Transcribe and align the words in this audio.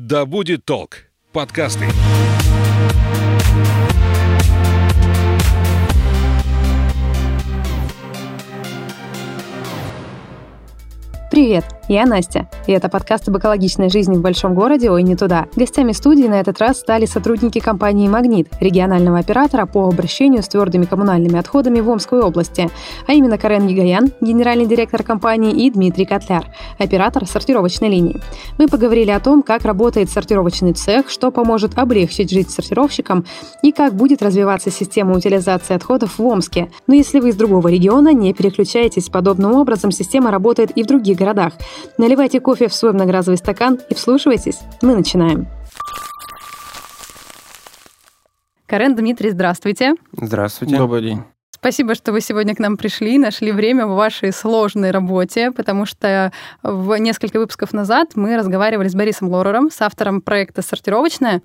Да 0.00 0.26
будет 0.26 0.64
толк. 0.64 1.08
Подкасты. 1.32 1.84
Привет, 11.32 11.64
я 11.88 12.04
Настя, 12.04 12.48
и 12.66 12.72
это 12.72 12.90
подкаст 12.90 13.28
об 13.28 13.38
экологичной 13.38 13.88
жизни 13.88 14.16
в 14.16 14.20
большом 14.20 14.54
городе 14.54 14.90
«Ой, 14.90 15.02
не 15.02 15.16
туда». 15.16 15.46
Гостями 15.56 15.92
студии 15.92 16.26
на 16.26 16.40
этот 16.40 16.60
раз 16.60 16.78
стали 16.80 17.06
сотрудники 17.06 17.60
компании 17.60 18.08
«Магнит», 18.08 18.48
регионального 18.60 19.18
оператора 19.18 19.64
по 19.64 19.88
обращению 19.88 20.42
с 20.42 20.48
твердыми 20.48 20.84
коммунальными 20.84 21.38
отходами 21.38 21.80
в 21.80 21.88
Омской 21.88 22.20
области, 22.20 22.68
а 23.06 23.12
именно 23.14 23.38
Карен 23.38 23.66
Егоян, 23.66 24.10
генеральный 24.20 24.66
директор 24.66 25.02
компании, 25.02 25.52
и 25.52 25.70
Дмитрий 25.70 26.04
Котляр, 26.04 26.46
оператор 26.78 27.26
сортировочной 27.26 27.88
линии. 27.88 28.20
Мы 28.58 28.68
поговорили 28.68 29.10
о 29.10 29.20
том, 29.20 29.42
как 29.42 29.64
работает 29.64 30.10
сортировочный 30.10 30.74
цех, 30.74 31.08
что 31.08 31.30
поможет 31.30 31.78
облегчить 31.78 32.30
жизнь 32.30 32.50
сортировщикам 32.50 33.24
и 33.62 33.72
как 33.72 33.94
будет 33.94 34.22
развиваться 34.22 34.70
система 34.70 35.16
утилизации 35.16 35.74
отходов 35.74 36.18
в 36.18 36.26
Омске. 36.26 36.70
Но 36.86 36.94
если 36.94 37.20
вы 37.20 37.30
из 37.30 37.36
другого 37.36 37.68
региона, 37.68 38.12
не 38.12 38.34
переключайтесь. 38.34 39.08
Подобным 39.08 39.54
образом 39.54 39.90
система 39.90 40.30
работает 40.30 40.70
и 40.72 40.82
в 40.82 40.86
других 40.86 41.16
городах. 41.16 41.54
Наливайте 41.98 42.40
кофе 42.40 42.68
в 42.68 42.74
свой 42.74 42.92
многоразовый 42.92 43.38
стакан 43.38 43.78
и 43.88 43.94
вслушивайтесь. 43.94 44.60
Мы 44.82 44.94
начинаем. 44.94 45.46
Карен 48.66 48.94
Дмитрий, 48.94 49.30
здравствуйте. 49.30 49.94
Здравствуйте. 50.12 50.76
Добрый 50.76 51.02
день. 51.02 51.22
Спасибо, 51.60 51.96
что 51.96 52.12
вы 52.12 52.20
сегодня 52.20 52.54
к 52.54 52.60
нам 52.60 52.76
пришли, 52.76 53.18
нашли 53.18 53.50
время 53.50 53.86
в 53.86 53.96
вашей 53.96 54.32
сложной 54.32 54.92
работе, 54.92 55.50
потому 55.50 55.86
что 55.86 56.30
в 56.62 56.96
несколько 56.98 57.40
выпусков 57.40 57.72
назад 57.72 58.12
мы 58.14 58.36
разговаривали 58.36 58.86
с 58.86 58.94
Борисом 58.94 59.28
Лорером, 59.28 59.68
с 59.68 59.80
автором 59.82 60.20
проекта 60.20 60.62
«Сортировочная», 60.62 61.42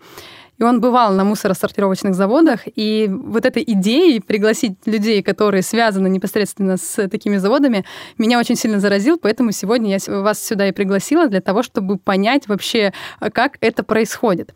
и 0.59 0.63
он 0.63 0.81
бывал 0.81 1.13
на 1.13 1.23
мусоросортировочных 1.23 2.13
заводах, 2.13 2.61
и 2.65 3.09
вот 3.11 3.45
этой 3.45 3.63
идеей 3.65 4.19
пригласить 4.19 4.77
людей, 4.85 5.23
которые 5.23 5.63
связаны 5.63 6.07
непосредственно 6.07 6.77
с 6.77 7.07
такими 7.07 7.37
заводами, 7.37 7.85
меня 8.17 8.39
очень 8.39 8.55
сильно 8.55 8.79
заразил, 8.79 9.17
поэтому 9.17 9.51
сегодня 9.51 9.97
я 9.97 10.21
вас 10.21 10.39
сюда 10.43 10.67
и 10.67 10.71
пригласила 10.71 11.27
для 11.27 11.41
того, 11.41 11.63
чтобы 11.63 11.97
понять 11.97 12.47
вообще, 12.47 12.93
как 13.33 13.57
это 13.61 13.83
происходит. 13.83 14.53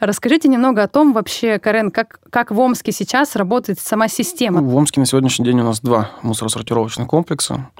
Расскажите 0.00 0.48
немного 0.48 0.82
о 0.82 0.88
том 0.88 1.12
вообще, 1.12 1.58
Карен, 1.58 1.90
как, 1.90 2.20
как 2.30 2.50
в 2.50 2.60
Омске 2.60 2.92
сейчас 2.92 3.34
работает 3.34 3.80
сама 3.80 4.08
система? 4.08 4.60
В 4.60 4.76
Омске 4.76 5.00
на 5.00 5.06
сегодняшний 5.06 5.44
день 5.44 5.60
у 5.60 5.64
нас 5.64 5.80
два 5.80 6.10
мусоросортировочных 6.22 7.08
комплекса. 7.08 7.70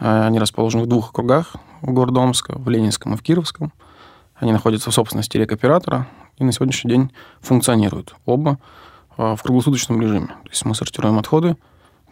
Э, 0.00 0.26
они 0.26 0.38
расположены 0.38 0.84
в 0.84 0.86
двух 0.86 1.10
округах 1.10 1.56
города 1.82 2.20
Омска, 2.20 2.56
в 2.56 2.68
Ленинском 2.68 3.14
и 3.14 3.16
в 3.16 3.22
Кировском. 3.22 3.72
Они 4.36 4.52
находятся 4.52 4.90
в 4.90 4.94
собственности 4.94 5.36
рекоператора 5.36 6.06
и 6.38 6.44
на 6.44 6.52
сегодняшний 6.52 6.90
день 6.90 7.12
функционируют 7.40 8.14
оба 8.24 8.58
а, 9.16 9.36
в 9.36 9.42
круглосуточном 9.42 10.00
режиме. 10.00 10.28
То 10.28 10.50
есть 10.50 10.64
мы 10.64 10.74
сортируем 10.74 11.18
отходы 11.18 11.56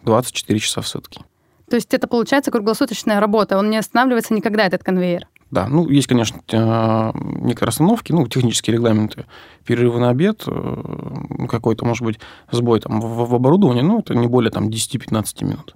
24 0.03 0.59
часа 0.59 0.81
в 0.81 0.87
сутки. 0.87 1.21
То 1.69 1.75
есть 1.75 1.93
это 1.93 2.07
получается 2.07 2.51
круглосуточная 2.51 3.19
работа, 3.19 3.57
он 3.57 3.69
не 3.69 3.77
останавливается 3.77 4.33
никогда, 4.33 4.65
этот 4.65 4.83
конвейер? 4.83 5.27
Да, 5.51 5.67
ну, 5.67 5.87
есть, 5.87 6.07
конечно, 6.07 6.41
а, 6.51 7.11
некоторые 7.13 7.71
остановки, 7.71 8.11
ну, 8.11 8.27
технические 8.27 8.75
регламенты, 8.75 9.25
перерывы 9.65 9.99
на 9.99 10.09
обед, 10.09 10.43
э, 10.45 11.47
какой-то, 11.49 11.85
может 11.85 12.03
быть, 12.03 12.19
сбой 12.51 12.81
там 12.81 12.99
в, 12.99 13.29
в 13.29 13.35
оборудовании, 13.35 13.81
ну, 13.81 13.99
это 13.99 14.13
не 14.13 14.27
более 14.27 14.51
там 14.51 14.67
10-15 14.67 15.45
минут. 15.45 15.75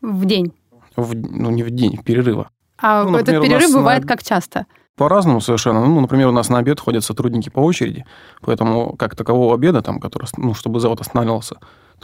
В 0.00 0.24
день? 0.24 0.54
В, 0.96 1.14
ну, 1.14 1.50
не 1.50 1.62
в 1.62 1.70
день, 1.70 1.98
перерыва. 1.98 2.50
А 2.78 3.04
ну, 3.04 3.10
например, 3.10 3.42
этот 3.42 3.50
перерыв 3.50 3.74
бывает 3.74 4.02
на... 4.02 4.08
как 4.08 4.22
часто? 4.22 4.66
По-разному 5.00 5.40
совершенно. 5.40 5.80
Ну, 5.80 5.98
например, 5.98 6.28
у 6.28 6.32
нас 6.32 6.50
на 6.50 6.58
обед 6.58 6.78
ходят 6.78 7.02
сотрудники 7.02 7.48
по 7.48 7.60
очереди, 7.60 8.04
поэтому 8.42 8.96
как 8.98 9.16
такового 9.16 9.54
обеда, 9.54 9.80
там, 9.80 9.98
который, 9.98 10.28
ну, 10.36 10.52
чтобы 10.52 10.78
завод 10.78 11.00
останавливался 11.00 11.54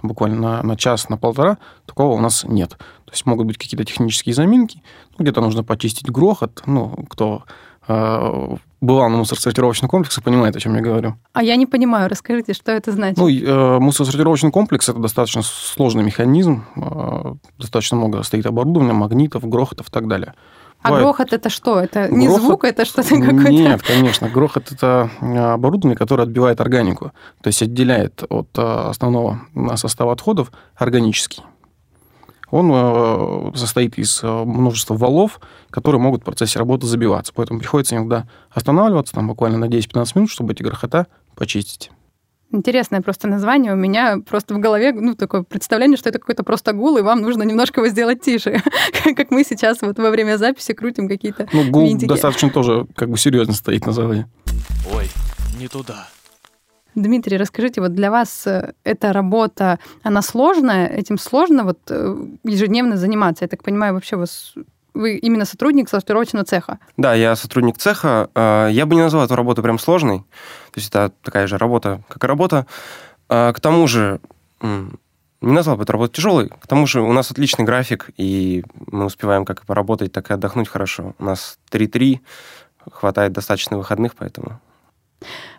там, 0.00 0.08
буквально 0.08 0.40
на, 0.40 0.62
на 0.62 0.76
час, 0.78 1.10
на 1.10 1.18
полтора, 1.18 1.58
такого 1.84 2.14
у 2.14 2.20
нас 2.20 2.44
нет. 2.44 2.70
То 2.70 3.12
есть 3.12 3.26
могут 3.26 3.48
быть 3.48 3.58
какие-то 3.58 3.84
технические 3.84 4.34
заминки, 4.34 4.82
ну, 5.10 5.24
где-то 5.24 5.42
нужно 5.42 5.62
почистить 5.62 6.10
грохот, 6.10 6.62
ну, 6.64 6.88
кто 7.10 7.42
э, 7.86 8.56
бывал 8.80 9.10
на 9.10 9.18
мусоросортировочном 9.18 9.90
комплексе, 9.90 10.22
понимает, 10.22 10.56
о 10.56 10.60
чем 10.60 10.74
я 10.74 10.80
говорю. 10.80 11.16
А 11.34 11.42
я 11.42 11.56
не 11.56 11.66
понимаю, 11.66 12.08
расскажите, 12.08 12.54
что 12.54 12.72
это 12.72 12.92
значит? 12.92 13.18
Ну, 13.18 13.28
э, 13.28 13.78
мусоросортировочный 13.78 14.50
комплекс– 14.50 14.88
это 14.88 15.00
достаточно 15.00 15.42
сложный 15.42 16.02
механизм, 16.02 16.64
э, 16.76 17.34
достаточно 17.58 17.98
много 17.98 18.22
стоит 18.22 18.46
оборудования, 18.46 18.94
магнитов, 18.94 19.46
грохотов 19.46 19.88
и 19.88 19.92
так 19.92 20.08
далее. 20.08 20.32
А 20.82 20.88
Бывает. 20.88 21.04
грохот 21.04 21.32
это 21.32 21.50
что? 21.50 21.80
Это 21.80 22.08
не 22.08 22.26
грохот... 22.26 22.42
звук, 22.42 22.64
это 22.64 22.84
что-то 22.84 23.08
какое-то? 23.08 23.50
Нет, 23.50 23.82
конечно. 23.82 24.28
Грохот 24.28 24.70
это 24.70 25.10
а, 25.20 25.54
оборудование, 25.54 25.96
которое 25.96 26.22
отбивает 26.22 26.60
органику, 26.60 27.12
то 27.42 27.48
есть 27.48 27.60
отделяет 27.62 28.22
от 28.28 28.48
а, 28.56 28.90
основного 28.90 29.40
состава 29.76 30.12
отходов 30.12 30.52
органический. 30.76 31.42
Он 32.50 32.70
а, 32.72 33.52
состоит 33.56 33.98
из 33.98 34.22
множества 34.22 34.94
валов, 34.94 35.40
которые 35.70 36.00
могут 36.00 36.22
в 36.22 36.24
процессе 36.24 36.58
работы 36.58 36.86
забиваться. 36.86 37.32
Поэтому 37.34 37.58
приходится 37.58 37.96
иногда 37.96 38.28
останавливаться 38.50 39.14
там, 39.14 39.26
буквально 39.26 39.58
на 39.58 39.64
10-15 39.64 40.12
минут, 40.14 40.30
чтобы 40.30 40.52
эти 40.52 40.62
грохота 40.62 41.08
почистить. 41.34 41.90
Интересное 42.52 43.00
просто 43.00 43.26
название. 43.28 43.72
У 43.72 43.76
меня 43.76 44.18
просто 44.24 44.54
в 44.54 44.58
голове 44.58 44.92
ну, 44.92 45.14
такое 45.14 45.42
представление, 45.42 45.96
что 45.96 46.08
это 46.08 46.18
какой-то 46.20 46.44
просто 46.44 46.72
гул, 46.72 46.96
и 46.96 47.02
вам 47.02 47.20
нужно 47.20 47.42
немножко 47.42 47.80
его 47.80 47.88
сделать 47.88 48.20
тише. 48.22 48.62
как 49.16 49.30
мы 49.30 49.42
сейчас 49.42 49.82
вот 49.82 49.98
во 49.98 50.10
время 50.10 50.36
записи 50.36 50.72
крутим 50.72 51.08
какие-то 51.08 51.48
Ну, 51.52 51.68
гул 51.70 51.86
винтики. 51.88 52.08
достаточно 52.08 52.50
тоже 52.50 52.86
как 52.94 53.10
бы 53.10 53.18
серьезно 53.18 53.52
стоит 53.52 53.84
на 53.86 53.92
заводе. 53.92 54.26
Ой, 54.94 55.08
не 55.58 55.66
туда. 55.68 56.08
Дмитрий, 56.94 57.36
расскажите, 57.36 57.82
вот 57.82 57.94
для 57.94 58.10
вас 58.10 58.46
э, 58.46 58.72
эта 58.82 59.12
работа, 59.12 59.78
она 60.02 60.22
сложная? 60.22 60.86
Этим 60.86 61.18
сложно 61.18 61.64
вот 61.64 61.78
э, 61.90 62.16
ежедневно 62.44 62.96
заниматься? 62.96 63.44
Я 63.44 63.48
так 63.48 63.62
понимаю, 63.62 63.92
вообще 63.92 64.16
у 64.16 64.20
вас 64.20 64.54
вы 64.96 65.16
именно 65.16 65.44
сотрудник 65.44 65.88
сортировочного 65.88 66.44
цеха. 66.44 66.78
Да, 66.96 67.14
я 67.14 67.36
сотрудник 67.36 67.78
цеха. 67.78 68.30
А, 68.34 68.68
я 68.68 68.86
бы 68.86 68.94
не 68.94 69.02
назвал 69.02 69.24
эту 69.24 69.36
работу 69.36 69.62
прям 69.62 69.78
сложной. 69.78 70.20
То 70.20 70.76
есть 70.76 70.88
это 70.88 71.12
такая 71.22 71.46
же 71.46 71.58
работа, 71.58 72.02
как 72.08 72.24
и 72.24 72.26
работа. 72.26 72.66
А, 73.28 73.52
к 73.52 73.60
тому 73.60 73.86
же, 73.86 74.20
не 74.60 75.52
назвал 75.52 75.76
бы 75.76 75.82
эту 75.82 75.92
работу 75.92 76.14
тяжелой. 76.14 76.48
К 76.48 76.66
тому 76.66 76.86
же 76.86 77.00
у 77.00 77.12
нас 77.12 77.30
отличный 77.30 77.64
график, 77.64 78.10
и 78.16 78.64
мы 78.90 79.04
успеваем 79.04 79.44
как 79.44 79.62
и 79.62 79.66
поработать, 79.66 80.12
так 80.12 80.30
и 80.30 80.34
отдохнуть 80.34 80.68
хорошо. 80.68 81.14
У 81.18 81.24
нас 81.24 81.58
3-3, 81.70 82.20
хватает 82.90 83.32
достаточно 83.32 83.76
выходных, 83.76 84.14
поэтому... 84.14 84.60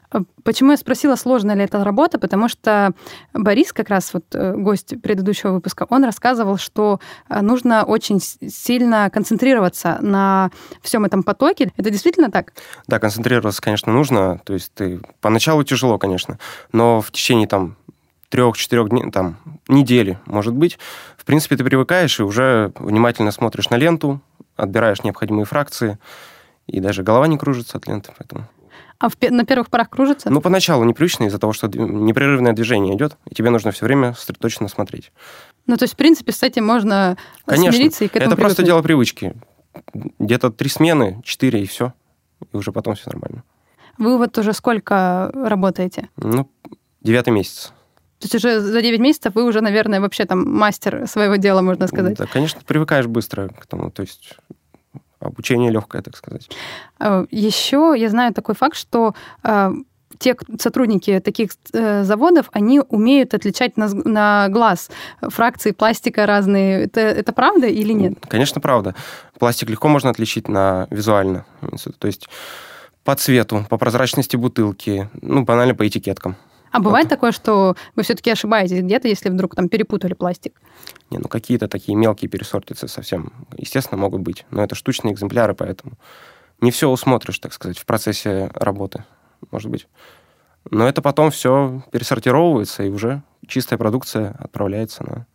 А 0.09 0.21
почему 0.43 0.71
я 0.71 0.77
спросила, 0.77 1.15
сложная 1.15 1.55
ли 1.55 1.63
эта 1.63 1.83
работа? 1.83 2.17
Потому 2.17 2.47
что 2.47 2.91
Борис, 3.33 3.73
как 3.73 3.89
раз 3.89 4.13
вот 4.13 4.23
э, 4.33 4.53
гость 4.55 5.01
предыдущего 5.01 5.51
выпуска, 5.51 5.85
он 5.89 6.05
рассказывал, 6.05 6.57
что 6.57 6.99
э, 7.29 7.41
нужно 7.41 7.83
очень 7.83 8.19
сильно 8.21 9.09
концентрироваться 9.09 9.97
на 10.01 10.49
всем 10.81 11.03
этом 11.03 11.23
потоке. 11.23 11.71
Это 11.75 11.89
действительно 11.89 12.31
так? 12.31 12.53
Да, 12.87 12.99
концентрироваться, 12.99 13.61
конечно, 13.61 13.91
нужно. 13.91 14.39
То 14.45 14.53
есть 14.53 14.71
ты 14.73 15.01
поначалу 15.19 15.63
тяжело, 15.63 15.97
конечно, 15.97 16.39
но 16.71 17.01
в 17.01 17.11
течение 17.11 17.47
там 17.47 17.75
трех-четырех 18.29 18.89
дней, 18.89 19.11
там, 19.11 19.37
недели, 19.67 20.19
может 20.25 20.53
быть, 20.53 20.77
в 21.17 21.25
принципе, 21.25 21.57
ты 21.57 21.63
привыкаешь 21.63 22.19
и 22.19 22.23
уже 22.23 22.71
внимательно 22.75 23.31
смотришь 23.31 23.69
на 23.69 23.75
ленту, 23.75 24.21
отбираешь 24.55 25.03
необходимые 25.03 25.45
фракции, 25.45 25.97
и 26.65 26.79
даже 26.79 27.03
голова 27.03 27.27
не 27.27 27.37
кружится 27.37 27.77
от 27.77 27.87
ленты, 27.87 28.11
поэтому... 28.17 28.47
А 28.99 29.09
в, 29.09 29.15
на 29.21 29.45
первых 29.45 29.69
порах 29.69 29.89
кружится? 29.89 30.29
Ну, 30.29 30.41
поначалу 30.41 30.83
непривычно 30.83 31.25
из-за 31.25 31.37
того, 31.37 31.53
что 31.53 31.67
непрерывное 31.67 32.53
движение 32.53 32.95
идет, 32.95 33.17
и 33.29 33.35
тебе 33.35 33.49
нужно 33.51 33.71
все 33.71 33.85
время 33.85 34.13
сосредоточенно 34.13 34.69
смотреть. 34.69 35.11
Ну, 35.67 35.77
то 35.77 35.83
есть, 35.83 35.93
в 35.93 35.97
принципе, 35.97 36.31
с 36.31 36.41
этим 36.41 36.65
можно 36.65 37.17
Конечно. 37.45 37.73
смириться 37.73 38.05
и 38.05 38.07
к 38.07 38.15
этому 38.15 38.33
Это 38.33 38.41
просто 38.41 38.63
дело 38.63 38.81
привычки. 38.81 39.35
Где-то 39.93 40.49
три 40.49 40.69
смены, 40.69 41.21
четыре, 41.23 41.61
и 41.61 41.67
все. 41.67 41.93
И 42.51 42.57
уже 42.57 42.71
потом 42.71 42.95
все 42.95 43.09
нормально. 43.09 43.43
Вы 43.97 44.17
вот 44.17 44.37
уже 44.37 44.53
сколько 44.53 45.31
работаете? 45.33 46.09
Ну, 46.17 46.49
девятый 47.01 47.33
месяц. 47.33 47.73
То 48.19 48.25
есть 48.25 48.35
уже 48.35 48.59
за 48.61 48.81
9 48.81 48.99
месяцев 48.99 49.35
вы 49.35 49.43
уже, 49.43 49.61
наверное, 49.61 50.01
вообще 50.01 50.25
там 50.25 50.51
мастер 50.51 51.07
своего 51.07 51.35
дела, 51.35 51.61
можно 51.61 51.87
сказать. 51.87 52.17
Да, 52.17 52.25
конечно, 52.25 52.61
привыкаешь 52.65 53.05
быстро 53.05 53.49
к 53.49 53.67
тому. 53.67 53.91
То 53.91 54.01
есть 54.01 54.37
обучение 55.19 55.71
легкое, 55.71 56.01
так 56.01 56.15
сказать. 56.15 56.49
А, 56.99 57.25
Еще 57.31 57.93
я 57.97 58.09
знаю 58.09 58.33
такой 58.33 58.55
факт, 58.55 58.75
что 58.75 59.15
а, 59.43 59.71
те 60.19 60.35
сотрудники 60.59 61.19
таких 61.19 61.51
э, 61.73 62.03
заводов, 62.03 62.49
они 62.51 62.79
умеют 62.79 63.33
отличать 63.33 63.77
на, 63.77 63.87
на 63.87 64.47
глаз 64.49 64.89
фракции 65.21 65.71
пластика 65.71 66.25
разные. 66.25 66.85
Это, 66.85 67.01
это 67.01 67.33
правда 67.33 67.67
или 67.67 67.93
нет? 67.93 68.13
Конечно, 68.27 68.61
правда. 68.61 68.95
Пластик 69.37 69.69
легко 69.69 69.87
можно 69.87 70.09
отличить 70.09 70.47
на 70.47 70.87
визуально. 70.89 71.45
То 71.99 72.07
есть 72.07 72.27
по 73.03 73.15
цвету, 73.15 73.65
по 73.69 73.77
прозрачности 73.77 74.35
бутылки, 74.35 75.09
ну, 75.21 75.43
банально 75.43 75.75
по 75.75 75.87
этикеткам. 75.87 76.35
А 76.71 76.79
бывает 76.79 77.05
вот. 77.05 77.09
такое, 77.09 77.31
что 77.31 77.75
вы 77.95 78.03
все-таки 78.03 78.29
ошибаетесь 78.29 78.81
где-то, 78.81 79.07
если 79.07 79.29
вдруг 79.29 79.55
там 79.55 79.69
перепутали 79.69 80.13
пластик? 80.13 80.59
Не, 81.09 81.17
ну 81.17 81.27
какие-то 81.27 81.67
такие 81.67 81.95
мелкие 81.95 82.29
пересортицы 82.29 82.87
совсем, 82.87 83.33
естественно, 83.57 83.99
могут 83.99 84.21
быть. 84.21 84.45
Но 84.51 84.63
это 84.63 84.75
штучные 84.75 85.13
экземпляры, 85.13 85.55
поэтому 85.55 85.93
не 86.61 86.71
все 86.71 86.89
усмотришь, 86.89 87.39
так 87.39 87.53
сказать, 87.53 87.77
в 87.77 87.85
процессе 87.85 88.51
работы, 88.53 89.03
может 89.51 89.69
быть. 89.69 89.87
Но 90.69 90.87
это 90.87 91.01
потом 91.01 91.31
все 91.31 91.83
пересортировывается, 91.91 92.83
и 92.83 92.89
уже 92.89 93.23
чистая 93.47 93.77
продукция 93.77 94.35
отправляется 94.39 95.03
на 95.03 95.27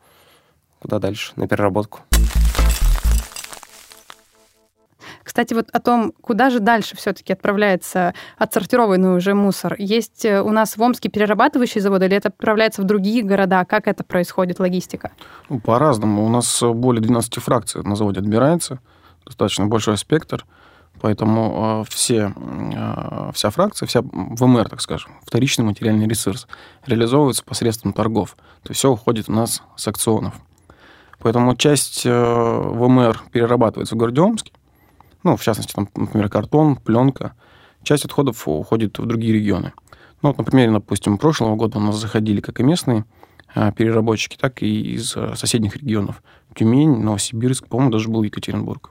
куда 0.80 0.98
дальше, 0.98 1.32
на 1.36 1.46
переработку. 1.46 2.00
Кстати, 5.32 5.54
вот 5.54 5.70
о 5.72 5.80
том, 5.80 6.12
куда 6.20 6.50
же 6.50 6.60
дальше 6.60 6.94
все-таки 6.94 7.32
отправляется 7.32 8.12
отсортированный 8.36 9.16
уже 9.16 9.32
мусор. 9.32 9.74
Есть 9.78 10.26
э, 10.26 10.42
у 10.42 10.50
нас 10.50 10.76
в 10.76 10.82
Омске 10.82 11.08
перерабатывающие 11.08 11.80
заводы, 11.80 12.04
или 12.04 12.18
это 12.18 12.28
отправляется 12.28 12.82
в 12.82 12.84
другие 12.84 13.22
города? 13.22 13.64
Как 13.64 13.88
это 13.88 14.04
происходит, 14.04 14.60
логистика? 14.60 15.12
Ну, 15.48 15.58
по-разному. 15.58 16.26
У 16.26 16.28
нас 16.28 16.62
более 16.62 17.00
12 17.00 17.42
фракций 17.42 17.82
на 17.82 17.96
заводе 17.96 18.20
отбирается, 18.20 18.80
достаточно 19.24 19.64
большой 19.64 19.96
спектр. 19.96 20.44
Поэтому 21.00 21.80
э, 21.80 21.90
все, 21.90 22.34
э, 22.36 23.30
вся 23.32 23.48
фракция, 23.48 23.86
вся 23.86 24.02
ВМР, 24.02 24.68
так 24.68 24.82
скажем, 24.82 25.12
вторичный 25.24 25.64
материальный 25.64 26.06
ресурс, 26.06 26.46
реализовывается 26.84 27.42
посредством 27.42 27.94
торгов. 27.94 28.36
То 28.64 28.68
есть 28.68 28.80
все 28.80 28.90
уходит 28.90 29.30
у 29.30 29.32
нас 29.32 29.62
с 29.76 29.88
акционов. 29.88 30.34
Поэтому 31.20 31.56
часть 31.56 32.04
э, 32.04 32.10
ВМР 32.12 33.22
перерабатывается 33.32 33.94
в 33.94 33.98
городе 33.98 34.20
Омске. 34.20 34.52
Ну, 35.22 35.36
в 35.36 35.42
частности, 35.42 35.72
там, 35.72 35.88
например, 35.94 36.28
картон, 36.28 36.76
пленка. 36.76 37.34
Часть 37.82 38.04
отходов 38.04 38.46
уходит 38.46 38.98
в 38.98 39.06
другие 39.06 39.34
регионы. 39.34 39.72
Ну, 40.22 40.28
вот, 40.28 40.38
например, 40.38 40.72
допустим, 40.72 41.18
прошлого 41.18 41.56
года 41.56 41.78
у 41.78 41.80
нас 41.80 41.96
заходили 41.96 42.40
как 42.40 42.60
и 42.60 42.62
местные 42.62 43.04
переработчики, 43.76 44.36
так 44.36 44.62
и 44.62 44.94
из 44.94 45.16
соседних 45.34 45.76
регионов. 45.76 46.22
Тюмень, 46.54 47.02
Новосибирск, 47.02 47.66
по-моему, 47.66 47.92
даже 47.92 48.08
был 48.08 48.22
Екатеринбург. 48.22 48.90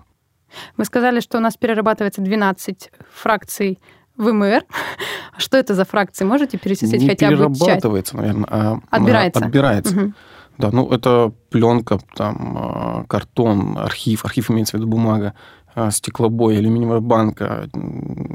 Вы 0.78 0.86
сказали, 0.86 1.20
что 1.20 1.38
у 1.38 1.42
нас 1.42 1.58
перерабатывается 1.58 2.22
12 2.22 2.92
фракций 3.14 3.80
ВМР. 4.18 4.64
Что 5.38 5.58
это 5.58 5.74
за 5.74 5.86
фракции? 5.86 6.26
Можете 6.26 6.58
перечислить 6.58 7.02
Не 7.02 7.08
хотя 7.08 7.30
бы 7.30 7.38
часть? 7.38 7.60
перерабатывается, 7.60 8.18
наверное, 8.18 8.48
а 8.50 8.80
Отбирается. 8.90 9.46
отбирается. 9.46 9.96
Мгм. 9.96 10.16
Да, 10.58 10.70
ну 10.72 10.88
это 10.92 11.34
пленка, 11.50 12.00
там, 12.16 12.58
а, 12.60 13.06
картон, 13.08 13.78
архив, 13.78 14.26
архив 14.26 14.52
имеется 14.52 14.78
в 14.78 14.80
виду 14.80 14.90
бумага, 14.90 15.34
а, 15.61 15.61
стеклобой, 15.92 16.58
алюминиевая 16.58 17.00
банка, 17.00 17.70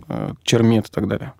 а, 0.08 0.32
чермет 0.42 0.88
и 0.88 0.90
так 0.90 1.08
далее. 1.08 1.34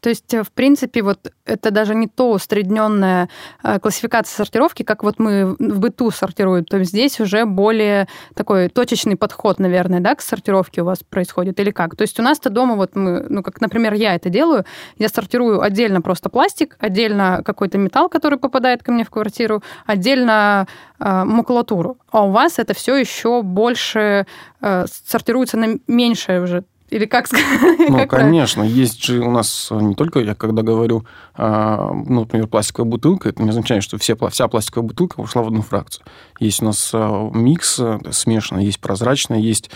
То 0.00 0.10
есть, 0.10 0.32
э, 0.32 0.42
в 0.42 0.52
принципе, 0.52 1.02
вот 1.02 1.32
это 1.44 1.70
даже 1.70 1.94
не 1.94 2.06
то 2.06 2.30
усредненная 2.30 3.28
э, 3.62 3.78
классификация 3.80 4.36
сортировки, 4.36 4.82
как 4.82 5.02
вот 5.02 5.18
мы 5.18 5.56
в 5.58 5.80
быту 5.80 6.10
сортируем. 6.10 6.64
То 6.64 6.78
есть 6.78 6.90
здесь 6.90 7.20
уже 7.20 7.44
более 7.44 8.08
такой 8.34 8.68
точечный 8.68 9.16
подход, 9.16 9.58
наверное, 9.58 10.00
да, 10.00 10.14
к 10.14 10.20
сортировке 10.20 10.82
у 10.82 10.84
вас 10.84 10.98
происходит 11.02 11.58
или 11.60 11.70
как? 11.70 11.96
То 11.96 12.02
есть 12.02 12.18
у 12.20 12.22
нас-то 12.22 12.50
дома 12.50 12.76
вот 12.76 12.94
мы, 12.94 13.26
ну, 13.28 13.42
как, 13.42 13.60
например, 13.60 13.94
я 13.94 14.14
это 14.14 14.28
делаю, 14.28 14.64
я 14.98 15.08
сортирую 15.08 15.60
отдельно 15.60 16.00
просто 16.00 16.28
пластик, 16.28 16.76
отдельно 16.78 17.42
какой-то 17.44 17.78
металл, 17.78 18.08
который 18.08 18.38
попадает 18.38 18.82
ко 18.82 18.92
мне 18.92 19.04
в 19.04 19.10
квартиру, 19.10 19.62
отдельно 19.86 20.66
э, 20.98 21.24
макулатуру. 21.24 21.98
А 22.10 22.24
у 22.24 22.30
вас 22.30 22.58
это 22.58 22.74
все 22.74 22.96
еще 22.96 23.42
больше 23.42 24.26
э, 24.60 24.84
сортируется 25.06 25.56
на 25.56 25.78
меньшее 25.86 26.42
уже 26.42 26.64
или 26.90 27.04
как 27.06 27.26
сказать? 27.26 27.46
Ну, 27.88 27.96
Как 27.96 28.10
правильно? 28.10 28.30
конечно, 28.30 28.62
есть 28.62 29.04
же 29.04 29.20
у 29.20 29.30
нас 29.30 29.68
не 29.70 29.94
только, 29.94 30.20
я 30.20 30.34
когда 30.34 30.62
говорю, 30.62 31.04
а, 31.34 31.90
ну, 31.92 32.20
например, 32.20 32.46
пластиковая 32.46 32.90
бутылка, 32.90 33.28
это 33.28 33.42
не 33.42 33.50
означает, 33.50 33.82
что 33.82 33.98
все, 33.98 34.16
вся 34.30 34.48
пластиковая 34.48 34.88
бутылка 34.88 35.20
ушла 35.20 35.42
в 35.42 35.48
одну 35.48 35.62
фракцию. 35.62 36.04
Есть 36.38 36.62
у 36.62 36.66
нас 36.66 36.90
а, 36.92 37.30
микс 37.32 37.78
а, 37.80 38.00
смешанный, 38.10 38.64
есть 38.64 38.80
прозрачный, 38.80 39.40
есть 39.40 39.70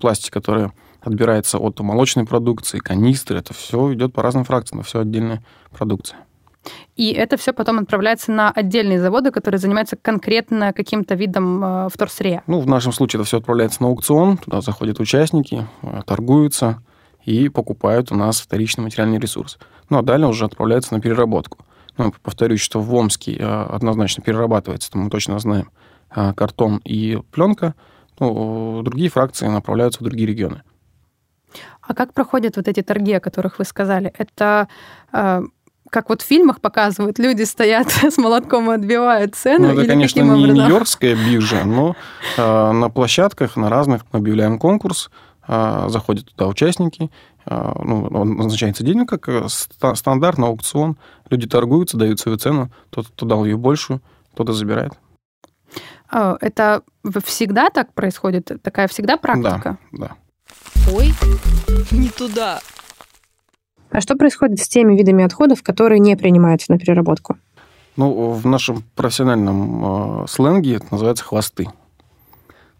пластик, 0.00 0.32
который 0.32 0.70
отбирается 1.02 1.58
от 1.58 1.78
молочной 1.80 2.24
продукции, 2.24 2.78
канистры, 2.78 3.38
это 3.38 3.52
все 3.52 3.92
идет 3.92 4.14
по 4.14 4.22
разным 4.22 4.44
фракциям, 4.44 4.80
это 4.80 4.88
все 4.88 5.00
отдельная 5.00 5.42
продукция. 5.70 6.18
И 6.96 7.12
это 7.12 7.36
все 7.36 7.52
потом 7.52 7.78
отправляется 7.78 8.32
на 8.32 8.50
отдельные 8.50 9.00
заводы, 9.00 9.30
которые 9.30 9.58
занимаются 9.58 9.96
конкретно 9.96 10.72
каким-то 10.72 11.14
видом 11.14 11.62
э, 11.62 11.88
вторсырья. 11.92 12.42
Ну, 12.46 12.60
в 12.60 12.66
нашем 12.66 12.92
случае 12.92 13.20
это 13.20 13.26
все 13.26 13.38
отправляется 13.38 13.82
на 13.82 13.88
аукцион, 13.88 14.38
туда 14.38 14.60
заходят 14.60 14.98
участники, 14.98 15.66
э, 15.82 16.02
торгуются 16.06 16.82
и 17.24 17.48
покупают 17.48 18.12
у 18.12 18.14
нас 18.14 18.40
вторичный 18.40 18.84
материальный 18.84 19.18
ресурс. 19.18 19.58
Ну, 19.90 19.98
а 19.98 20.02
далее 20.02 20.26
уже 20.26 20.44
отправляется 20.44 20.94
на 20.94 21.00
переработку. 21.00 21.58
Ну, 21.98 22.12
повторюсь, 22.22 22.60
что 22.60 22.80
в 22.80 22.94
Омске 22.94 23.36
э, 23.36 23.62
однозначно 23.70 24.22
перерабатывается, 24.22 24.88
это 24.88 24.98
мы 24.98 25.10
точно 25.10 25.38
знаем, 25.38 25.70
картон 26.08 26.80
и 26.84 27.20
пленка. 27.32 27.74
Ну, 28.20 28.80
другие 28.82 29.10
фракции 29.10 29.46
направляются 29.46 30.00
в 30.00 30.04
другие 30.04 30.28
регионы. 30.28 30.62
А 31.82 31.94
как 31.94 32.12
проходят 32.12 32.56
вот 32.56 32.68
эти 32.68 32.82
торги, 32.82 33.12
о 33.12 33.20
которых 33.20 33.58
вы 33.58 33.64
сказали? 33.64 34.12
Это 34.18 34.68
э, 35.12 35.42
как 35.90 36.08
вот 36.08 36.22
в 36.22 36.24
фильмах 36.26 36.60
показывают, 36.60 37.18
люди 37.18 37.42
стоят 37.44 37.90
с 38.10 38.18
молотком 38.18 38.70
и 38.70 38.74
отбивают 38.74 39.34
цену? 39.34 39.66
Ну, 39.68 39.72
это, 39.72 39.80
или 39.82 39.88
конечно, 39.88 40.20
каким 40.20 40.34
не 40.34 40.40
образом? 40.44 40.56
Нью-Йоркская 40.64 41.14
биржа, 41.16 41.64
но 41.64 41.96
э, 42.36 42.72
на 42.72 42.88
площадках, 42.90 43.56
на 43.56 43.68
разных 43.70 44.02
мы 44.12 44.18
объявляем 44.20 44.58
конкурс, 44.58 45.10
э, 45.46 45.86
заходят 45.88 46.26
туда 46.26 46.46
участники, 46.48 47.10
э, 47.46 47.72
ну, 47.82 48.06
он 48.12 48.36
назначается 48.36 48.84
денег 48.84 49.08
как 49.08 49.28
э, 49.28 49.46
ста- 49.48 49.94
стандартный 49.94 50.48
аукцион, 50.48 50.96
люди 51.30 51.46
торгуются, 51.46 51.96
дают 51.96 52.20
свою 52.20 52.38
цену, 52.38 52.70
кто-то 52.90 53.24
дал 53.26 53.44
ее 53.44 53.56
большую, 53.56 54.00
кто-то 54.34 54.52
забирает. 54.52 54.92
А, 56.08 56.36
Это 56.40 56.82
всегда 57.24 57.70
так 57.70 57.92
происходит? 57.92 58.50
Такая 58.62 58.86
всегда 58.88 59.16
практика? 59.16 59.78
Да. 59.92 60.10
Ой, 60.92 61.12
не 61.90 62.08
туда. 62.10 62.60
А 63.90 64.00
что 64.00 64.16
происходит 64.16 64.58
с 64.58 64.68
теми 64.68 64.96
видами 64.96 65.24
отходов, 65.24 65.62
которые 65.62 66.00
не 66.00 66.16
принимаются 66.16 66.72
на 66.72 66.78
переработку? 66.78 67.36
Ну, 67.96 68.30
в 68.30 68.46
нашем 68.46 68.84
профессиональном 68.94 70.22
э, 70.22 70.26
сленге 70.28 70.76
это 70.76 70.86
называется 70.90 71.24
хвосты. 71.24 71.68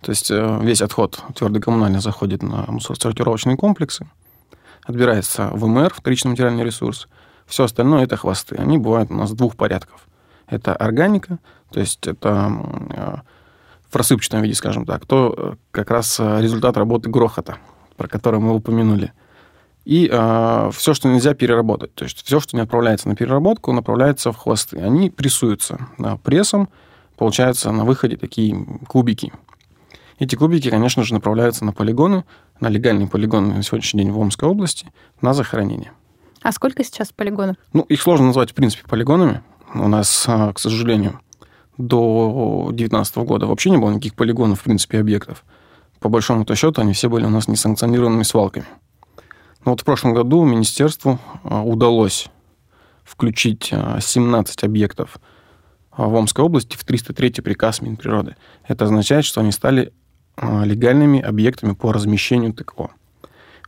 То 0.03 0.11
есть 0.11 0.31
э, 0.31 0.59
весь 0.63 0.83
отход 0.83 1.23
твердый 1.35 1.63
коммунальный 1.63 2.01
заходит 2.01 2.43
на 2.43 2.67
мусоросортировочные 2.69 3.57
комплексы, 3.57 4.07
отбирается 4.85 5.49
ВМР, 5.53 5.95
вторичный 5.95 6.33
материальный 6.33 6.65
ресурс. 6.65 7.09
Все 7.47 7.65
остальное 7.65 8.05
это 8.05 8.17
хвосты. 8.17 8.57
Они 8.57 8.77
бывают 8.77 9.11
у 9.11 9.15
нас 9.15 9.33
двух 9.33 9.57
порядков. 9.57 10.07
Это 10.49 10.77
органика, 10.77 11.39
то 11.71 11.81
есть 11.81 12.07
это 12.07 12.53
э, 12.91 13.17
в 13.91 13.97
рассыпчатом 13.97 14.43
виде, 14.43 14.55
скажем 14.55 14.85
так, 14.87 15.07
то 15.07 15.35
э, 15.37 15.55
как 15.71 15.91
раз 15.91 16.21
э, 16.21 16.41
результат 16.41 16.77
работы 16.77 17.11
грохота, 17.11 17.57
про 17.97 18.07
который 18.07 18.41
мы 18.41 18.55
упомянули. 18.55 19.13
И 19.87 20.09
все, 20.09 20.95
что 20.95 21.09
нельзя 21.09 21.33
переработать. 21.35 21.95
То 21.95 22.05
есть 22.05 22.27
все, 22.27 22.41
что 22.41 22.57
не 22.57 22.63
отправляется 22.63 23.09
на 23.09 23.15
переработку, 23.15 23.73
направляется 23.73 24.33
в 24.33 24.37
хвосты. 24.37 24.79
Они 24.79 25.11
прессуются 25.11 25.79
да, 25.97 26.17
прессом, 26.17 26.69
получаются 27.17 27.71
на 27.71 27.85
выходе 27.85 28.17
такие 28.17 28.57
кубики. 28.89 29.33
Эти 30.19 30.35
кубики, 30.35 30.71
конечно 30.71 31.05
же, 31.05 31.15
направляются 31.15 31.65
на 31.65 31.73
полигоны, 31.73 32.25
на 32.59 32.69
легальные 32.69 33.07
полигоны 33.07 33.55
на 33.55 33.63
сегодняшний 33.63 34.03
день 34.03 34.13
в 34.13 34.19
Омской 34.19 34.49
области, 34.49 34.89
на 35.21 35.35
захоронение. 35.35 35.93
А 36.43 36.51
сколько 36.51 36.83
сейчас 36.83 37.13
полигонов? 37.13 37.57
Ну, 37.73 37.83
их 37.83 38.03
сложно 38.03 38.27
назвать, 38.27 38.51
в 38.51 38.55
принципе, 38.55 38.89
полигонами. 38.89 39.43
У 39.73 39.87
нас, 39.87 40.25
а, 40.27 40.53
к 40.53 40.59
сожалению, 40.59 41.21
до 41.79 42.71
2019 42.71 43.17
года 43.19 43.47
вообще 43.47 43.71
не 43.71 43.77
было 43.77 43.91
никаких 43.91 44.17
полигонов, 44.17 44.61
в 44.61 44.65
принципе, 44.65 44.99
объектов. 44.99 45.45
По 46.01 46.09
большому-то 46.09 46.57
счету, 46.57 46.81
они 46.81 46.93
все 46.93 47.09
были 47.09 47.25
у 47.25 47.31
нас 47.31 47.47
несанкционированными 47.47 48.25
свалками. 48.25 48.67
Но 49.67 49.73
вот 49.73 49.81
в 49.81 49.85
прошлом 49.85 50.15
году 50.15 50.45
министерству 50.45 51.19
а, 51.43 51.63
удалось 51.63 52.29
включить 53.05 53.71
а, 53.73 53.99
17 54.01 54.63
объектов 54.63 55.19
а, 55.91 56.07
в 56.07 56.15
Омской 56.15 56.45
области 56.45 56.77
в 56.77 56.85
303 56.85 57.43
приказ 57.43 57.83
Минприроды. 57.83 58.37
Это 58.67 58.85
означает, 58.85 59.25
что 59.25 59.41
они 59.41 59.51
стали 59.51 59.93
а, 60.37 60.63
легальными 60.65 61.21
объектами 61.21 61.73
по 61.73 61.93
размещению 61.93 62.55
ТКО. 62.55 62.91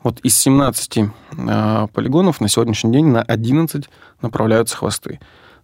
Вот 0.05 0.21
из 0.21 0.37
17 0.37 1.11
а, 1.49 1.89
полигонов 1.89 2.41
на 2.41 2.49
сегодняшний 2.49 2.93
день 2.93 3.07
на 3.07 3.21
11 3.21 3.91
направляются 4.23 4.77
хвосты. 4.77 5.19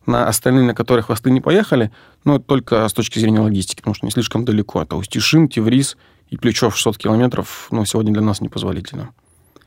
На 0.04 0.26
остальные, 0.26 0.64
на 0.64 0.74
которые 0.74 1.04
хвосты 1.04 1.30
не 1.30 1.40
поехали, 1.40 1.92
ну, 2.24 2.34
это 2.34 2.44
только 2.44 2.88
с 2.88 2.92
точки 2.92 3.20
зрения 3.20 3.40
логистики, 3.40 3.82
потому 3.82 3.94
что 3.94 4.04
не 4.04 4.10
слишком 4.10 4.44
далеко. 4.44 4.82
Это 4.82 4.96
Устишим, 4.96 5.48
Теврис 5.48 5.96
и 6.28 6.36
Плечов 6.36 6.74
600 6.74 6.98
километров, 6.98 7.68
ну, 7.70 7.84
сегодня 7.84 8.12
для 8.12 8.22
нас 8.22 8.40
непозволительно. 8.40 9.12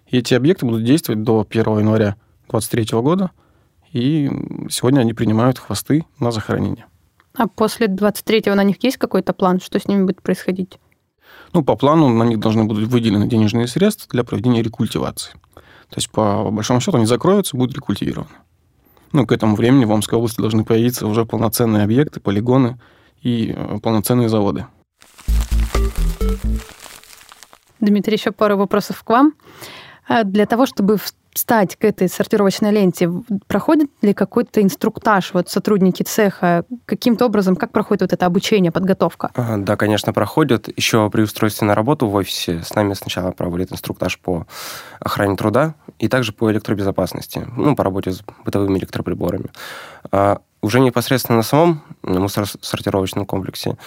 И 0.10 0.18
эти 0.18 0.34
объекты 0.34 0.66
будут 0.66 0.84
действовать 0.84 1.24
до 1.24 1.46
1 1.50 1.80
января 1.80 2.16
2023 2.50 3.00
года, 3.02 3.32
и 3.92 4.30
сегодня 4.70 5.02
они 5.02 5.14
принимают 5.14 5.60
хвосты 5.60 6.06
на 6.20 6.32
захоронение. 6.32 6.86
А 7.36 7.48
после 7.48 7.88
23-го 7.88 8.56
на 8.56 8.64
них 8.64 8.84
есть 8.84 8.98
какой-то 8.98 9.34
план, 9.34 9.60
что 9.60 9.80
с 9.80 9.88
ними 9.88 10.04
будет 10.04 10.22
происходить? 10.22 10.80
Ну, 11.54 11.64
по 11.64 11.76
плану 11.76 12.10
на 12.10 12.24
них 12.24 12.40
должны 12.40 12.64
будут 12.64 12.90
выделены 12.90 13.28
денежные 13.28 13.68
средства 13.68 14.10
для 14.12 14.24
проведения 14.24 14.62
рекультивации. 14.62 15.34
То 15.90 15.96
есть, 15.98 16.10
по 16.10 16.50
большому 16.52 16.82
счету, 16.82 16.98
они 16.98 17.06
закроются, 17.06 17.56
будут 17.56 17.76
рекультивированы. 17.76 18.30
Ну, 19.14 19.26
к 19.26 19.32
этому 19.32 19.56
времени 19.56 19.86
в 19.86 19.92
Омской 19.92 20.18
области 20.18 20.42
должны 20.42 20.66
появиться 20.66 21.08
уже 21.08 21.26
полноценные 21.26 21.84
объекты, 21.84 22.20
полигоны 22.20 22.80
и 23.22 23.54
э, 23.56 23.80
полноценные 23.82 24.28
заводы. 24.28 24.66
Дмитрий, 27.80 28.16
еще 28.16 28.32
пару 28.32 28.58
вопросов 28.58 29.04
к 29.04 29.10
вам. 29.10 29.34
А 30.08 30.24
Для 30.24 30.46
того, 30.46 30.66
чтобы 30.66 30.98
встать 31.34 31.76
к 31.76 31.84
этой 31.86 32.10
сортировочной 32.10 32.72
ленте, 32.72 33.12
проходит 33.48 33.90
ли 34.02 34.14
какой-то 34.14 34.62
инструктаж 34.62 35.34
вот 35.34 35.50
сотрудники 35.50 36.04
цеха? 36.04 36.66
Каким-то 36.86 37.26
образом, 37.26 37.56
как 37.56 37.72
проходит 37.72 38.02
вот 38.02 38.14
это 38.14 38.26
обучение, 38.26 38.72
подготовка? 38.72 39.30
А, 39.36 39.58
Да, 39.58 39.76
конечно, 39.76 40.14
проходят. 40.14 40.68
Еще 40.76 41.10
при 41.12 41.22
устройстве 41.22 41.68
на 41.68 41.76
работу 41.76 42.08
в 42.08 42.16
офисе 42.16 42.64
с 42.64 42.74
нами 42.74 42.94
сначала 42.94 43.32
проводят 43.32 43.72
инструктаж 43.72 44.20
по 44.20 44.48
охране 45.00 45.36
труда 45.36 45.76
и 46.00 46.08
также 46.08 46.34
по 46.34 46.52
электробезопасности, 46.52 47.46
ну, 47.56 47.76
по 47.76 47.84
работе 47.84 48.12
с 48.12 48.24
бытовыми 48.44 48.80
электроприборами. 48.80 49.50
А 50.12 50.40
Уже 50.62 50.80
непосредственно 50.80 51.38
на 51.38 51.44
самом 51.44 51.84
мусоросортировочном 52.02 53.26
комплексе 53.26 53.78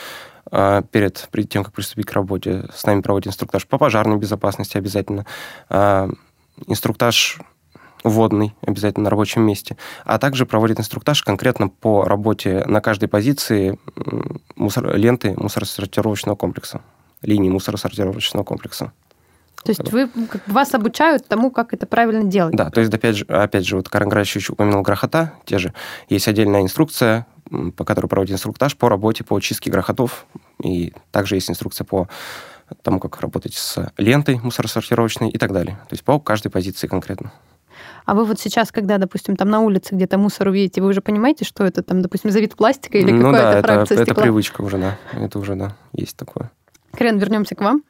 перед, 0.50 1.28
перед 1.30 1.48
тем, 1.48 1.64
как 1.64 1.72
приступить 1.72 2.06
к 2.06 2.12
работе, 2.12 2.66
с 2.74 2.84
нами 2.84 3.00
проводят 3.00 3.28
инструктаж 3.28 3.66
по 3.66 3.78
пожарной 3.78 4.16
безопасности 4.16 4.76
обязательно, 4.76 5.26
а, 5.68 6.08
инструктаж 6.66 7.38
водный 8.02 8.54
обязательно 8.62 9.04
на 9.04 9.10
рабочем 9.10 9.42
месте, 9.42 9.76
а 10.04 10.18
также 10.18 10.46
проводит 10.46 10.80
инструктаж 10.80 11.22
конкретно 11.22 11.68
по 11.68 12.04
работе 12.04 12.64
на 12.66 12.80
каждой 12.80 13.08
позиции 13.08 13.78
мусор, 14.56 14.96
ленты 14.96 15.34
мусоросортировочного 15.36 16.36
комплекса, 16.36 16.80
линии 17.22 17.50
мусоросортировочного 17.50 18.44
комплекса. 18.44 18.92
То 19.62 19.70
есть 19.72 19.92
вы, 19.92 20.08
как 20.08 20.48
вас 20.48 20.74
обучают 20.74 21.28
тому, 21.28 21.50
как 21.50 21.74
это 21.74 21.86
правильно 21.86 22.24
делать? 22.24 22.54
Да, 22.54 22.70
то 22.70 22.80
есть, 22.80 22.92
опять 22.94 23.16
же, 23.16 23.26
опять 23.26 23.66
же 23.66 23.76
вот 23.76 23.90
Карен 23.90 24.08
Грачевич 24.08 24.48
упомянул 24.48 24.80
грохота, 24.80 25.34
те 25.44 25.58
же. 25.58 25.74
Есть 26.08 26.28
отдельная 26.28 26.62
инструкция, 26.62 27.26
по 27.76 27.84
которой 27.84 28.06
проводит 28.06 28.34
инструктаж 28.34 28.76
по 28.76 28.88
работе 28.88 29.24
по 29.24 29.38
чистке 29.40 29.70
грохотов, 29.70 30.26
и 30.62 30.92
также 31.10 31.36
есть 31.36 31.50
инструкция 31.50 31.84
по 31.84 32.08
тому, 32.82 33.00
как 33.00 33.20
работать 33.20 33.54
с 33.54 33.92
лентой 33.98 34.38
мусоросортировочной 34.42 35.30
и 35.30 35.38
так 35.38 35.52
далее. 35.52 35.76
То 35.88 35.94
есть 35.94 36.04
по 36.04 36.20
каждой 36.20 36.50
позиции 36.50 36.86
конкретно. 36.86 37.32
А 38.04 38.14
вы 38.14 38.24
вот 38.24 38.40
сейчас, 38.40 38.72
когда, 38.72 38.98
допустим, 38.98 39.36
там 39.36 39.50
на 39.50 39.60
улице 39.60 39.94
где-то 39.94 40.18
мусор 40.18 40.48
увидите, 40.48 40.80
вы 40.80 40.88
уже 40.88 41.00
понимаете, 41.00 41.44
что 41.44 41.64
это 41.64 41.82
там, 41.82 42.02
допустим, 42.02 42.30
за 42.30 42.40
вид 42.40 42.56
пластика 42.56 42.98
или 42.98 43.10
ну 43.10 43.30
какая-то 43.30 43.52
да, 43.52 43.58
это, 43.58 43.68
фракция 43.68 43.94
это 43.96 44.04
стекла? 44.04 44.22
привычка 44.22 44.60
уже, 44.62 44.78
да. 44.78 44.98
Это 45.12 45.38
уже, 45.38 45.54
да, 45.54 45.76
есть 45.92 46.16
такое. 46.16 46.50
Крен, 46.92 47.18
вернемся 47.18 47.54
к 47.54 47.60
вам. 47.60 47.82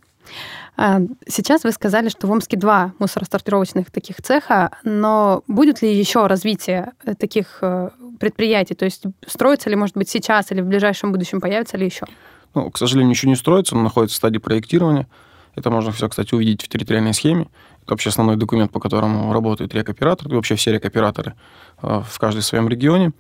А, 0.77 1.01
Сейчас 1.27 1.65
вы 1.65 1.73
сказали, 1.73 2.09
что 2.09 2.27
в 2.27 2.31
Омске 2.31 2.57
два 2.57 2.93
мусоросортировочных 2.99 3.91
таких 3.91 4.23
цеха, 4.23 4.71
но 4.85 5.43
будет 5.47 5.83
ли 5.83 5.95
еще 5.95 6.27
развитие 6.27 6.93
э, 7.05 7.15
таких 7.15 7.59
э, 7.63 7.91
предприятий? 8.19 8.75
То 8.75 8.85
есть 8.85 9.05
строится 9.27 9.69
ли, 9.71 9.77
может 9.77 9.97
быть, 9.97 10.09
сейчас 10.09 10.51
или 10.53 10.61
в 10.61 10.67
ближайшем 10.67 11.13
будущем 11.13 11.41
появится 11.41 11.77
ли 11.77 11.87
еще? 11.87 12.07
Ну, 12.55 12.71
к 12.71 12.79
сожалению, 12.79 13.13
еще 13.13 13.29
не 13.29 13.37
строится, 13.37 13.75
но 13.75 13.83
находится 13.83 14.15
в 14.15 14.17
стадии 14.17 14.39
проектирования. 14.39 15.07
Это 15.55 15.71
можно 15.71 15.93
все, 15.93 16.09
кстати, 16.09 16.35
увидеть 16.35 16.63
в 16.63 16.69
территориальной 16.69 17.15
схеме. 17.15 17.49
Это 17.83 17.93
вообще 17.93 18.11
основной 18.11 18.37
документ, 18.37 18.73
по 18.73 18.81
которому 18.81 19.33
работает 19.33 19.75
рекоператор, 19.75 20.29
и 20.29 20.35
вообще 20.35 20.55
все 20.55 20.73
рекоператоры 20.73 21.35
э, 21.83 22.03
в 22.07 22.19
каждом 22.19 22.43
своем 22.43 22.69
регионе. 22.69 23.13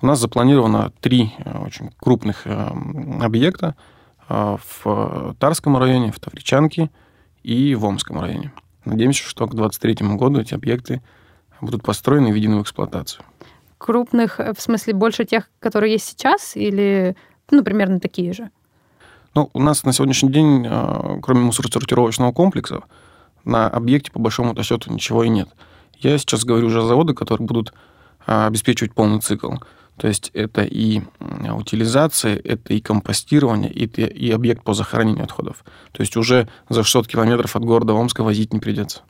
У 0.00 0.06
нас 0.06 0.20
запланировано 0.20 0.92
три 1.00 1.32
очень 1.64 1.90
крупных 1.98 2.46
э, 2.46 2.70
объекта 3.20 3.74
в 4.28 5.34
Тарском 5.38 5.76
районе, 5.76 6.12
в 6.12 6.20
Тавричанке 6.20 6.90
и 7.42 7.74
в 7.74 7.84
Омском 7.84 8.20
районе. 8.20 8.52
Надеемся, 8.84 9.24
что 9.24 9.46
к 9.46 9.54
2023 9.54 10.16
году 10.16 10.40
эти 10.40 10.54
объекты 10.54 11.02
будут 11.60 11.82
построены 11.82 12.28
и 12.28 12.32
введены 12.32 12.58
в 12.58 12.62
эксплуатацию. 12.62 13.24
Крупных, 13.78 14.40
э, 14.40 14.52
в 14.54 14.60
смысле, 14.60 14.94
больше 14.94 15.24
тех, 15.24 15.48
которые 15.60 15.92
есть 15.92 16.06
сейчас, 16.06 16.56
или, 16.56 17.16
ну, 17.50 17.62
примерно 17.62 18.00
такие 18.00 18.32
же? 18.32 18.50
Ну, 19.34 19.50
у 19.52 19.60
нас 19.60 19.84
на 19.84 19.92
сегодняшний 19.92 20.30
день, 20.30 20.66
э, 20.66 21.20
кроме 21.22 21.40
мусоросортировочного 21.40 22.32
комплекса, 22.32 22.82
на 23.44 23.68
объекте, 23.68 24.10
по 24.10 24.18
большому 24.18 24.60
счету, 24.62 24.92
ничего 24.92 25.24
и 25.24 25.28
нет. 25.28 25.48
Я 25.98 26.18
сейчас 26.18 26.44
говорю 26.44 26.66
уже 26.66 26.82
о 26.82 26.86
заводах, 26.86 27.16
которые 27.16 27.46
будут 27.46 27.72
обеспечивать 28.26 28.92
полный 28.92 29.20
цикл. 29.20 29.54
То 29.98 30.08
есть 30.08 30.30
это 30.32 30.62
и 30.62 31.02
утилизация, 31.52 32.36
это 32.36 32.72
и 32.72 32.80
компостирование, 32.80 33.70
и, 33.70 33.84
и 33.86 34.30
объект 34.30 34.62
по 34.62 34.74
захоронению 34.74 35.24
отходов. 35.24 35.64
То 35.92 36.02
есть 36.02 36.16
уже 36.16 36.48
за 36.68 36.84
600 36.84 37.08
километров 37.08 37.56
от 37.56 37.64
города 37.64 37.92
Омска 37.94 38.22
возить 38.22 38.52
не 38.52 38.60
придется. 38.60 39.02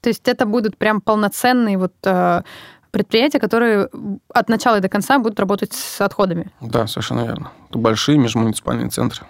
То 0.00 0.10
есть 0.10 0.28
это 0.28 0.46
будут 0.46 0.76
прям 0.76 1.00
полноценные 1.00 1.78
вот 1.78 1.94
э, 2.04 2.42
предприятия, 2.90 3.40
которые 3.40 3.88
от 4.32 4.48
начала 4.48 4.76
и 4.76 4.80
до 4.80 4.88
конца 4.88 5.18
будут 5.18 5.40
работать 5.40 5.72
с 5.72 6.00
отходами. 6.00 6.52
Да, 6.60 6.86
совершенно 6.86 7.22
верно. 7.22 7.50
Это 7.70 7.78
большие 7.78 8.18
межмуниципальные 8.18 8.90
центры. 8.90 9.26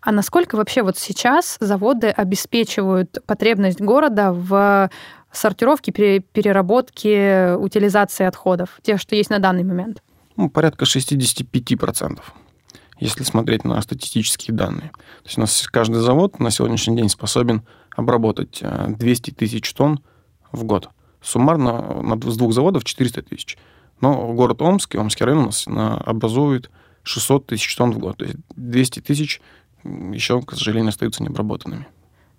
А 0.00 0.12
насколько 0.12 0.56
вообще 0.56 0.82
вот 0.82 0.96
сейчас 0.96 1.56
заводы 1.60 2.08
обеспечивают 2.08 3.18
потребность 3.26 3.80
города 3.80 4.32
в 4.32 4.90
сортировке, 5.32 5.92
пере- 5.92 6.20
переработке, 6.20 7.54
утилизации 7.58 8.24
отходов, 8.24 8.80
тех, 8.82 9.00
что 9.00 9.14
есть 9.14 9.30
на 9.30 9.38
данный 9.38 9.64
момент? 9.64 10.02
Ну, 10.36 10.48
порядка 10.48 10.84
65%, 10.84 12.20
если 12.98 13.24
смотреть 13.24 13.64
на 13.64 13.80
статистические 13.82 14.56
данные. 14.56 14.90
То 14.90 15.26
есть 15.26 15.38
у 15.38 15.40
нас 15.40 15.68
каждый 15.70 16.00
завод 16.00 16.38
на 16.38 16.50
сегодняшний 16.50 16.96
день 16.96 17.08
способен 17.08 17.62
обработать 17.96 18.58
э, 18.62 18.86
200 18.88 19.32
тысяч 19.32 19.72
тонн 19.72 20.00
в 20.52 20.64
год. 20.64 20.88
Суммарно 21.20 22.02
на, 22.02 22.30
с 22.30 22.36
двух 22.36 22.52
заводов 22.52 22.84
400 22.84 23.22
тысяч. 23.22 23.58
Но 24.00 24.32
город 24.32 24.62
Омск 24.62 24.94
и 24.94 24.98
Омский 24.98 25.24
район 25.24 25.42
у 25.42 25.46
нас 25.46 25.66
на- 25.66 25.98
образует 25.98 26.70
600 27.02 27.46
тысяч 27.46 27.74
тонн 27.76 27.92
в 27.92 27.98
год. 27.98 28.18
То 28.18 28.24
есть 28.24 28.36
200 28.56 29.00
тысяч 29.00 29.40
еще, 29.84 30.40
к 30.42 30.52
сожалению, 30.52 30.88
остаются 30.90 31.22
необработанными. 31.22 31.86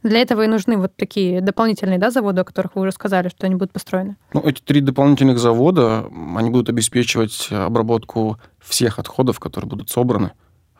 Для 0.04 0.20
этого 0.20 0.44
и 0.44 0.48
нужны 0.48 0.78
вот 0.78 0.96
такие 0.96 1.42
дополнительные 1.42 2.00
да, 2.00 2.10
заводы, 2.10 2.42
о 2.42 2.44
которых 2.44 2.76
вы 2.76 2.82
уже 2.82 2.92
сказали, 2.92 3.30
что 3.30 3.46
они 3.46 3.56
будут 3.56 3.72
построены. 3.72 4.16
Ну, 4.34 4.42
эти 4.42 4.62
три 4.62 4.82
дополнительных 4.82 5.38
завода, 5.38 6.10
они 6.36 6.50
будут 6.50 6.70
обеспечивать 6.70 7.50
обработку 7.52 8.40
всех 8.60 8.98
отходов, 8.98 9.40
которые 9.40 9.70
будут 9.70 9.90
собраны 9.90 10.32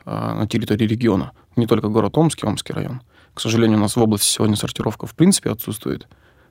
э, 0.04 0.10
на 0.10 0.48
территории 0.48 0.86
региона. 0.86 1.32
Не 1.54 1.66
только 1.66 1.88
город 1.88 2.18
Омск 2.18 2.42
и 2.42 2.46
Омский 2.46 2.74
район. 2.74 3.02
К 3.34 3.40
сожалению, 3.40 3.78
у 3.78 3.82
нас 3.82 3.94
в 3.94 4.02
области 4.02 4.26
сегодня 4.26 4.56
сортировка 4.56 5.06
в 5.06 5.14
принципе 5.14 5.50
отсутствует. 5.50 6.08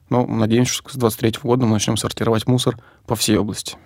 Но 0.10 0.26
надеемся, 0.26 0.74
что 0.74 0.90
с 0.90 0.96
2023 0.96 1.42
года 1.44 1.66
мы 1.66 1.74
начнем 1.74 1.98
сортировать 1.98 2.48
мусор 2.48 2.78
по 3.06 3.16
всей 3.16 3.38
области. 3.38 3.78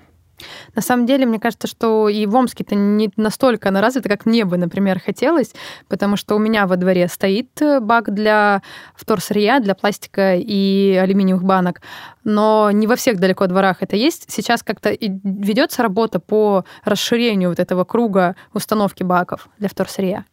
На 0.75 0.81
самом 0.81 1.05
деле, 1.05 1.25
мне 1.25 1.39
кажется, 1.39 1.67
что 1.67 2.09
и 2.09 2.25
в 2.25 2.35
Омске-то 2.35 2.75
не 2.75 3.11
настолько 3.15 3.69
она 3.69 3.81
развита, 3.81 4.09
как 4.09 4.25
мне 4.25 4.45
бы, 4.45 4.57
например, 4.57 4.99
хотелось, 4.99 5.53
потому 5.87 6.17
что 6.17 6.35
у 6.35 6.39
меня 6.39 6.67
во 6.67 6.75
дворе 6.75 7.07
стоит 7.07 7.61
э, 7.61 7.79
бак 7.79 8.13
для 8.13 8.61
вторсырья, 8.95 9.59
для 9.59 9.75
пластика 9.75 10.35
и 10.35 10.99
алюминиевых 11.01 11.43
банок, 11.43 11.81
но 12.23 12.71
не 12.71 12.87
во 12.87 12.95
всех 12.95 13.19
далеко 13.19 13.47
дворах 13.47 13.77
это 13.81 13.95
есть. 13.95 14.31
Сейчас 14.31 14.63
как-то 14.63 14.95
ведется 14.99 15.81
работа 15.83 16.19
по 16.19 16.65
расширению 16.83 17.49
вот 17.49 17.59
этого 17.59 17.83
круга 17.83 18.35
установки 18.53 19.03
баков 19.03 19.47
для 19.57 19.69
вторсырья. 19.69 20.25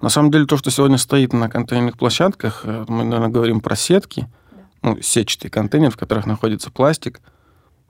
На 0.00 0.10
самом 0.10 0.30
деле, 0.30 0.44
то, 0.44 0.56
что 0.58 0.70
сегодня 0.70 0.98
стоит 0.98 1.32
на 1.32 1.48
контейнерных 1.48 1.96
площадках, 1.96 2.62
э, 2.64 2.84
мы, 2.88 3.04
наверное, 3.04 3.28
говорим 3.28 3.60
про 3.60 3.76
сетки, 3.76 4.28
ну, 4.82 5.00
сетчатый 5.00 5.50
контейнер, 5.50 5.90
в 5.90 5.96
которых 5.96 6.26
находится 6.26 6.70
пластик. 6.70 7.20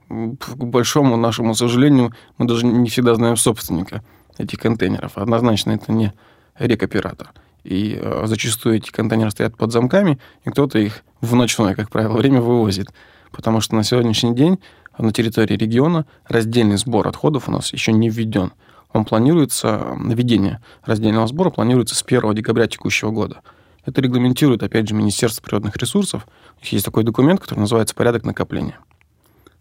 К 0.07 0.55
большому 0.55 1.17
нашему 1.17 1.55
сожалению, 1.55 2.13
мы 2.37 2.45
даже 2.45 2.65
не 2.65 2.89
всегда 2.89 3.15
знаем 3.15 3.37
собственника 3.37 4.03
этих 4.37 4.59
контейнеров. 4.59 5.17
Однозначно, 5.17 5.71
это 5.71 5.91
не 5.91 6.13
рекоператор. 6.59 7.31
И 7.63 7.97
э, 7.99 8.23
зачастую 8.27 8.77
эти 8.77 8.91
контейнеры 8.91 9.31
стоят 9.31 9.57
под 9.57 9.71
замками, 9.71 10.19
и 10.43 10.49
кто-то 10.51 10.77
их 10.77 11.03
в 11.21 11.33
ночное, 11.33 11.73
как 11.73 11.89
правило, 11.89 12.15
время 12.17 12.39
вывозит. 12.39 12.89
Потому 13.31 13.61
что 13.61 13.75
на 13.75 13.83
сегодняшний 13.83 14.35
день 14.35 14.59
на 14.97 15.11
территории 15.11 15.57
региона 15.57 16.05
раздельный 16.27 16.77
сбор 16.77 17.07
отходов 17.07 17.49
у 17.49 17.51
нас 17.51 17.73
еще 17.73 17.91
не 17.91 18.09
введен. 18.09 18.53
Он 18.93 19.03
планируется, 19.03 19.97
введение 19.99 20.61
раздельного 20.83 21.27
сбора 21.27 21.49
планируется 21.49 21.95
с 21.95 22.03
1 22.03 22.33
декабря 22.35 22.67
текущего 22.67 23.09
года. 23.09 23.41
Это 23.85 24.01
регламентирует, 24.01 24.63
опять 24.63 24.87
же, 24.87 24.95
Министерство 24.95 25.41
природных 25.41 25.75
ресурсов. 25.77 26.27
Есть 26.61 26.85
такой 26.85 27.03
документ, 27.03 27.41
который 27.41 27.59
называется 27.59 27.93
«Порядок 27.95 28.23
накопления 28.23 28.79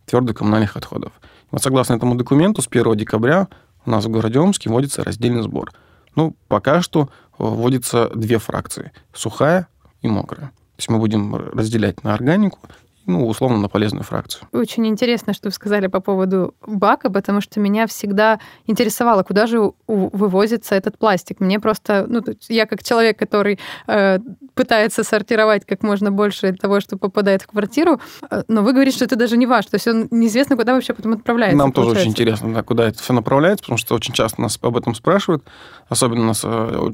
твердых 0.06 0.36
коммунальных 0.36 0.76
отходов». 0.76 1.12
Вот 1.50 1.62
согласно 1.62 1.94
этому 1.94 2.14
документу, 2.14 2.62
с 2.62 2.68
1 2.68 2.96
декабря 2.96 3.48
у 3.86 3.90
нас 3.90 4.04
в 4.04 4.08
городе 4.08 4.38
Омске 4.38 4.70
вводится 4.70 5.04
раздельный 5.04 5.42
сбор. 5.42 5.72
Ну, 6.16 6.36
пока 6.48 6.80
что 6.82 7.02
э, 7.02 7.06
вводится 7.38 8.10
две 8.14 8.38
фракции– 8.38 8.92
сухая 9.12 9.68
и 10.02 10.08
мокрая. 10.08 10.48
То 10.48 10.78
есть 10.78 10.88
мы 10.88 10.98
будем 10.98 11.34
разделять 11.36 12.02
на 12.02 12.14
органику, 12.14 12.58
ну, 13.06 13.26
условно, 13.26 13.58
на 13.58 13.68
полезную 13.68 14.04
фракцию. 14.04 14.48
Очень 14.52 14.86
интересно, 14.86 15.34
что 15.34 15.48
вы 15.48 15.52
сказали 15.52 15.88
по 15.88 16.00
поводу 16.00 16.54
бака, 16.66 17.10
потому 17.10 17.40
что 17.40 17.60
меня 17.60 17.86
всегда 17.86 18.40
интересовало, 18.66 19.22
куда 19.22 19.46
же 19.46 19.72
вывозится 19.86 20.74
этот 20.74 20.98
пластик. 20.98 21.40
Мне 21.40 21.60
просто, 21.60 22.06
ну, 22.08 22.22
я 22.48 22.66
как 22.66 22.82
человек, 22.82 23.18
который 23.18 23.58
э, 23.86 24.18
пытается 24.54 25.04
сортировать 25.04 25.64
как 25.66 25.82
можно 25.82 26.10
больше 26.10 26.52
того, 26.54 26.80
что 26.80 26.96
попадает 26.96 27.42
в 27.42 27.46
квартиру, 27.46 28.00
э, 28.30 28.42
но 28.48 28.62
вы 28.62 28.72
говорите, 28.72 28.96
что 28.96 29.04
это 29.04 29.16
даже 29.16 29.36
не 29.36 29.46
ваш, 29.46 29.66
то 29.66 29.74
есть 29.74 29.86
он 29.86 30.08
неизвестно, 30.10 30.56
куда 30.56 30.74
вообще 30.74 30.94
потом 30.94 31.12
отправляется. 31.12 31.58
Нам 31.58 31.72
тоже 31.72 31.88
получается. 31.88 32.10
очень 32.10 32.12
интересно, 32.12 32.54
да, 32.54 32.62
куда 32.62 32.88
это 32.88 33.02
все 33.02 33.12
направляется, 33.12 33.64
потому 33.64 33.78
что 33.78 33.94
очень 33.94 34.14
часто 34.14 34.40
нас 34.40 34.58
об 34.62 34.76
этом 34.76 34.94
спрашивают. 34.94 35.44
Особенно 35.88 36.24
нас 36.24 36.40
э, 36.44 36.90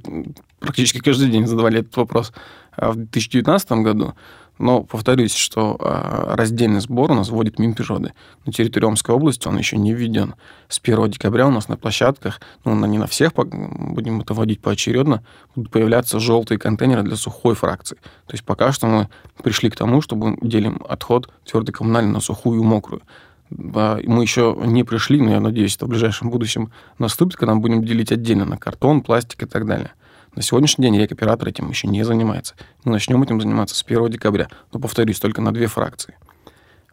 практически 0.58 0.98
каждый 0.98 1.30
день 1.30 1.46
задавали 1.46 1.80
этот 1.80 1.96
вопрос. 1.96 2.32
в 2.76 2.94
2019 2.94 3.72
году. 3.72 4.14
Но 4.60 4.82
повторюсь, 4.82 5.34
что 5.34 5.78
а, 5.80 6.36
раздельный 6.36 6.80
сбор 6.80 7.10
у 7.10 7.14
нас 7.14 7.30
вводит 7.30 7.58
Минприроды. 7.58 8.12
На 8.44 8.52
территории 8.52 8.84
Омской 8.84 9.14
области 9.14 9.48
он 9.48 9.56
еще 9.56 9.78
не 9.78 9.94
введен. 9.94 10.34
С 10.68 10.78
1 10.82 11.10
декабря 11.10 11.46
у 11.46 11.50
нас 11.50 11.68
на 11.68 11.78
площадках, 11.78 12.42
ну, 12.66 12.74
не 12.84 12.98
на 12.98 13.06
всех, 13.06 13.32
будем 13.34 14.20
это 14.20 14.34
вводить 14.34 14.60
поочередно, 14.60 15.24
будут 15.56 15.72
появляться 15.72 16.20
желтые 16.20 16.58
контейнеры 16.58 17.02
для 17.02 17.16
сухой 17.16 17.54
фракции. 17.54 17.96
То 18.26 18.34
есть 18.34 18.44
пока 18.44 18.70
что 18.70 18.86
мы 18.86 19.08
пришли 19.42 19.70
к 19.70 19.76
тому, 19.76 20.02
чтобы 20.02 20.36
делим 20.42 20.82
отход 20.86 21.32
твердый 21.50 21.72
коммунальный 21.72 22.12
на 22.12 22.20
сухую 22.20 22.60
и 22.60 22.64
мокрую. 22.64 23.00
Мы 23.48 24.22
еще 24.22 24.54
не 24.62 24.84
пришли, 24.84 25.22
но 25.22 25.30
я 25.30 25.40
надеюсь, 25.40 25.74
это 25.74 25.86
в 25.86 25.88
ближайшем 25.88 26.28
будущем 26.28 26.70
наступит, 26.98 27.36
когда 27.36 27.54
мы 27.54 27.62
будем 27.62 27.82
делить 27.82 28.12
отдельно 28.12 28.44
на 28.44 28.58
картон, 28.58 29.00
пластик 29.00 29.42
и 29.42 29.46
так 29.46 29.66
далее. 29.66 29.92
На 30.34 30.42
сегодняшний 30.42 30.84
день 30.84 31.00
рекоператор 31.00 31.48
этим 31.48 31.68
еще 31.70 31.88
не 31.88 32.04
занимается. 32.04 32.54
Мы 32.84 32.92
начнем 32.92 33.22
этим 33.22 33.40
заниматься 33.40 33.74
с 33.74 33.82
1 33.82 34.10
декабря. 34.10 34.48
Но, 34.72 34.78
повторюсь, 34.78 35.18
только 35.18 35.40
на 35.40 35.52
две 35.52 35.66
фракции. 35.66 36.16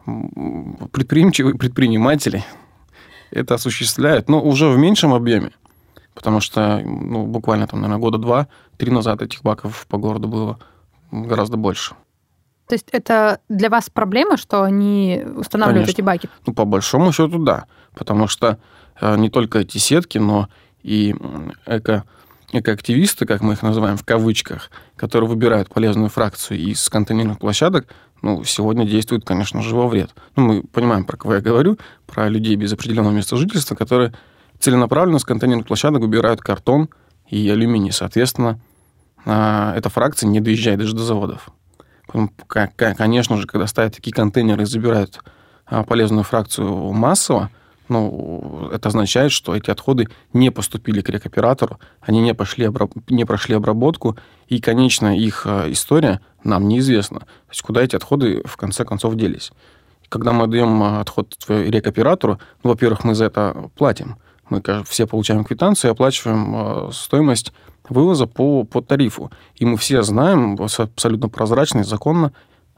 Предприимчивые 0.04 1.54
предприниматели 1.56 2.44
это 3.30 3.54
осуществляют, 3.54 4.28
но 4.28 4.42
уже 4.42 4.68
в 4.68 4.78
меньшем 4.78 5.14
объеме. 5.14 5.52
Потому 6.14 6.40
что 6.40 6.80
ну, 6.80 7.26
буквально 7.26 7.68
там, 7.68 7.80
наверное, 7.80 8.00
года 8.00 8.18
два-три 8.18 8.90
назад 8.90 9.22
этих 9.22 9.42
баков 9.42 9.86
по 9.88 9.98
городу 9.98 10.26
было 10.26 10.58
гораздо 11.12 11.56
больше. 11.56 11.94
То 12.66 12.74
есть 12.74 12.88
это 12.90 13.40
для 13.48 13.70
вас 13.70 13.88
проблема, 13.88 14.36
что 14.36 14.62
они 14.62 15.24
устанавливают 15.36 15.86
Конечно. 15.86 16.00
эти 16.00 16.04
баки? 16.04 16.28
Ну, 16.44 16.52
по 16.52 16.64
большому 16.64 17.12
счету, 17.12 17.38
да. 17.38 17.66
Потому 17.94 18.26
что 18.26 18.58
э, 19.00 19.16
не 19.16 19.30
только 19.30 19.60
эти 19.60 19.78
сетки, 19.78 20.18
но 20.18 20.48
и 20.82 21.14
эко 21.66 22.04
экоактивисты, 22.52 23.26
как 23.26 23.42
мы 23.42 23.54
их 23.54 23.62
называем 23.62 23.96
в 23.96 24.04
кавычках, 24.04 24.70
которые 24.96 25.28
выбирают 25.28 25.68
полезную 25.68 26.08
фракцию 26.08 26.58
из 26.58 26.88
контейнерных 26.88 27.38
площадок, 27.38 27.86
ну, 28.22 28.42
сегодня 28.44 28.86
действуют, 28.86 29.24
конечно 29.24 29.62
же, 29.62 29.74
во 29.76 29.86
вред. 29.86 30.10
Ну, 30.34 30.46
мы 30.46 30.62
понимаем, 30.62 31.04
про 31.04 31.16
кого 31.16 31.34
я 31.34 31.40
говорю, 31.40 31.78
про 32.06 32.28
людей 32.28 32.56
без 32.56 32.72
определенного 32.72 33.12
места 33.12 33.36
жительства, 33.36 33.74
которые 33.74 34.12
целенаправленно 34.58 35.18
с 35.18 35.24
контейнерных 35.24 35.66
площадок 35.66 36.02
выбирают 36.02 36.40
картон 36.40 36.88
и 37.28 37.48
алюминий. 37.48 37.92
Соответственно, 37.92 38.58
а, 39.24 39.74
эта 39.76 39.88
фракция 39.88 40.28
не 40.28 40.40
доезжает 40.40 40.80
даже 40.80 40.94
до 40.94 41.04
заводов. 41.04 41.50
Конечно 42.46 43.36
же, 43.36 43.46
когда 43.46 43.66
ставят 43.66 43.94
такие 43.94 44.12
контейнеры 44.12 44.62
и 44.62 44.66
забирают 44.66 45.20
а, 45.66 45.84
полезную 45.84 46.24
фракцию 46.24 46.92
массово, 46.92 47.50
ну, 47.88 48.68
это 48.72 48.88
означает, 48.88 49.32
что 49.32 49.54
эти 49.54 49.70
отходы 49.70 50.08
не 50.32 50.50
поступили 50.50 51.00
к 51.00 51.08
рекоператору, 51.08 51.78
они 52.00 52.20
не, 52.20 52.34
пошли, 52.34 52.70
не 53.08 53.24
прошли 53.24 53.54
обработку, 53.54 54.16
и 54.46 54.60
конечная 54.60 55.16
их 55.16 55.46
э, 55.46 55.72
история 55.72 56.20
нам 56.44 56.68
неизвестна. 56.68 57.20
То 57.20 57.50
есть 57.50 57.62
куда 57.62 57.82
эти 57.82 57.96
отходы 57.96 58.42
в 58.44 58.56
конце 58.56 58.84
концов 58.84 59.16
делись. 59.16 59.52
Когда 60.08 60.32
мы 60.32 60.44
отдаем 60.44 60.82
э, 60.82 61.00
отход 61.00 61.36
рекоператору, 61.48 62.38
ну, 62.62 62.70
во-первых, 62.70 63.04
мы 63.04 63.14
за 63.14 63.26
это 63.26 63.70
платим. 63.76 64.16
Мы 64.48 64.62
все 64.86 65.06
получаем 65.06 65.44
квитанцию 65.44 65.90
и 65.90 65.92
оплачиваем 65.92 66.88
э, 66.88 66.92
стоимость 66.92 67.52
вывоза 67.88 68.26
по, 68.26 68.64
по 68.64 68.82
тарифу. 68.82 69.30
И 69.56 69.64
мы 69.64 69.76
все 69.76 70.02
знаем 70.02 70.58
абсолютно 70.60 71.28
прозрачно 71.28 71.80
и 71.80 71.84
законно 71.84 72.32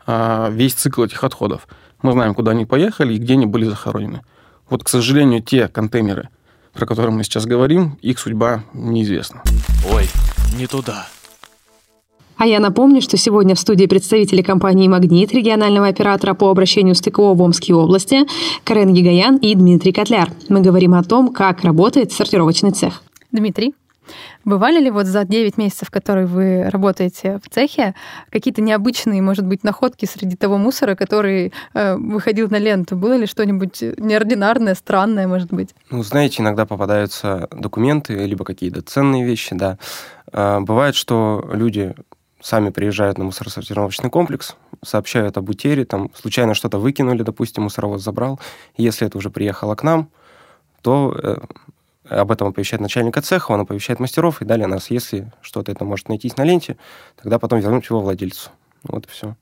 весь 0.06 0.74
цикл 0.74 1.04
этих 1.04 1.22
отходов. 1.22 1.68
Мы 2.02 2.12
знаем, 2.12 2.34
куда 2.34 2.52
они 2.52 2.64
поехали 2.64 3.14
и 3.14 3.18
где 3.18 3.34
они 3.34 3.46
были 3.46 3.64
захоронены. 3.64 4.22
Вот, 4.70 4.84
к 4.84 4.88
сожалению, 4.88 5.42
те 5.42 5.68
контейнеры, 5.68 6.28
про 6.72 6.86
которые 6.86 7.12
мы 7.12 7.24
сейчас 7.24 7.44
говорим, 7.44 7.98
их 8.00 8.18
судьба 8.18 8.62
неизвестна. 8.72 9.42
Ой, 9.92 10.08
не 10.56 10.66
туда. 10.66 11.08
А 12.36 12.46
я 12.46 12.58
напомню, 12.58 13.02
что 13.02 13.18
сегодня 13.18 13.54
в 13.54 13.60
студии 13.60 13.84
представители 13.84 14.40
компании 14.40 14.88
«Магнит», 14.88 15.34
регионального 15.34 15.88
оператора 15.88 16.32
по 16.32 16.48
обращению 16.48 16.94
с 16.94 17.00
ТКО 17.02 17.34
в 17.34 17.42
Омской 17.42 17.74
области, 17.74 18.20
Карен 18.64 18.94
Гигаян 18.94 19.36
и 19.36 19.54
Дмитрий 19.54 19.92
Котляр. 19.92 20.32
Мы 20.48 20.62
говорим 20.62 20.94
о 20.94 21.02
том, 21.02 21.34
как 21.34 21.64
работает 21.64 22.12
сортировочный 22.12 22.70
цех. 22.70 23.02
Дмитрий, 23.30 23.74
Бывали 24.44 24.80
ли 24.80 24.90
вот 24.90 25.06
за 25.06 25.24
9 25.24 25.58
месяцев, 25.58 25.90
которые 25.90 26.26
вы 26.26 26.68
работаете 26.70 27.40
в 27.44 27.48
цехе, 27.48 27.94
какие-то 28.30 28.62
необычные, 28.62 29.22
может 29.22 29.46
быть, 29.46 29.64
находки 29.64 30.06
среди 30.06 30.36
того 30.36 30.58
мусора, 30.58 30.94
который 30.94 31.52
э, 31.74 31.96
выходил 31.96 32.48
на 32.48 32.58
ленту? 32.58 32.96
Было 32.96 33.14
ли 33.14 33.26
что-нибудь 33.26 33.82
неординарное, 33.98 34.74
странное, 34.74 35.26
может 35.26 35.52
быть? 35.52 35.74
Ну, 35.90 36.02
знаете, 36.02 36.42
иногда 36.42 36.66
попадаются 36.66 37.48
документы, 37.52 38.14
либо 38.14 38.44
какие-то 38.44 38.82
ценные 38.82 39.24
вещи, 39.24 39.54
да. 39.54 39.78
Э, 40.32 40.60
бывает, 40.60 40.94
что 40.94 41.48
люди 41.52 41.94
сами 42.40 42.70
приезжают 42.70 43.18
на 43.18 43.24
мусоросортировочный 43.24 44.10
комплекс, 44.10 44.56
сообщают 44.82 45.36
об 45.36 45.48
утере, 45.48 45.84
там 45.84 46.10
случайно 46.14 46.54
что-то 46.54 46.78
выкинули, 46.78 47.22
допустим, 47.22 47.64
мусоровоз 47.64 48.02
забрал. 48.02 48.40
Если 48.76 49.06
это 49.06 49.18
уже 49.18 49.30
приехало 49.30 49.74
к 49.74 49.82
нам, 49.82 50.08
то 50.82 51.14
э, 51.22 51.36
об 52.10 52.30
этом 52.30 52.48
оповещает 52.48 52.80
начальника 52.80 53.22
цеха, 53.22 53.52
он 53.52 53.60
оповещает 53.60 54.00
мастеров, 54.00 54.42
и 54.42 54.44
далее 54.44 54.66
нас, 54.66 54.90
если 54.90 55.32
что-то 55.40 55.72
это 55.72 55.84
может 55.84 56.08
найтись 56.08 56.36
на 56.36 56.44
ленте, 56.44 56.76
тогда 57.22 57.38
потом 57.38 57.60
вернуть 57.60 57.88
его 57.88 58.00
владельцу. 58.00 58.50
Вот 58.82 59.06
и 59.06 59.08
все. 59.08 59.36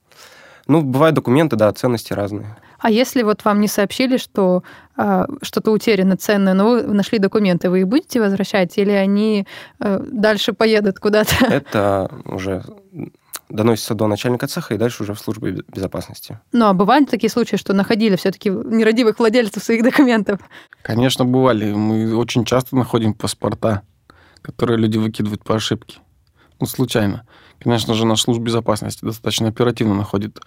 Ну, 0.67 0.83
бывают 0.83 1.15
документы, 1.15 1.55
да, 1.55 1.73
ценности 1.73 2.13
разные. 2.13 2.55
А 2.77 2.91
если 2.91 3.23
вот 3.23 3.43
вам 3.43 3.59
не 3.59 3.67
сообщили, 3.67 4.17
что 4.17 4.63
э, 4.97 5.25
что-то 5.41 5.71
утеряно 5.71 6.15
ценное, 6.15 6.53
но 6.53 6.69
вы 6.69 6.83
нашли 6.83 7.17
документы, 7.17 7.69
вы 7.71 7.81
их 7.81 7.87
будете 7.87 8.21
возвращать, 8.21 8.77
или 8.77 8.91
они 8.91 9.47
э, 9.79 9.99
дальше 10.11 10.53
поедут 10.53 10.99
куда-то? 10.99 11.33
Это 11.45 12.11
уже 12.23 12.63
доносится 13.49 13.95
до 13.95 14.07
начальника 14.07 14.47
цеха 14.47 14.75
и 14.75 14.77
дальше 14.77 15.03
уже 15.03 15.13
в 15.13 15.19
службу 15.19 15.47
безопасности. 15.47 16.39
Ну, 16.51 16.65
а 16.65 16.73
бывали 16.73 17.05
такие 17.05 17.29
случаи, 17.29 17.55
что 17.55 17.73
находили 17.73 18.15
все-таки 18.15 18.49
нерадивых 18.49 19.19
владельцев 19.19 19.63
своих 19.63 19.83
документов? 19.83 20.39
Конечно, 20.81 21.25
бывали. 21.25 21.73
Мы 21.73 22.15
очень 22.15 22.45
часто 22.45 22.75
находим 22.75 23.13
паспорта, 23.13 23.81
которые 24.41 24.77
люди 24.77 24.97
выкидывают 24.97 25.43
по 25.43 25.55
ошибке. 25.55 25.99
Ну, 26.59 26.67
случайно. 26.67 27.25
Конечно 27.59 27.93
же, 27.93 28.05
наша 28.05 28.23
служба 28.23 28.45
безопасности 28.45 29.03
достаточно 29.03 29.49
оперативно 29.49 29.95
находит 29.95 30.39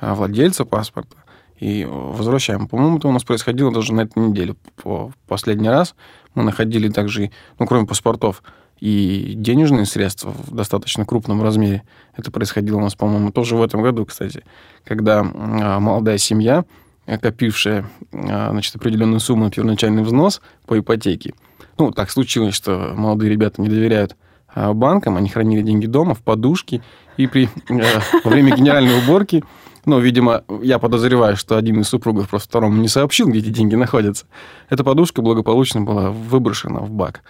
а, 0.00 0.14
владельца 0.14 0.64
паспорта 0.64 1.16
и 1.58 1.86
возвращаем. 1.88 2.68
По-моему, 2.68 2.98
это 2.98 3.08
у 3.08 3.12
нас 3.12 3.24
происходило 3.24 3.72
даже 3.72 3.92
на 3.92 4.02
этой 4.02 4.18
неделе. 4.18 4.54
По 4.82 5.12
последний 5.26 5.68
раз 5.68 5.94
мы 6.34 6.42
находили 6.42 6.88
также, 6.88 7.30
ну, 7.58 7.66
кроме 7.66 7.86
паспортов, 7.86 8.42
и 8.80 9.34
денежные 9.36 9.84
средства 9.84 10.30
в 10.30 10.54
достаточно 10.54 11.04
крупном 11.04 11.42
размере. 11.42 11.82
Это 12.16 12.30
происходило 12.30 12.78
у 12.78 12.80
нас, 12.80 12.94
по-моему, 12.94 13.32
тоже 13.32 13.56
в 13.56 13.62
этом 13.62 13.82
году, 13.82 14.06
кстати, 14.06 14.44
когда 14.84 15.20
а, 15.20 15.80
молодая 15.80 16.18
семья, 16.18 16.64
копившая 17.06 17.86
а, 18.12 18.50
значит, 18.50 18.76
определенную 18.76 19.20
сумму 19.20 19.44
на 19.44 19.50
первоначальный 19.50 20.02
взнос 20.02 20.40
по 20.66 20.78
ипотеке, 20.78 21.34
ну, 21.78 21.90
так 21.90 22.10
случилось, 22.10 22.54
что 22.54 22.92
молодые 22.96 23.30
ребята 23.30 23.60
не 23.60 23.68
доверяют 23.68 24.16
а, 24.54 24.72
банкам, 24.72 25.16
они 25.16 25.28
хранили 25.28 25.62
деньги 25.62 25.86
дома 25.86 26.14
в 26.14 26.22
подушке, 26.22 26.82
и 27.16 27.26
при, 27.26 27.48
во 27.68 28.30
время 28.30 28.54
генеральной 28.56 28.98
уборки 28.98 29.42
ну, 29.84 30.00
видимо, 30.00 30.44
я 30.60 30.78
подозреваю, 30.78 31.38
что 31.38 31.56
один 31.56 31.80
из 31.80 31.88
супругов 31.88 32.28
просто 32.28 32.46
второму 32.46 32.78
не 32.78 32.88
сообщил, 32.88 33.26
где 33.26 33.38
эти 33.38 33.48
деньги 33.48 33.74
находятся. 33.74 34.26
Эта 34.68 34.84
подушка 34.84 35.22
благополучно 35.22 35.80
была 35.80 36.10
выброшена 36.10 36.80
в 36.80 36.90
бак 36.90 37.22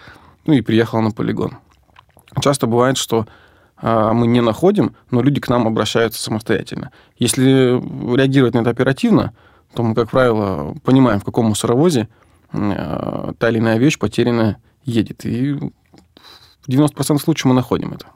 ну 0.49 0.55
и 0.55 0.61
приехала 0.61 1.01
на 1.01 1.11
полигон. 1.11 1.57
Часто 2.41 2.65
бывает, 2.65 2.97
что 2.97 3.27
а, 3.77 4.13
мы 4.13 4.25
не 4.25 4.41
находим, 4.41 4.95
но 5.11 5.21
люди 5.21 5.39
к 5.39 5.47
нам 5.47 5.67
обращаются 5.67 6.21
самостоятельно. 6.21 6.91
Если 7.17 7.79
реагировать 8.15 8.55
на 8.55 8.59
это 8.59 8.71
оперативно, 8.71 9.33
то 9.75 9.83
мы, 9.83 9.93
как 9.93 10.09
правило, 10.09 10.75
понимаем, 10.83 11.19
в 11.19 11.23
каком 11.23 11.45
мусоровозе 11.45 12.09
а, 12.51 13.33
та 13.37 13.49
или 13.49 13.59
иная 13.59 13.77
вещь 13.77 13.99
потерянная 13.99 14.57
едет. 14.85 15.23
И 15.23 15.53
в 15.53 16.67
90% 16.67 17.19
случаев 17.19 17.45
мы 17.45 17.53
находим 17.53 17.93
это. 17.93 18.07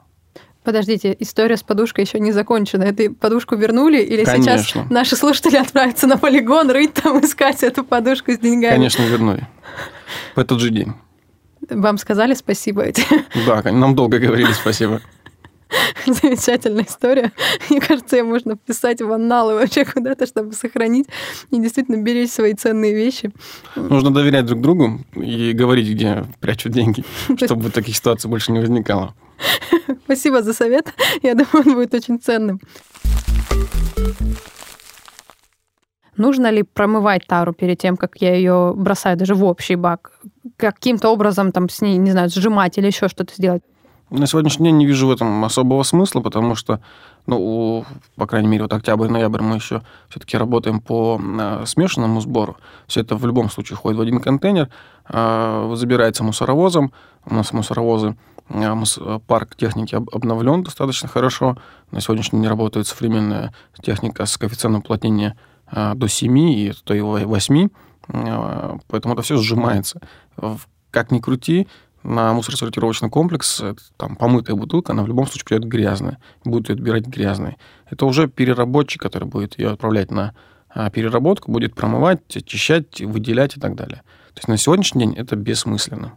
Подождите, 0.64 1.14
история 1.20 1.56
с 1.56 1.62
подушкой 1.62 2.04
еще 2.04 2.18
не 2.18 2.32
закончена. 2.32 2.82
Эту 2.82 3.14
подушку 3.14 3.54
вернули 3.54 4.02
или 4.02 4.24
Конечно. 4.24 4.58
сейчас 4.58 4.90
наши 4.90 5.14
слушатели 5.14 5.56
отправятся 5.56 6.08
на 6.08 6.18
полигон 6.18 6.68
рыть 6.70 6.94
там, 6.94 7.24
искать 7.24 7.62
эту 7.62 7.84
подушку 7.84 8.32
с 8.32 8.38
деньгами? 8.38 8.72
Конечно, 8.72 9.02
вернули. 9.02 9.46
В 10.34 10.40
этот 10.40 10.58
же 10.58 10.70
день. 10.70 10.94
Вам 11.70 11.98
сказали 11.98 12.34
спасибо? 12.34 12.86
Да, 13.46 13.62
нам 13.70 13.94
долго 13.94 14.18
говорили 14.18 14.52
спасибо. 14.52 15.00
Замечательная 16.06 16.84
история. 16.84 17.32
Мне 17.70 17.80
кажется, 17.80 18.16
ее 18.16 18.24
можно 18.24 18.56
писать 18.56 19.00
в 19.00 19.10
анналы 19.12 19.54
вообще 19.54 19.84
куда-то, 19.84 20.26
чтобы 20.26 20.52
сохранить 20.52 21.06
и 21.50 21.60
действительно 21.60 22.02
беречь 22.02 22.30
свои 22.30 22.54
ценные 22.54 22.94
вещи. 22.94 23.32
Нужно 23.76 24.12
доверять 24.12 24.46
друг 24.46 24.60
другу 24.60 25.00
и 25.14 25.52
говорить, 25.52 25.88
где 25.88 26.24
прячут 26.40 26.72
деньги, 26.72 27.04
чтобы 27.44 27.70
таких 27.70 27.96
ситуаций 27.96 28.28
больше 28.28 28.52
не 28.52 28.60
возникало. 28.60 29.14
Спасибо 30.04 30.42
за 30.42 30.52
совет. 30.52 30.92
Я 31.22 31.34
думаю, 31.34 31.66
он 31.66 31.74
будет 31.74 31.94
очень 31.94 32.20
ценным. 32.20 32.60
Нужно 36.16 36.50
ли 36.50 36.62
промывать 36.62 37.26
тару 37.26 37.52
перед 37.52 37.78
тем, 37.78 37.96
как 37.96 38.16
я 38.20 38.34
ее 38.36 38.72
бросаю 38.76 39.16
даже 39.16 39.34
в 39.34 39.44
общий 39.44 39.74
бак? 39.74 40.12
Каким-то 40.56 41.10
образом 41.10 41.52
там 41.52 41.68
с 41.68 41.80
ней, 41.80 41.96
не 41.96 42.10
знаю, 42.10 42.28
сжимать 42.28 42.78
или 42.78 42.86
еще 42.86 43.08
что-то 43.08 43.34
сделать? 43.34 43.62
На 44.10 44.26
сегодняшний 44.26 44.66
день 44.66 44.76
не 44.76 44.86
вижу 44.86 45.08
в 45.08 45.10
этом 45.10 45.44
особого 45.44 45.82
смысла, 45.82 46.20
потому 46.20 46.54
что, 46.54 46.80
ну, 47.26 47.84
по 48.16 48.26
крайней 48.26 48.48
мере, 48.48 48.62
вот 48.64 48.72
октябрь, 48.72 49.08
ноябрь 49.08 49.40
мы 49.40 49.56
еще 49.56 49.82
все-таки 50.10 50.36
работаем 50.36 50.80
по 50.80 51.18
э, 51.20 51.64
смешанному 51.66 52.20
сбору. 52.20 52.56
Все 52.86 53.00
это 53.00 53.16
в 53.16 53.26
любом 53.26 53.50
случае 53.50 53.76
входит 53.76 53.98
в 53.98 54.02
один 54.02 54.20
контейнер, 54.20 54.68
э, 55.08 55.72
забирается 55.74 56.22
мусоровозом. 56.22 56.92
У 57.24 57.34
нас 57.34 57.52
мусоровозы, 57.54 58.14
э, 58.50 59.18
парк 59.26 59.56
техники 59.56 59.94
обновлен 59.94 60.62
достаточно 60.62 61.08
хорошо. 61.08 61.56
На 61.90 62.00
сегодняшний 62.00 62.40
день 62.40 62.48
работает 62.48 62.86
современная 62.86 63.54
техника 63.82 64.26
с 64.26 64.36
коэффициентом 64.36 64.80
уплотнения 64.82 65.36
до 65.72 66.06
7 66.06 66.38
и 66.38 66.72
то 66.84 66.94
и 66.94 67.00
8. 67.00 67.68
Поэтому 68.06 69.14
это 69.14 69.22
все 69.22 69.38
сжимается. 69.38 70.00
Как 70.90 71.10
ни 71.10 71.18
крути, 71.18 71.66
на 72.04 72.32
мусоросортировочный 72.34 73.08
комплекс 73.08 73.62
там 73.96 74.16
помытая 74.16 74.56
бутылка, 74.56 74.92
она 74.92 75.02
в 75.02 75.08
любом 75.08 75.26
случае 75.26 75.44
придет 75.46 75.64
грязная, 75.64 76.18
будет 76.44 76.68
ее 76.68 76.74
отбирать 76.74 77.06
грязной. 77.06 77.56
Это 77.90 78.06
уже 78.06 78.28
переработчик, 78.28 79.00
который 79.00 79.24
будет 79.24 79.58
ее 79.58 79.70
отправлять 79.70 80.10
на 80.10 80.34
а, 80.68 80.90
переработку, 80.90 81.50
будет 81.50 81.74
промывать, 81.74 82.36
очищать, 82.36 83.00
выделять 83.00 83.56
и 83.56 83.60
так 83.60 83.74
далее. 83.74 84.02
То 84.34 84.38
есть 84.38 84.48
на 84.48 84.56
сегодняшний 84.56 85.06
день 85.06 85.14
это 85.14 85.34
бессмысленно. 85.36 86.12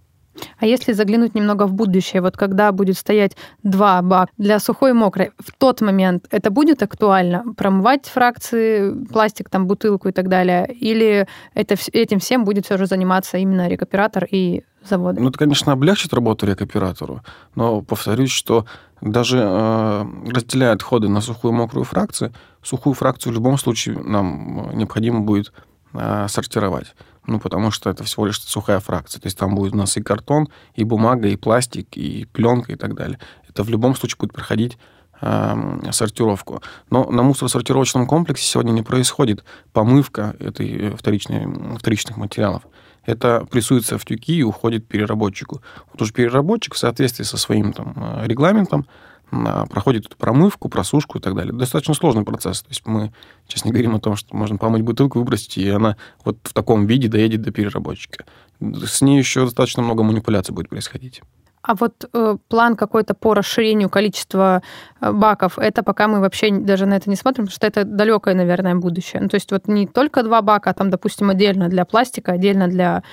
А 0.60 0.66
если 0.66 0.94
заглянуть 0.94 1.36
немного 1.36 1.68
в 1.68 1.74
будущее, 1.74 2.22
вот 2.22 2.38
когда 2.38 2.72
будет 2.72 2.98
стоять 2.98 3.36
два 3.64 4.02
бака 4.02 4.32
для 4.38 4.60
сухой 4.60 4.92
и 4.92 4.94
мокрой, 4.94 5.32
в 5.40 5.52
тот 5.58 5.82
момент 5.82 6.26
это 6.32 6.52
будет 6.52 6.84
актуально? 6.84 7.44
Промывать 7.56 8.06
фракции, 8.06 8.94
пластик, 9.06 9.50
там, 9.50 9.68
бутылку 9.68 10.10
и 10.10 10.12
так 10.12 10.30
далее? 10.30 10.68
Или 10.74 11.28
это, 11.54 11.76
этим 11.94 12.20
всем 12.20 12.46
будет 12.46 12.66
все 12.66 12.78
же 12.78 12.86
заниматься 12.86 13.38
именно 13.38 13.68
рекоператор 13.68 14.28
и 14.30 14.64
заводы? 14.84 15.22
Ну, 15.22 15.30
это, 15.30 15.38
конечно, 15.38 15.72
облегчит 15.72 16.14
работу 16.14 16.46
рекоператору, 16.46 17.22
но 17.56 17.82
повторюсь, 17.82 18.32
что 18.32 18.66
даже 19.02 19.40
э, 19.40 20.06
разделяя 20.32 20.74
отходы 20.74 21.08
на 21.08 21.22
сухую 21.22 21.54
и 21.54 21.58
мокрую 21.58 21.84
фракции, 21.84 22.34
сухую 22.64 22.94
фракцию 22.94 23.32
в 23.34 23.36
любом 23.36 23.58
случае 23.58 24.00
нам 24.00 24.72
необходимо 24.74 25.22
будет 25.22 25.54
э, 25.94 26.26
сортировать 26.28 26.96
ну, 27.28 27.40
потому 27.40 27.72
что 27.72 27.90
это 27.90 28.04
всего 28.04 28.26
лишь 28.26 28.42
сухая 28.42 28.80
фракция. 28.80 29.20
То 29.20 29.28
есть 29.28 29.38
там 29.38 29.56
будет 29.56 29.74
у 29.74 29.78
нас 29.78 29.98
и 29.98 30.02
картон, 30.02 30.48
и 30.76 30.84
бумага, 30.84 31.28
и 31.28 31.36
пластик, 31.36 31.96
и 31.98 32.26
пленка, 32.26 32.72
и 32.74 32.76
так 32.76 32.96
далее. 32.96 33.20
Это 33.48 33.64
в 33.64 33.70
любом 33.70 33.96
случае 33.96 34.18
будет 34.20 34.34
проходить 34.34 34.78
э, 35.22 35.92
сортировку. 35.92 36.62
Но 36.90 37.10
на 37.12 37.24
мусоросортировочном 37.24 38.08
комплексе 38.08 38.46
сегодня 38.46 38.72
не 38.72 38.82
происходит 38.82 39.44
помывка 39.74 40.36
этой 40.40 40.96
вторичной, 40.96 41.78
вторичных 41.78 42.18
материалов. 42.18 42.64
Это 43.06 43.46
прессуется 43.50 43.98
в 43.98 44.06
тюки 44.06 44.38
и 44.38 44.44
уходит 44.44 44.88
переработчику. 44.88 45.62
Вот 45.92 46.02
уже 46.02 46.14
переработчик 46.14 46.74
в 46.74 46.78
соответствии 46.78 47.24
со 47.24 47.38
своим 47.38 47.74
там, 47.74 47.94
э, 47.96 48.28
регламентом 48.28 48.88
проходит 49.30 50.16
промывку, 50.18 50.70
просушку 50.70 51.18
и 51.18 51.22
так 51.22 51.36
далее. 51.36 51.54
Достаточно 51.54 51.94
сложный 51.94 52.24
процесс. 52.24 52.62
То 52.62 52.70
есть 52.70 52.86
мы 52.86 53.12
сейчас 53.48 53.66
не 53.66 53.72
говорим 53.72 53.96
о 53.96 54.00
том, 54.00 54.16
что 54.16 54.36
можно 54.36 54.58
помыть 54.58 54.84
бутылку, 54.84 55.20
выбросить, 55.20 55.58
и 55.58 55.70
она 55.70 55.98
вот 56.24 56.38
в 56.44 56.54
таком 56.54 56.86
виде 56.86 57.08
доедет 57.08 57.42
до 57.42 57.52
переработчика. 57.52 58.26
С 58.60 59.02
ней 59.02 59.18
еще 59.18 59.46
достаточно 59.46 59.84
много 59.84 60.04
манипуляций 60.04 60.54
будет 60.54 60.70
происходить. 60.70 61.22
А 61.62 61.76
вот 61.76 62.10
э, 62.14 62.38
план 62.48 62.78
какой-то 62.78 63.14
по 63.14 63.34
расширению 63.34 63.90
количества 63.90 64.62
э, 65.02 65.12
баков, 65.12 65.60
это 65.60 65.84
пока 65.84 66.08
мы 66.08 66.22
вообще 66.22 66.50
даже 66.52 66.86
на 66.86 66.94
это 66.96 67.10
не 67.10 67.18
смотрим, 67.18 67.46
потому 67.46 67.56
что 67.56 67.68
это 67.68 67.84
далекое, 67.84 68.36
наверное, 68.36 68.76
будущее. 68.76 69.22
Ну, 69.22 69.28
то 69.28 69.36
есть 69.36 69.52
вот 69.52 69.68
не 69.68 69.86
только 69.86 70.24
два 70.24 70.42
бака, 70.42 70.70
а 70.70 70.74
там, 70.74 70.90
допустим, 70.90 71.30
отдельно 71.30 71.68
для 71.68 71.84
пластика, 71.84 72.32
отдельно 72.32 72.70
для 72.70 73.04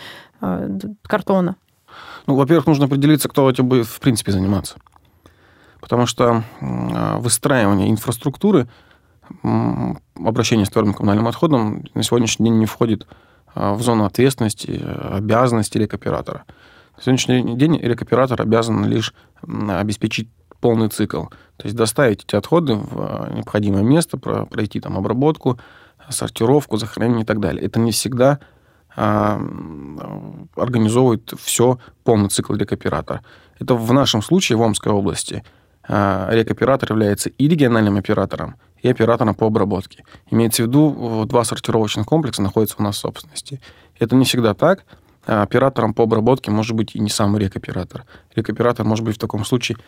э, 0.41 0.79
картона. 1.03 1.57
Ну, 2.29 2.37
во-первых, 2.37 2.67
нужно 2.67 2.85
определиться, 2.85 3.29
кто 3.29 3.51
этим 3.51 3.69
будет 3.69 3.87
в 3.87 3.99
принципе 3.99 4.31
заниматься 4.31 4.77
потому 5.85 6.07
что 6.07 6.43
выстраивание 6.63 7.91
инфраструктуры 7.91 8.67
обращение 10.15 10.65
с 10.65 10.71
твердым 10.71 10.95
коммунальным 10.95 11.29
отходом 11.29 11.85
на 11.93 12.03
сегодняшний 12.03 12.47
день 12.47 12.59
не 12.59 12.65
входит 12.65 13.07
а, 13.55 13.75
в 13.75 13.83
зону 13.83 14.07
ответственности, 14.07 14.83
обязанности 14.83 15.77
рекоператора. 15.77 16.47
На 16.97 17.03
сегодняшний 17.03 17.55
день 17.57 17.79
рекоператор 17.79 18.41
обязан 18.41 18.87
лишь 18.87 19.13
обеспечить 19.43 20.31
полный 20.59 20.89
цикл. 20.89 21.25
То 21.59 21.65
есть 21.65 21.77
доставить 21.77 22.25
эти 22.25 22.35
отходы 22.35 22.77
в 22.77 23.29
необходимое 23.35 23.83
место, 23.83 24.17
пройти 24.17 24.81
там 24.81 24.97
обработку, 24.97 25.59
сортировку, 26.09 26.79
захоронение 26.79 27.25
и 27.25 27.27
так 27.27 27.41
далее. 27.41 27.63
Это 27.63 27.79
не 27.79 27.91
всегда 27.91 28.39
организовывает 28.97 31.35
все 31.39 31.79
полный 32.05 32.31
цикл 32.31 32.55
рекоператора. 32.55 33.23
Это 33.59 33.75
в 33.75 33.93
нашем 33.93 34.23
случае 34.23 34.57
в 34.57 34.63
Омской 34.63 34.91
области– 34.91 35.45
рекоператор 35.89 36.93
является 36.93 37.31
и 37.31 37.49
региональным 37.49 37.97
оператором, 37.97 38.57
и 38.83 38.89
оператором 38.89 39.35
по 39.35 39.47
обработке. 39.47 40.05
Имеется 40.31 40.63
в 40.63 40.67
виду, 40.67 41.25
два 41.27 41.45
сортировочных 41.45 42.07
комплекса 42.07 42.43
находятся 42.43 42.77
у 42.79 42.83
нас 42.83 42.97
в 42.97 43.01
собственности. 43.01 43.61
Это 43.99 44.17
не 44.17 44.25
всегда 44.25 44.55
так. 44.55 44.85
А, 45.27 45.43
оператором 45.43 45.95
по 45.95 46.05
обработке 46.05 46.51
может 46.51 46.77
быть 46.77 46.95
и 46.95 47.01
не 47.01 47.09
сам 47.09 47.37
рекоператор. 47.37 48.05
Рекоператор 48.35 48.85
может 48.85 49.05
быть 49.05 49.17
в 49.17 49.19
таком 49.19 49.45
случае 49.45 49.79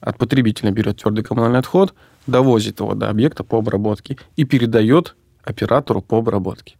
от 0.00 0.18
потребителя 0.18 0.70
берет 0.70 1.00
твердый 1.00 1.22
коммунальный 1.22 1.58
отход, 1.58 1.94
довозит 2.26 2.80
его 2.80 2.94
до 2.94 3.10
объекта 3.10 3.44
по 3.44 3.58
обработке 3.58 4.16
и 4.36 4.44
передает 4.44 5.14
оператору 5.44 6.00
по 6.00 6.18
обработке. 6.18 6.76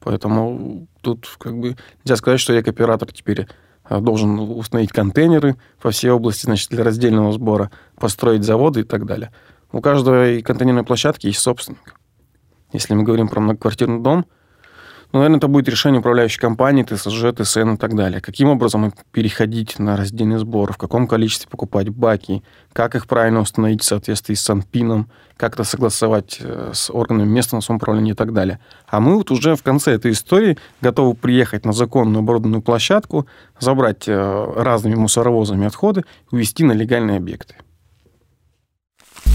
Поэтому 0.00 0.86
тут 1.02 1.28
как 1.38 1.58
бы 1.58 1.76
нельзя 2.04 2.16
сказать, 2.16 2.40
что 2.40 2.56
рекоператор 2.56 3.12
теперь 3.12 3.46
должен 3.98 4.38
установить 4.38 4.92
контейнеры 4.92 5.56
по 5.82 5.90
всей 5.90 6.10
области, 6.10 6.44
значит, 6.44 6.70
для 6.70 6.84
раздельного 6.84 7.32
сбора, 7.32 7.70
построить 7.96 8.44
заводы 8.44 8.80
и 8.80 8.84
так 8.84 9.04
далее. 9.06 9.32
У 9.72 9.80
каждой 9.80 10.42
контейнерной 10.42 10.84
площадки 10.84 11.26
есть 11.26 11.40
собственник. 11.40 11.96
Если 12.72 12.94
мы 12.94 13.02
говорим 13.02 13.28
про 13.28 13.40
многоквартирный 13.40 14.00
дом– 14.00 14.26
ну, 15.12 15.18
наверное, 15.18 15.38
это 15.38 15.48
будет 15.48 15.68
решение 15.68 15.98
управляющей 15.98 16.38
компании, 16.38 16.84
ТСЖ, 16.84 17.34
ТСН 17.36 17.70
и 17.70 17.76
так 17.76 17.96
далее. 17.96 18.20
Каким 18.20 18.48
образом 18.48 18.92
переходить 19.10 19.78
на 19.80 19.96
раздельный 19.96 20.38
сбор, 20.38 20.72
в 20.72 20.76
каком 20.76 21.08
количестве 21.08 21.48
покупать 21.48 21.88
баки, 21.88 22.44
как 22.72 22.94
их 22.94 23.08
правильно 23.08 23.40
установить 23.40 23.82
в 23.82 23.84
соответствии 23.84 24.34
с 24.34 24.42
Санпином, 24.42 25.10
как 25.36 25.54
это 25.54 25.64
согласовать 25.64 26.38
э, 26.40 26.70
с 26.72 26.90
органами 26.90 27.28
местного 27.28 27.60
самоуправления 27.60 28.12
и 28.12 28.16
так 28.16 28.32
далее. 28.32 28.60
А 28.86 29.00
мы 29.00 29.16
вот 29.16 29.32
уже 29.32 29.56
в 29.56 29.62
конце 29.64 29.94
этой 29.94 30.12
истории 30.12 30.58
готовы 30.80 31.14
приехать 31.14 31.64
на 31.64 31.72
законную 31.72 32.20
оборудованную 32.20 32.62
площадку, 32.62 33.26
забрать 33.58 34.06
э, 34.06 34.52
разными 34.56 34.94
мусоровозами 34.94 35.66
отходы 35.66 36.04
и 36.30 36.36
увезти 36.36 36.62
на 36.62 36.72
легальные 36.72 37.16
объекты. 37.16 37.56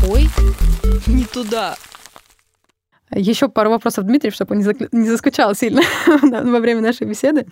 Ой, 0.07 0.29
не 1.07 1.25
туда. 1.25 1.75
Еще 3.11 3.49
пару 3.49 3.69
вопросов, 3.69 4.05
Дмитрий, 4.05 4.31
чтобы 4.31 4.55
он 4.55 4.63
не 4.91 5.09
заскучал 5.09 5.53
сильно 5.55 5.81
во 6.21 6.59
время 6.59 6.81
нашей 6.81 7.07
беседы. 7.07 7.45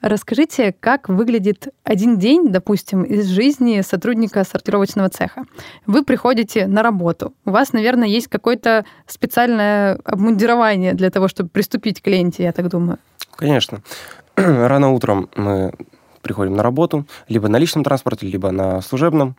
Расскажите, 0.00 0.74
как 0.80 1.10
выглядит 1.10 1.68
один 1.84 2.18
день, 2.18 2.48
допустим, 2.50 3.02
из 3.02 3.26
жизни 3.26 3.82
сотрудника 3.82 4.44
сортировочного 4.44 5.10
цеха. 5.10 5.44
Вы 5.84 6.04
приходите 6.04 6.66
на 6.66 6.82
работу. 6.82 7.34
У 7.44 7.50
вас, 7.50 7.74
наверное, 7.74 8.08
есть 8.08 8.28
какое-то 8.28 8.86
специальное 9.06 10.00
обмундирование 10.04 10.94
для 10.94 11.10
того, 11.10 11.28
чтобы 11.28 11.50
приступить 11.50 12.00
к 12.00 12.06
ленте, 12.06 12.44
я 12.44 12.52
так 12.52 12.68
думаю. 12.68 12.98
Конечно. 13.36 13.82
Рано 14.36 14.92
утром 14.92 15.28
мы 15.36 15.74
приходим 16.22 16.56
на 16.56 16.62
работу, 16.62 17.06
либо 17.28 17.48
на 17.48 17.58
личном 17.58 17.84
транспорте, 17.84 18.26
либо 18.26 18.50
на 18.50 18.80
служебном. 18.80 19.36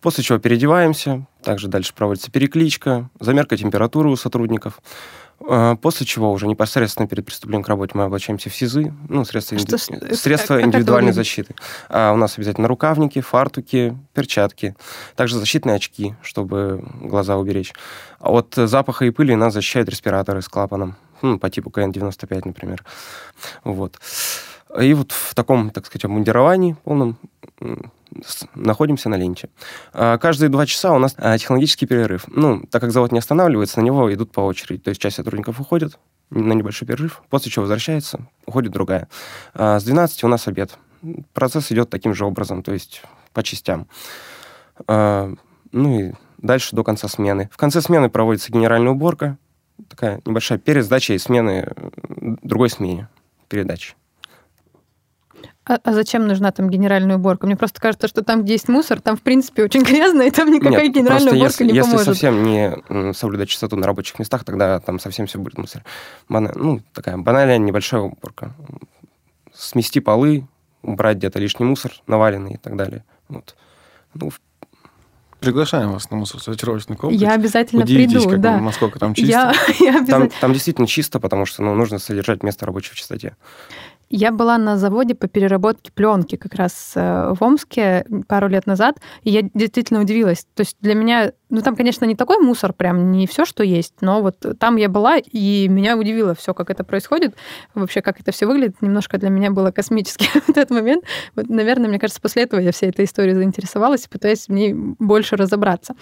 После 0.00 0.24
чего 0.24 0.40
переодеваемся, 0.40 1.26
также 1.42 1.68
дальше 1.68 1.94
проводится 1.94 2.30
перекличка, 2.30 3.10
замерка 3.20 3.56
температуры 3.56 4.08
у 4.08 4.16
сотрудников. 4.16 4.80
А, 5.48 5.76
после 5.76 6.06
чего 6.06 6.30
уже 6.30 6.46
непосредственно 6.46 7.08
перед 7.08 7.26
приступлением 7.26 7.64
к 7.64 7.68
работе 7.68 7.92
мы 7.94 8.04
облачаемся 8.04 8.50
в 8.50 8.54
СИЗы, 8.54 8.92
ну, 9.08 9.24
средства, 9.24 9.58
что, 9.58 9.76
инди... 9.76 10.14
средства 10.14 10.56
как, 10.56 10.66
индивидуальной 10.66 11.12
защиты. 11.12 11.54
А 11.88 12.12
у 12.12 12.16
нас 12.16 12.38
обязательно 12.38 12.68
рукавники, 12.68 13.20
фартуки, 13.20 13.96
перчатки, 14.14 14.76
также 15.16 15.36
защитные 15.36 15.76
очки, 15.76 16.14
чтобы 16.22 16.84
глаза 17.00 17.36
уберечь. 17.36 17.72
А 18.20 18.30
от 18.30 18.54
запаха 18.54 19.04
и 19.04 19.10
пыли 19.10 19.34
нас 19.34 19.54
защищают 19.54 19.88
респираторы 19.88 20.42
с 20.42 20.48
клапаном, 20.48 20.96
ну, 21.22 21.38
по 21.38 21.50
типу 21.50 21.70
КН-95, 21.70 22.42
например. 22.44 22.84
Вот. 23.64 23.98
И 24.80 24.94
вот 24.94 25.12
в 25.12 25.34
таком, 25.34 25.70
так 25.70 25.86
сказать, 25.86 26.04
обмундировании 26.04 26.76
полном 26.84 27.18
находимся 28.54 29.08
на 29.08 29.16
ленте. 29.16 29.48
А, 29.92 30.18
каждые 30.18 30.48
два 30.48 30.66
часа 30.66 30.92
у 30.92 30.98
нас 30.98 31.14
а, 31.16 31.36
технологический 31.38 31.86
перерыв. 31.86 32.24
Ну, 32.28 32.62
так 32.70 32.80
как 32.80 32.92
завод 32.92 33.12
не 33.12 33.18
останавливается, 33.18 33.80
на 33.80 33.84
него 33.84 34.12
идут 34.12 34.32
по 34.32 34.40
очереди. 34.40 34.80
То 34.82 34.90
есть 34.90 35.00
часть 35.00 35.16
сотрудников 35.16 35.60
уходит 35.60 35.98
на 36.30 36.52
небольшой 36.52 36.86
перерыв, 36.88 37.22
после 37.30 37.50
чего 37.50 37.62
возвращается, 37.62 38.26
уходит 38.46 38.72
другая. 38.72 39.08
А, 39.54 39.78
с 39.78 39.84
12 39.84 40.24
у 40.24 40.28
нас 40.28 40.46
обед. 40.46 40.78
Процесс 41.32 41.72
идет 41.72 41.90
таким 41.90 42.14
же 42.14 42.24
образом, 42.24 42.62
то 42.62 42.72
есть 42.72 43.02
по 43.32 43.42
частям. 43.42 43.88
Ну 44.86 45.36
и 45.72 46.12
дальше 46.38 46.76
до 46.76 46.84
конца 46.84 47.08
смены. 47.08 47.50
В 47.52 47.56
конце 47.56 47.80
смены 47.80 48.08
проводится 48.08 48.52
генеральная 48.52 48.92
уборка, 48.92 49.36
такая 49.88 50.20
небольшая 50.24 50.58
перед 50.58 50.84
сдачей 50.84 51.18
смены 51.18 51.72
другой 52.42 52.70
смене 52.70 53.08
передачи. 53.48 53.94
А, 55.64 55.78
а 55.84 55.92
зачем 55.92 56.26
нужна 56.26 56.50
там 56.50 56.68
генеральная 56.68 57.16
уборка? 57.16 57.46
Мне 57.46 57.56
просто 57.56 57.80
кажется, 57.80 58.08
что 58.08 58.24
там, 58.24 58.42
где 58.42 58.54
есть 58.54 58.68
мусор, 58.68 59.00
там, 59.00 59.16
в 59.16 59.22
принципе, 59.22 59.62
очень 59.62 59.82
грязно, 59.84 60.22
и 60.22 60.30
там 60.30 60.50
никакая 60.50 60.84
Нет, 60.84 60.94
генеральная 60.94 61.32
уборка 61.32 61.62
если, 61.62 61.64
не 61.64 61.74
если 61.74 61.90
поможет. 61.90 62.06
совсем 62.06 62.42
не 62.42 63.12
соблюдать 63.14 63.48
чистоту 63.48 63.76
на 63.76 63.86
рабочих 63.86 64.18
местах, 64.18 64.44
тогда 64.44 64.80
там 64.80 64.98
совсем 64.98 65.26
все 65.26 65.38
будет 65.38 65.58
мусор. 65.58 65.84
Бана... 66.28 66.52
Ну, 66.54 66.80
такая 66.92 67.16
банальная 67.16 67.58
небольшая 67.58 68.00
уборка. 68.00 68.54
Смести 69.54 70.00
полы, 70.00 70.48
убрать 70.82 71.18
где-то 71.18 71.38
лишний 71.38 71.64
мусор 71.64 71.92
наваленный 72.08 72.54
и 72.54 72.58
так 72.58 72.76
далее. 72.76 73.04
Вот. 73.28 73.54
Ну, 74.14 74.32
Приглашаем 75.42 75.90
вас 75.90 76.08
на 76.08 76.16
мусоросортировочный 76.18 76.96
комплекс. 76.96 77.20
Я 77.20 77.32
обязательно 77.32 77.82
Удивитесь, 77.82 78.14
приду, 78.14 78.30
как, 78.30 78.40
да. 78.40 78.60
насколько 78.60 79.00
там 79.00 79.12
чисто. 79.12 79.32
Я, 79.32 79.52
я, 79.80 79.98
обязательно... 79.98 80.28
там, 80.28 80.30
там 80.40 80.52
действительно 80.52 80.86
чисто, 80.86 81.18
потому 81.18 81.46
что 81.46 81.64
ну, 81.64 81.74
нужно 81.74 81.98
содержать 81.98 82.44
место 82.44 82.64
рабочее 82.64 82.92
в 82.92 82.96
чистоте. 82.96 83.36
Я 84.14 84.30
была 84.30 84.58
на 84.58 84.76
заводе 84.76 85.14
по 85.14 85.26
переработке 85.26 85.90
пленки 85.90 86.36
как 86.36 86.54
раз 86.54 86.92
э, 86.96 87.32
в 87.32 87.42
Омске 87.42 88.04
пару 88.28 88.46
лет 88.46 88.66
назад, 88.66 88.98
и 89.22 89.30
я 89.30 89.40
действительно 89.54 90.02
удивилась. 90.02 90.46
То 90.54 90.60
есть 90.60 90.76
для 90.82 90.94
меня, 90.94 91.32
ну 91.48 91.62
там, 91.62 91.74
конечно, 91.74 92.04
не 92.04 92.14
такой 92.14 92.36
мусор, 92.36 92.74
прям 92.74 93.10
не 93.10 93.26
все, 93.26 93.46
что 93.46 93.64
есть, 93.64 93.94
но 94.02 94.20
вот 94.20 94.36
там 94.60 94.76
я 94.76 94.90
была, 94.90 95.16
и 95.16 95.66
меня 95.66 95.96
удивило 95.96 96.34
все, 96.34 96.52
как 96.52 96.68
это 96.68 96.84
происходит, 96.84 97.34
вообще, 97.74 98.02
как 98.02 98.20
это 98.20 98.32
все 98.32 98.44
выглядит. 98.44 98.82
Немножко 98.82 99.16
для 99.16 99.30
меня 99.30 99.50
было 99.50 99.70
космически 99.70 100.26
в 100.46 100.50
этот 100.50 100.68
момент. 100.68 101.04
Вот, 101.34 101.48
наверное, 101.48 101.88
мне 101.88 101.98
кажется, 101.98 102.20
после 102.20 102.42
этого 102.42 102.60
я 102.60 102.72
всей 102.72 102.90
этой 102.90 103.06
историей 103.06 103.34
заинтересовалась 103.34 104.04
и 104.04 104.10
пытаюсь 104.10 104.46
в 104.46 104.52
ней 104.52 104.74
больше 104.74 105.36
разобраться. 105.36 105.94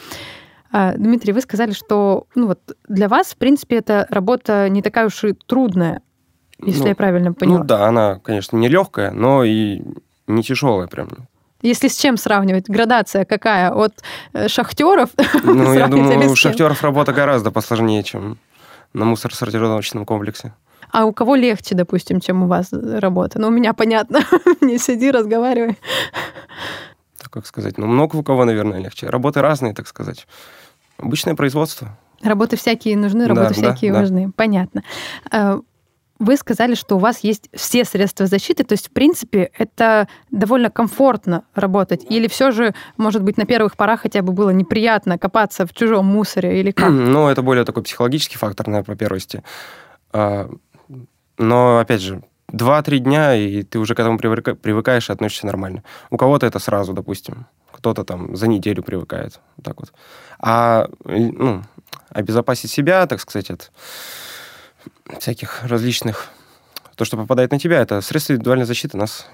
А, 0.73 0.95
Дмитрий, 0.95 1.33
вы 1.33 1.43
сказали, 1.43 1.71
что 1.71 2.27
ну 2.35 2.49
вот, 2.49 2.59
для 2.89 3.07
вас, 3.07 3.29
в 3.29 3.37
принципе, 3.37 3.77
эта 3.77 4.09
работа 4.11 4.69
не 4.69 4.83
такая 4.83 5.07
уж 5.07 5.23
и 5.23 5.33
трудная, 5.33 6.03
если 6.63 6.83
Ну, 6.83 6.89
я 6.89 6.95
правильно 6.95 7.33
поняла. 7.33 7.59
Ну 7.59 7.65
да, 7.65 7.87
она, 7.87 8.21
конечно, 8.23 8.57
не 8.57 8.69
легкая, 8.69 9.11
но 9.11 9.45
и 9.45 9.83
не 10.27 10.43
тяжелая 10.43 10.87
прям. 10.87 11.09
Если 11.63 11.89
с 11.89 11.97
чем 11.97 12.17
сравнивать? 12.17 12.69
Градация 12.69 13.25
какая? 13.25 13.71
От 13.71 14.03
э, 14.33 14.49
шахтеров? 14.49 15.11
Ну, 15.45 15.75
я 15.75 15.89
думаю, 15.89 16.31
у 16.31 16.37
шахтеров 16.37 16.83
работа 16.83 17.13
гораздо 17.13 17.51
посложнее, 17.51 18.03
чем 18.03 18.39
на 18.95 19.05
мусоросортировочном 19.05 20.05
комплексе. 20.05 20.53
А 20.93 21.05
у 21.05 21.13
кого 21.13 21.37
легче, 21.37 21.75
допустим, 21.75 22.21
чем 22.21 22.43
у 22.43 22.47
вас 22.49 22.73
работа? 22.73 23.39
Ну, 23.39 23.49
у 23.49 23.51
меня 23.51 23.75
понятно. 23.75 24.21
Не 24.61 24.79
сиди, 24.79 25.11
разговаривай. 25.11 25.79
Так 27.19 27.31
как 27.31 27.47
сказать, 27.47 27.79
ну, 27.79 27.87
много 27.87 28.17
у 28.17 28.23
кого, 28.23 28.45
наверное, 28.45 28.81
легче. 28.81 29.07
Работы 29.09 29.41
разные, 29.41 29.75
так 29.75 29.87
сказать. 29.87 30.27
Обычное 30.99 31.35
производство. 31.35 31.97
Работы 32.23 32.57
всякие 32.57 32.97
нужны, 32.97 33.27
Да, 33.27 33.29
работы 33.29 33.49
да, 33.49 33.55
всякие 33.55 33.93
да. 33.93 34.01
важны. 34.01 34.33
Понятно. 34.33 34.83
Вы 36.21 36.37
сказали, 36.37 36.75
что 36.75 36.97
у 36.97 36.99
вас 36.99 37.21
есть 37.21 37.49
все 37.55 37.85
средства 37.85 38.27
защиты, 38.27 38.63
то 38.63 38.75
есть, 38.75 38.89
в 38.89 38.91
принципе, 38.93 39.51
это 39.59 40.07
довольно 40.31 40.71
комфортно 40.71 41.45
работать. 41.55 42.05
Или 42.11 42.29
все 42.29 42.51
же, 42.51 42.75
может 42.99 43.23
быть, 43.23 43.39
на 43.39 43.47
первых 43.47 43.75
порах 43.75 44.03
хотя 44.03 44.21
бы 44.21 44.33
было 44.33 44.51
неприятно 44.51 45.19
копаться 45.19 45.67
в 45.67 45.73
чужом 45.73 46.05
мусоре 46.05 46.61
или 46.61 46.73
как? 46.73 46.91
Но 46.91 47.31
это 47.31 47.41
более 47.41 47.65
такой 47.65 47.83
психологический 47.83 48.37
фактор, 48.37 48.67
наверное, 48.69 48.95
по 48.95 48.97
первости. 48.97 49.43
А, 50.13 50.51
Но, 51.39 51.79
опять 51.79 52.03
же, 52.03 52.23
2-3 52.53 52.99
дня, 52.99 53.35
и 53.35 53.63
ты 53.63 53.79
уже 53.79 53.95
к 53.95 54.01
этому 54.01 54.19
привыка- 54.19 54.55
привыкаешь 54.55 55.09
и 55.09 55.13
относишься 55.13 55.47
нормально. 55.47 55.85
У 56.11 56.19
кого-то 56.19 56.47
это 56.47 56.59
сразу, 56.59 56.93
допустим. 56.93 57.47
Кто-то 57.73 58.05
там 58.05 58.37
за 58.37 58.47
неделю 58.47 58.83
привыкает. 58.83 59.41
Так 59.65 59.81
вот. 59.81 59.95
А 60.39 60.87
ну, 61.05 61.63
обезопасить 62.11 62.71
себя, 62.71 63.07
так 63.07 63.21
сказать, 63.21 63.51
от 63.51 63.73
всяких 65.19 65.65
различных... 65.65 66.29
То, 66.97 67.05
что 67.07 67.17
попадает 67.17 67.51
на 67.51 67.59
тебя, 67.59 67.81
это 67.81 68.03
средства 68.03 68.35
индивидуальной 68.35 68.67
защиты 68.67 68.99
нас 68.99 69.27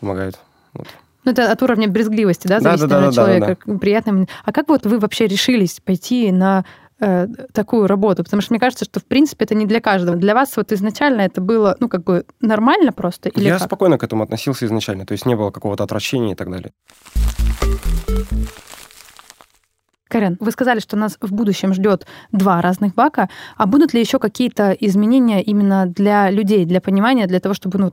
помогают. 0.00 0.38
Вот. 0.72 0.88
Ну, 1.24 1.32
это 1.32 1.50
от 1.50 1.62
уровня 1.62 1.88
брезгливости, 1.88 2.48
да, 2.48 2.60
Да, 2.60 2.76
зависит 2.76 2.88
да, 2.88 3.00
да, 3.00 3.08
от 3.08 3.14
да, 3.14 3.24
да, 3.24 3.32
человека. 3.32 3.78
Приятно. 3.78 4.26
А 4.44 4.52
как 4.52 4.68
вот 4.68 4.84
вы 4.84 4.98
вообще 4.98 5.26
решились 5.26 5.80
пойти 5.80 6.30
на 6.32 6.64
э, 7.00 7.28
такую 7.52 7.86
работу? 7.86 8.24
Потому 8.24 8.42
что 8.42 8.52
мне 8.52 8.60
кажется, 8.60 8.84
что, 8.84 9.00
в 9.00 9.04
принципе, 9.04 9.44
это 9.44 9.54
не 9.54 9.64
для 9.64 9.80
каждого. 9.80 10.16
Для 10.16 10.34
вас 10.34 10.56
вот 10.56 10.72
изначально 10.72 11.22
это 11.22 11.40
было, 11.40 11.76
ну, 11.80 11.88
как 11.88 12.04
бы 12.04 12.26
нормально 12.40 12.92
просто? 12.92 13.30
Или 13.30 13.44
Я 13.44 13.58
как? 13.58 13.68
спокойно 13.68 13.96
к 13.96 14.02
этому 14.02 14.24
относился 14.24 14.66
изначально, 14.66 15.06
то 15.06 15.12
есть 15.12 15.24
не 15.24 15.34
было 15.34 15.50
какого-то 15.50 15.84
отвращения 15.84 16.32
и 16.32 16.36
так 16.36 16.50
далее. 16.50 16.72
Карен, 20.14 20.36
вы 20.38 20.52
сказали, 20.52 20.78
что 20.78 20.96
нас 20.96 21.18
в 21.20 21.32
будущем 21.32 21.74
ждет 21.74 22.06
два 22.30 22.62
разных 22.62 22.94
бака. 22.94 23.28
А 23.56 23.66
будут 23.66 23.94
ли 23.94 24.00
еще 24.00 24.20
какие-то 24.20 24.70
изменения 24.70 25.42
именно 25.42 25.86
для 25.86 26.30
людей, 26.30 26.64
для 26.66 26.80
понимания, 26.80 27.26
для 27.26 27.40
того, 27.40 27.52
чтобы, 27.52 27.78
ну, 27.80 27.92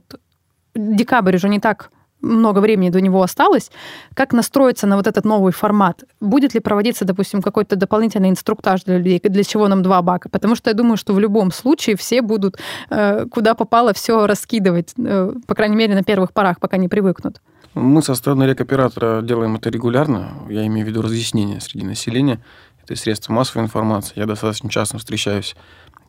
декабрь 0.76 1.34
уже 1.34 1.48
не 1.48 1.58
так 1.58 1.90
много 2.20 2.60
времени 2.60 2.90
до 2.90 3.00
него 3.00 3.20
осталось, 3.22 3.72
как 4.14 4.32
настроиться 4.32 4.86
на 4.86 4.96
вот 4.96 5.08
этот 5.08 5.24
новый 5.24 5.52
формат? 5.52 6.04
Будет 6.20 6.54
ли 6.54 6.60
проводиться, 6.60 7.04
допустим, 7.04 7.42
какой-то 7.42 7.74
дополнительный 7.74 8.30
инструктаж 8.30 8.84
для 8.84 8.98
людей, 8.98 9.20
для 9.24 9.42
чего 9.42 9.66
нам 9.66 9.82
два 9.82 10.00
бака? 10.00 10.28
Потому 10.28 10.54
что 10.54 10.70
я 10.70 10.74
думаю, 10.74 10.96
что 10.96 11.14
в 11.14 11.18
любом 11.18 11.50
случае 11.50 11.96
все 11.96 12.22
будут 12.22 12.56
э, 12.90 13.26
куда 13.32 13.54
попало 13.54 13.92
все 13.92 14.28
раскидывать, 14.28 14.94
э, 14.96 15.32
по 15.48 15.54
крайней 15.56 15.74
мере, 15.74 15.96
на 15.96 16.04
первых 16.04 16.32
порах, 16.32 16.60
пока 16.60 16.76
не 16.76 16.88
привыкнут. 16.88 17.40
Мы 17.74 18.02
со 18.02 18.14
стороны 18.14 18.44
рекоператора 18.44 19.22
делаем 19.22 19.56
это 19.56 19.70
регулярно. 19.70 20.46
Я 20.50 20.66
имею 20.66 20.86
в 20.86 20.88
виду 20.88 21.02
разъяснения 21.02 21.60
среди 21.60 21.86
населения. 21.86 22.42
Это 22.82 22.96
средства 22.96 23.32
массовой 23.32 23.64
информации. 23.64 24.12
Я 24.16 24.26
достаточно 24.26 24.68
часто 24.68 24.98
встречаюсь 24.98 25.56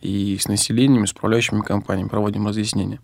и 0.02 0.38
с 0.38 0.48
населением, 0.48 1.06
и 1.06 1.08
с 1.08 1.14
управляющими 1.14 1.62
компаниями, 1.62 2.10
проводим 2.10 2.48
разъяснения. 2.48 3.00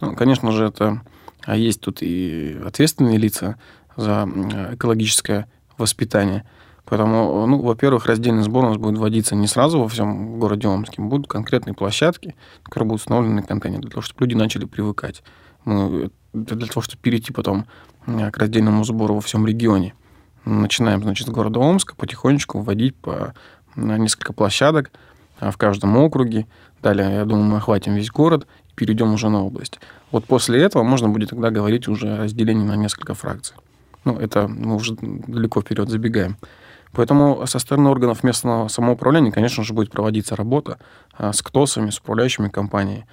Ну, 0.00 0.16
конечно 0.16 0.50
же, 0.50 0.64
это 0.64 1.02
а 1.44 1.56
есть 1.56 1.80
тут 1.80 2.02
и 2.02 2.58
ответственные 2.64 3.18
лица 3.18 3.56
за 3.96 4.28
экологическое 4.72 5.48
воспитание. 5.76 6.44
Поэтому, 6.84 7.46
ну, 7.46 7.60
во-первых, 7.60 8.06
раздельный 8.06 8.42
сбор 8.42 8.64
у 8.64 8.68
нас 8.68 8.76
будет 8.76 8.98
вводиться 8.98 9.34
не 9.34 9.46
сразу 9.46 9.80
во 9.80 9.88
всем 9.88 10.38
городе 10.38 10.68
Омске. 10.68 11.00
Будут 11.00 11.28
конкретные 11.28 11.74
площадки, 11.74 12.34
которые 12.64 12.88
будут 12.88 13.02
установлены 13.02 13.42
контейнеры, 13.42 13.82
для 13.82 13.90
того, 13.90 14.02
чтобы 14.02 14.24
люди 14.24 14.34
начали 14.34 14.64
привыкать. 14.64 15.22
Мы, 15.64 16.10
для 16.32 16.66
того, 16.66 16.82
чтобы 16.82 17.00
перейти 17.02 17.32
потом 17.32 17.66
э, 18.06 18.30
к 18.30 18.38
раздельному 18.38 18.84
сбору 18.84 19.16
во 19.16 19.20
всем 19.20 19.46
регионе. 19.46 19.94
Начинаем, 20.44 21.02
значит, 21.02 21.28
с 21.28 21.30
города 21.30 21.60
Омска 21.60 21.94
потихонечку 21.94 22.60
вводить 22.60 22.96
по 22.96 23.34
несколько 23.76 24.32
площадок 24.32 24.90
а, 25.38 25.50
в 25.50 25.56
каждом 25.56 25.96
округе. 25.96 26.46
Далее, 26.82 27.14
я 27.14 27.24
думаю, 27.24 27.44
мы 27.44 27.56
охватим 27.58 27.94
весь 27.94 28.10
город 28.10 28.46
и 28.70 28.74
перейдем 28.74 29.12
уже 29.12 29.28
на 29.28 29.44
область. 29.44 29.78
Вот 30.10 30.24
после 30.24 30.60
этого 30.60 30.82
можно 30.82 31.08
будет 31.08 31.30
тогда 31.30 31.50
говорить 31.50 31.88
уже 31.88 32.14
о 32.14 32.18
разделении 32.24 32.64
на 32.64 32.76
несколько 32.76 33.14
фракций. 33.14 33.56
Ну, 34.04 34.18
это 34.18 34.48
мы 34.48 34.74
уже 34.74 34.96
далеко 35.00 35.60
вперед 35.60 35.88
забегаем. 35.88 36.36
Поэтому 36.92 37.46
со 37.46 37.58
стороны 37.58 37.88
органов 37.88 38.22
местного 38.22 38.68
самоуправления, 38.68 39.32
конечно 39.32 39.64
же, 39.64 39.72
будет 39.72 39.90
проводиться 39.90 40.36
работа 40.36 40.78
а, 41.16 41.32
с 41.32 41.40
КТОСами, 41.40 41.90
с 41.90 41.98
управляющими 41.98 42.48
компаниями 42.48 43.06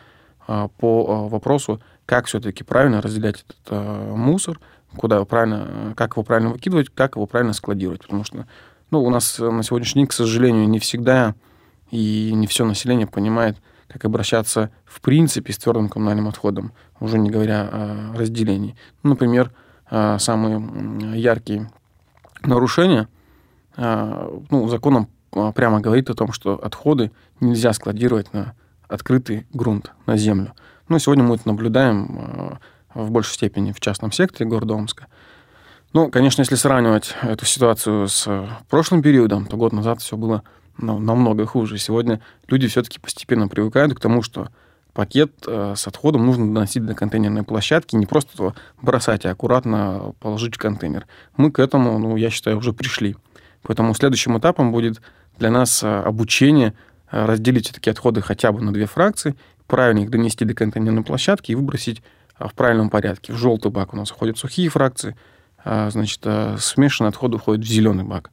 по 0.77 1.05
а, 1.07 1.27
вопросу, 1.27 1.79
как 2.05 2.25
все-таки 2.25 2.63
правильно 2.63 3.01
разделять 3.01 3.45
этот 3.47 3.57
а, 3.69 4.15
мусор, 4.15 4.59
куда 4.97 5.23
правильно, 5.25 5.93
как 5.95 6.13
его 6.13 6.23
правильно 6.23 6.49
выкидывать, 6.49 6.89
как 6.89 7.15
его 7.15 7.27
правильно 7.27 7.53
складировать. 7.53 8.01
Потому 8.01 8.23
что 8.23 8.47
ну, 8.89 9.03
у 9.03 9.09
нас 9.09 9.37
на 9.37 9.61
сегодняшний 9.61 10.01
день, 10.01 10.07
к 10.07 10.13
сожалению, 10.13 10.67
не 10.67 10.79
всегда 10.79 11.35
и 11.91 12.31
не 12.33 12.47
все 12.47 12.65
население 12.65 13.05
понимает, 13.05 13.57
как 13.87 14.05
обращаться 14.05 14.71
в 14.85 15.01
принципе 15.01 15.53
с 15.53 15.57
твердым 15.57 15.89
коммунальным 15.89 16.27
отходом, 16.27 16.71
уже 16.99 17.19
не 17.19 17.29
говоря 17.29 17.69
о 17.71 18.15
разделении. 18.17 18.75
Ну, 19.03 19.11
например, 19.11 19.51
а, 19.89 20.17
самые 20.17 21.19
яркие 21.19 21.69
нарушения, 22.41 23.07
а, 23.75 24.31
ну, 24.49 24.67
законом 24.67 25.09
а, 25.31 25.51
прямо 25.51 25.79
говорит 25.79 26.09
о 26.09 26.15
том, 26.15 26.31
что 26.31 26.55
отходы 26.55 27.11
нельзя 27.39 27.73
складировать 27.73 28.33
на 28.33 28.53
открытый 28.89 29.47
грунт, 29.53 29.91
на 30.05 30.17
землю. 30.17 30.53
Ну, 30.89 30.99
сегодня 30.99 31.23
мы 31.23 31.35
это 31.35 31.47
наблюдаем 31.47 32.07
а, 32.09 32.59
в 32.93 33.11
большей 33.11 33.35
степени 33.35 33.71
в 33.71 33.79
частном 33.79 34.11
секторе 34.11 34.49
города 34.49 34.73
Омска. 34.73 35.07
Ну, 35.93 36.09
конечно, 36.09 36.41
если 36.41 36.55
сравнивать 36.55 37.15
эту 37.21 37.45
ситуацию 37.45 38.07
с 38.07 38.25
э, 38.27 38.47
прошлым 38.69 39.01
периодом, 39.01 39.45
то 39.47 39.57
год 39.57 39.73
назад 39.73 40.01
все 40.01 40.17
было 40.17 40.43
ну, 40.77 40.99
намного 40.99 41.45
хуже. 41.45 41.77
Сегодня 41.77 42.21
люди 42.47 42.67
все-таки 42.67 42.99
постепенно 42.99 43.47
привыкают 43.47 43.95
к 43.95 43.99
тому, 43.99 44.21
что 44.21 44.49
пакет 44.93 45.31
э, 45.47 45.73
с 45.75 45.87
отходом 45.87 46.25
нужно 46.25 46.47
доносить 46.53 46.85
до 46.85 46.93
контейнерной 46.93 47.43
площадки, 47.43 47.95
не 47.95 48.05
просто 48.05 48.31
его 48.37 48.55
бросать, 48.81 49.25
а 49.25 49.31
аккуратно 49.31 50.13
положить 50.19 50.55
в 50.55 50.59
контейнер. 50.59 51.07
Мы 51.37 51.51
к 51.51 51.59
этому, 51.59 51.97
ну, 51.97 52.15
я 52.17 52.29
считаю, 52.29 52.57
уже 52.57 52.73
пришли. 52.73 53.15
Поэтому 53.63 53.93
следующим 53.95 54.37
этапом 54.37 54.71
будет 54.71 55.01
для 55.39 55.49
нас 55.51 55.83
э, 55.83 55.87
обучение 55.87 56.69
э, 56.69 56.73
разделить 57.11 57.71
такие 57.73 57.91
отходы 57.91 58.21
хотя 58.21 58.51
бы 58.51 58.61
на 58.61 58.73
две 58.73 58.85
фракции, 58.85 59.35
правильно 59.67 59.99
их 59.99 60.09
донести 60.09 60.45
до 60.45 60.53
контейнерной 60.53 61.03
площадки 61.03 61.51
и 61.51 61.55
выбросить 61.55 62.01
а, 62.37 62.47
в 62.47 62.53
правильном 62.53 62.89
порядке. 62.89 63.33
В 63.33 63.37
желтый 63.37 63.71
бак 63.71 63.93
у 63.93 63.97
нас 63.97 64.11
уходят 64.11 64.37
сухие 64.37 64.69
фракции, 64.69 65.15
а, 65.63 65.89
значит, 65.89 66.25
смешанные 66.59 67.09
отходы 67.09 67.37
уходят 67.37 67.65
в 67.65 67.69
зеленый 67.69 68.03
бак. 68.03 68.31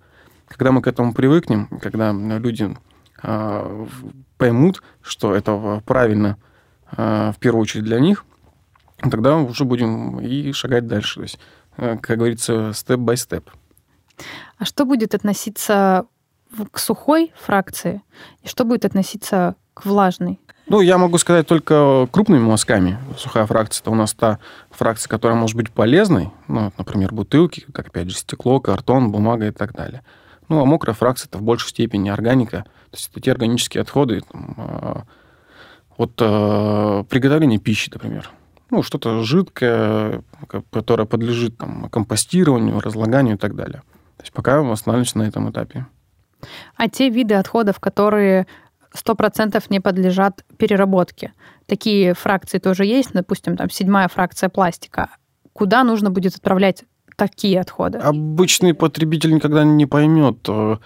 Когда 0.49 0.73
мы 0.73 0.81
к 0.83 0.87
этому 0.87 1.13
привыкнем, 1.13 1.67
когда 1.81 2.13
люди 2.13 2.77
поймут, 4.37 4.83
что 5.03 5.35
это 5.35 5.83
правильно 5.85 6.37
в 6.93 7.35
первую 7.41 7.63
очередь 7.63 7.85
для 7.85 7.99
них, 7.99 8.25
тогда 8.99 9.37
уже 9.37 9.65
будем 9.65 10.21
и 10.21 10.53
шагать 10.53 10.87
дальше. 10.87 11.17
То 11.17 11.23
есть, 11.23 11.39
э, 11.77 11.99
как 12.01 12.19
говорится, 12.19 12.73
степ-бай-степ. 12.73 13.51
А 14.59 14.65
что 14.65 14.85
будет 14.85 15.15
относиться 15.15 16.07
к 16.71 16.79
сухой 16.79 17.33
фракции 17.37 18.03
и 18.43 18.49
что 18.49 18.65
будет 18.65 18.85
относиться 18.85 19.57
к 19.75 19.85
влажной? 19.85 20.41
Ну, 20.69 20.81
я 20.81 20.99
могу 20.99 21.17
сказать 21.19 21.47
только 21.47 22.09
крупными 22.11 22.43
мазками. 22.43 22.99
Сухая 23.17 23.47
фракция– 23.47 23.83
это 23.85 23.91
у 23.93 23.95
нас 23.95 24.15
та 24.15 24.41
фракция, 24.71 25.09
которая 25.09 25.39
может 25.39 25.57
быть 25.57 25.71
полезной. 25.71 26.31
Ну, 26.49 26.73
например, 26.77 27.15
бутылки, 27.15 27.65
как, 27.73 27.89
опять 27.89 28.11
же, 28.11 28.17
стекло, 28.17 28.59
картон, 28.59 29.13
бумага 29.13 29.47
и 29.47 29.53
так 29.53 29.75
далее. 29.75 30.03
Ну, 30.49 30.61
а 30.61 30.65
мокрая 30.65 30.95
фракция– 30.95 31.29
это 31.31 31.39
в 31.39 31.43
большей 31.43 31.69
степени 31.71 32.09
органика. 32.09 32.65
То 32.91 32.97
есть 32.97 33.11
это 33.11 33.21
те 33.21 33.31
органические 33.31 33.83
отходы 33.83 34.23
там, 34.23 34.55
а, 34.57 35.03
от 35.97 36.13
э, 36.21 37.05
приготовления 37.09 37.59
пищи, 37.59 37.91
например. 37.93 38.31
Ну, 38.71 38.83
что-то 38.83 39.23
жидкое, 39.23 40.23
которое 40.71 41.05
подлежит 41.05 41.57
там, 41.57 41.89
компостированию, 41.91 42.81
разлаганию 42.81 43.37
и 43.37 43.39
так 43.39 43.55
далее. 43.55 43.83
То 44.17 44.23
есть 44.23 44.33
пока 44.33 44.61
останавливаемся 44.69 45.19
на 45.19 45.23
этом 45.23 45.49
этапе. 45.51 45.87
А 46.77 46.89
те 46.89 47.09
виды 47.09 47.35
отходов, 47.35 47.81
которые 47.81 48.47
100% 48.95 49.63
не 49.71 49.81
подлежат 49.81 50.45
переработке, 50.57 51.33
такие 51.67 52.15
фракции 52.15 52.59
тоже 52.59 52.85
есть, 52.85 53.11
допустим, 53.13 53.57
там 53.57 53.71
седьмая 53.71 54.09
фракция 54.09 54.49
пластика. 54.49 55.11
Куда 55.53 55.85
нужно 55.85 56.11
будет 56.11 56.35
отправлять 56.35 56.85
такие 57.17 57.61
отходы? 57.61 57.99
Обычный 57.99 58.75
потребитель 58.75 59.35
никогда 59.35 59.65
не 59.65 59.87
поймет, 59.87 60.39
э, 60.49 60.77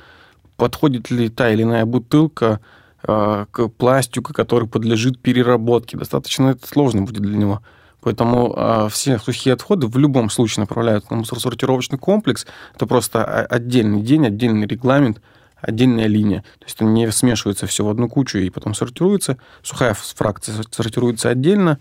подходит 0.57 1.11
ли 1.11 1.29
та 1.29 1.51
или 1.51 1.62
иная 1.62 1.85
бутылка 1.85 2.61
э, 3.07 3.46
к 3.51 3.68
пластику, 3.68 4.33
который 4.33 4.68
подлежит 4.68 5.20
переработке. 5.20 5.96
Достаточно 5.96 6.51
это 6.51 6.66
сложно 6.66 7.03
будет 7.03 7.23
для 7.23 7.37
него. 7.37 7.62
Поэтому 8.03 8.55
э, 8.57 8.88
все 8.90 9.18
сухие 9.18 9.55
отходы 9.55 9.87
в 9.87 9.99
любом 9.99 10.31
случае 10.31 10.62
направляют 10.62 11.11
на 11.11 11.16
мусоросортировочный 11.18 11.99
комплекс. 11.99 12.46
Это 12.75 12.87
просто 12.87 13.25
отдельный 13.25 14.03
день, 14.03 14.27
отдельный 14.27 14.66
регламент, 14.66 15.20
отдельная 15.61 16.07
линия. 16.07 16.40
То 16.59 16.64
есть 16.64 16.77
это 16.77 16.85
не 16.85 17.11
смешивается 17.11 17.66
все 17.66 17.85
в 17.85 17.88
одну 17.88 18.09
кучу 18.09 18.38
и 18.38 18.51
потом 18.51 18.75
сортируется. 18.75 19.38
Сухая 19.62 19.94
фракция 19.94 20.57
сортируется 20.70 21.29
отдельно, 21.29 21.79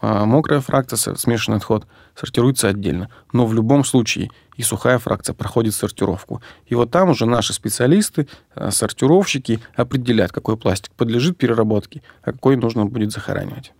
а 0.00 0.24
мокрая 0.24 0.60
фракция, 0.60 1.14
смешанный 1.14 1.58
отход, 1.58 1.86
сортируется 2.14 2.68
отдельно. 2.68 3.08
Но 3.32 3.46
в 3.46 3.54
любом 3.54 3.84
случае 3.84 4.30
и 4.56 4.62
сухая 4.62 4.98
фракция 4.98 5.34
проходит 5.34 5.74
сортировку. 5.74 6.42
И 6.66 6.74
вот 6.74 6.90
там 6.90 7.10
уже 7.10 7.26
наши 7.26 7.52
специалисты, 7.52 8.28
э, 8.54 8.70
сортировщики 8.70 9.60
определяют, 9.74 10.32
какой 10.32 10.56
пластик 10.56 10.92
подлежит 10.92 11.38
переработке, 11.38 12.02
а 12.22 12.32
какой 12.32 12.56
нужно 12.56 12.86
будет 12.86 13.12
захоранивать. 13.12 13.72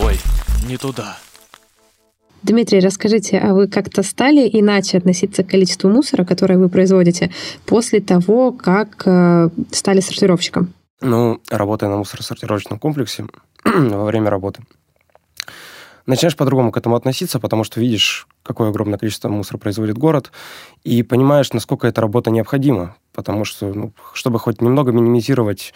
Ой, 0.00 0.18
не 0.66 0.76
туда. 0.76 1.18
Дмитрий, 2.42 2.80
расскажите, 2.80 3.38
а 3.38 3.54
вы 3.54 3.68
как-то 3.68 4.02
стали 4.02 4.48
иначе 4.52 4.98
относиться 4.98 5.44
к 5.44 5.48
количеству 5.48 5.88
мусора, 5.88 6.24
которое 6.24 6.58
вы 6.58 6.68
производите, 6.68 7.30
после 7.66 8.00
того, 8.00 8.50
как 8.52 9.02
э, 9.06 9.48
стали 9.70 10.00
сортировщиком? 10.00 10.72
Ну, 11.00 11.40
работая 11.50 11.88
на 11.88 11.98
мусоросортировочном 11.98 12.78
комплексе 12.78 13.26
во 13.64 14.04
время 14.04 14.30
работы, 14.30 14.62
начинаешь 16.06 16.36
по-другому 16.36 16.72
к 16.72 16.76
этому 16.76 16.96
относиться, 16.96 17.38
потому 17.38 17.64
что 17.64 17.80
видишь, 17.80 18.26
какое 18.42 18.70
огромное 18.70 18.98
количество 18.98 19.28
мусора 19.28 19.58
производит 19.58 19.96
город, 19.96 20.32
и 20.82 21.02
понимаешь, 21.02 21.52
насколько 21.52 21.86
эта 21.86 22.00
работа 22.00 22.30
необходима, 22.30 22.96
потому 23.12 23.44
что, 23.44 23.72
ну, 23.72 23.92
чтобы 24.14 24.38
хоть 24.38 24.60
немного 24.60 24.90
минимизировать 24.90 25.72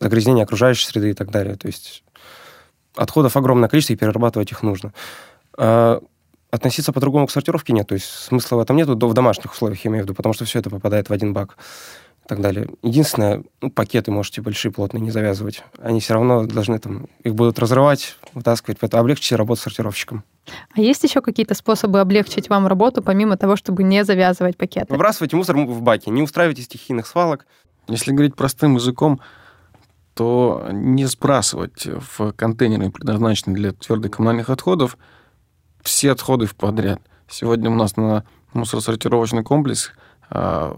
загрязнение 0.00 0.42
окружающей 0.42 0.86
среды 0.86 1.10
и 1.10 1.14
так 1.14 1.30
далее. 1.30 1.56
То 1.56 1.68
есть 1.68 2.02
отходов 2.96 3.36
огромное 3.36 3.68
количество, 3.68 3.94
и 3.94 3.96
перерабатывать 3.96 4.50
их 4.50 4.62
нужно. 4.62 4.92
А 5.58 6.00
относиться 6.50 6.92
по-другому 6.92 7.26
к 7.26 7.30
сортировке 7.30 7.72
нет, 7.72 7.88
то 7.88 7.94
есть 7.94 8.06
смысла 8.06 8.56
в 8.56 8.60
этом 8.60 8.76
нет, 8.76 8.86
в 8.86 9.12
домашних 9.14 9.52
условиях, 9.52 9.84
я 9.84 9.90
имею 9.90 10.04
в 10.04 10.06
виду, 10.06 10.14
потому 10.14 10.34
что 10.34 10.44
все 10.44 10.58
это 10.58 10.68
попадает 10.68 11.08
в 11.08 11.12
один 11.12 11.32
бак 11.32 11.56
и 12.24 12.28
так 12.28 12.40
далее. 12.40 12.68
Единственное, 12.82 13.42
ну, 13.62 13.70
пакеты 13.70 14.10
можете 14.10 14.42
большие, 14.42 14.70
плотные 14.70 15.00
не 15.00 15.10
завязывать. 15.10 15.64
Они 15.80 16.00
все 16.00 16.14
равно 16.14 16.44
должны 16.44 16.78
там, 16.78 17.08
их 17.24 17.34
будут 17.34 17.58
разрывать, 17.58 18.16
вытаскивать, 18.34 18.78
поэтому 18.78 19.00
облегчите 19.00 19.36
работу 19.36 19.62
сортировщиком. 19.62 20.24
А 20.76 20.80
есть 20.80 21.02
еще 21.02 21.22
какие-то 21.22 21.54
способы 21.54 22.00
облегчить 22.00 22.50
вам 22.50 22.66
работу, 22.66 23.02
помимо 23.02 23.36
того, 23.38 23.56
чтобы 23.56 23.82
не 23.82 24.04
завязывать 24.04 24.58
пакеты? 24.58 24.92
Выбрасывайте 24.92 25.36
мусор 25.36 25.56
в 25.56 25.80
баке, 25.80 26.10
не 26.10 26.22
устраивайте 26.22 26.62
стихийных 26.62 27.06
свалок. 27.06 27.46
Если 27.88 28.12
говорить 28.12 28.36
простым 28.36 28.76
языком, 28.76 29.20
то 30.14 30.68
не 30.70 31.06
сбрасывать 31.06 31.86
в 31.86 32.32
контейнеры, 32.32 32.90
предназначенные 32.90 33.56
для 33.56 33.72
твердых 33.72 34.12
коммунальных 34.12 34.50
отходов, 34.50 34.98
все 35.82 36.12
отходы 36.12 36.46
в 36.46 36.54
подряд. 36.54 37.00
Сегодня 37.28 37.70
у 37.70 37.74
нас 37.74 37.96
на 37.96 38.24
мусоросортировочный 38.52 39.42
комплекс 39.42 39.90
а, 40.30 40.76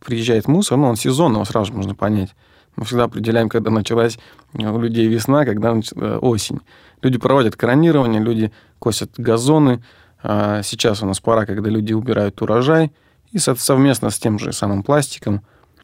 приезжает 0.00 0.48
мусор, 0.48 0.78
ну, 0.78 0.88
он 0.88 0.96
сезонный, 0.96 1.36
его 1.36 1.44
сразу 1.44 1.72
можно 1.72 1.94
понять. 1.94 2.34
Мы 2.76 2.84
всегда 2.84 3.04
определяем, 3.04 3.48
когда 3.48 3.70
началась 3.70 4.18
у 4.54 4.78
людей 4.78 5.08
весна, 5.08 5.44
когда 5.44 5.74
началась 5.74 6.18
осень. 6.22 6.60
Люди 7.02 7.18
проводят 7.18 7.56
кронирование, 7.56 8.22
люди 8.22 8.52
косят 8.78 9.10
газоны. 9.16 9.82
А 10.22 10.62
сейчас 10.62 11.02
у 11.02 11.06
нас 11.06 11.18
пора, 11.18 11.44
когда 11.44 11.70
люди 11.70 11.92
убирают 11.92 12.40
урожай. 12.40 12.92
И 13.32 13.38
совместно 13.38 14.10
с 14.10 14.18
тем 14.18 14.38
же 14.38 14.52
самым 14.52 14.84
пластиком, 14.84 15.42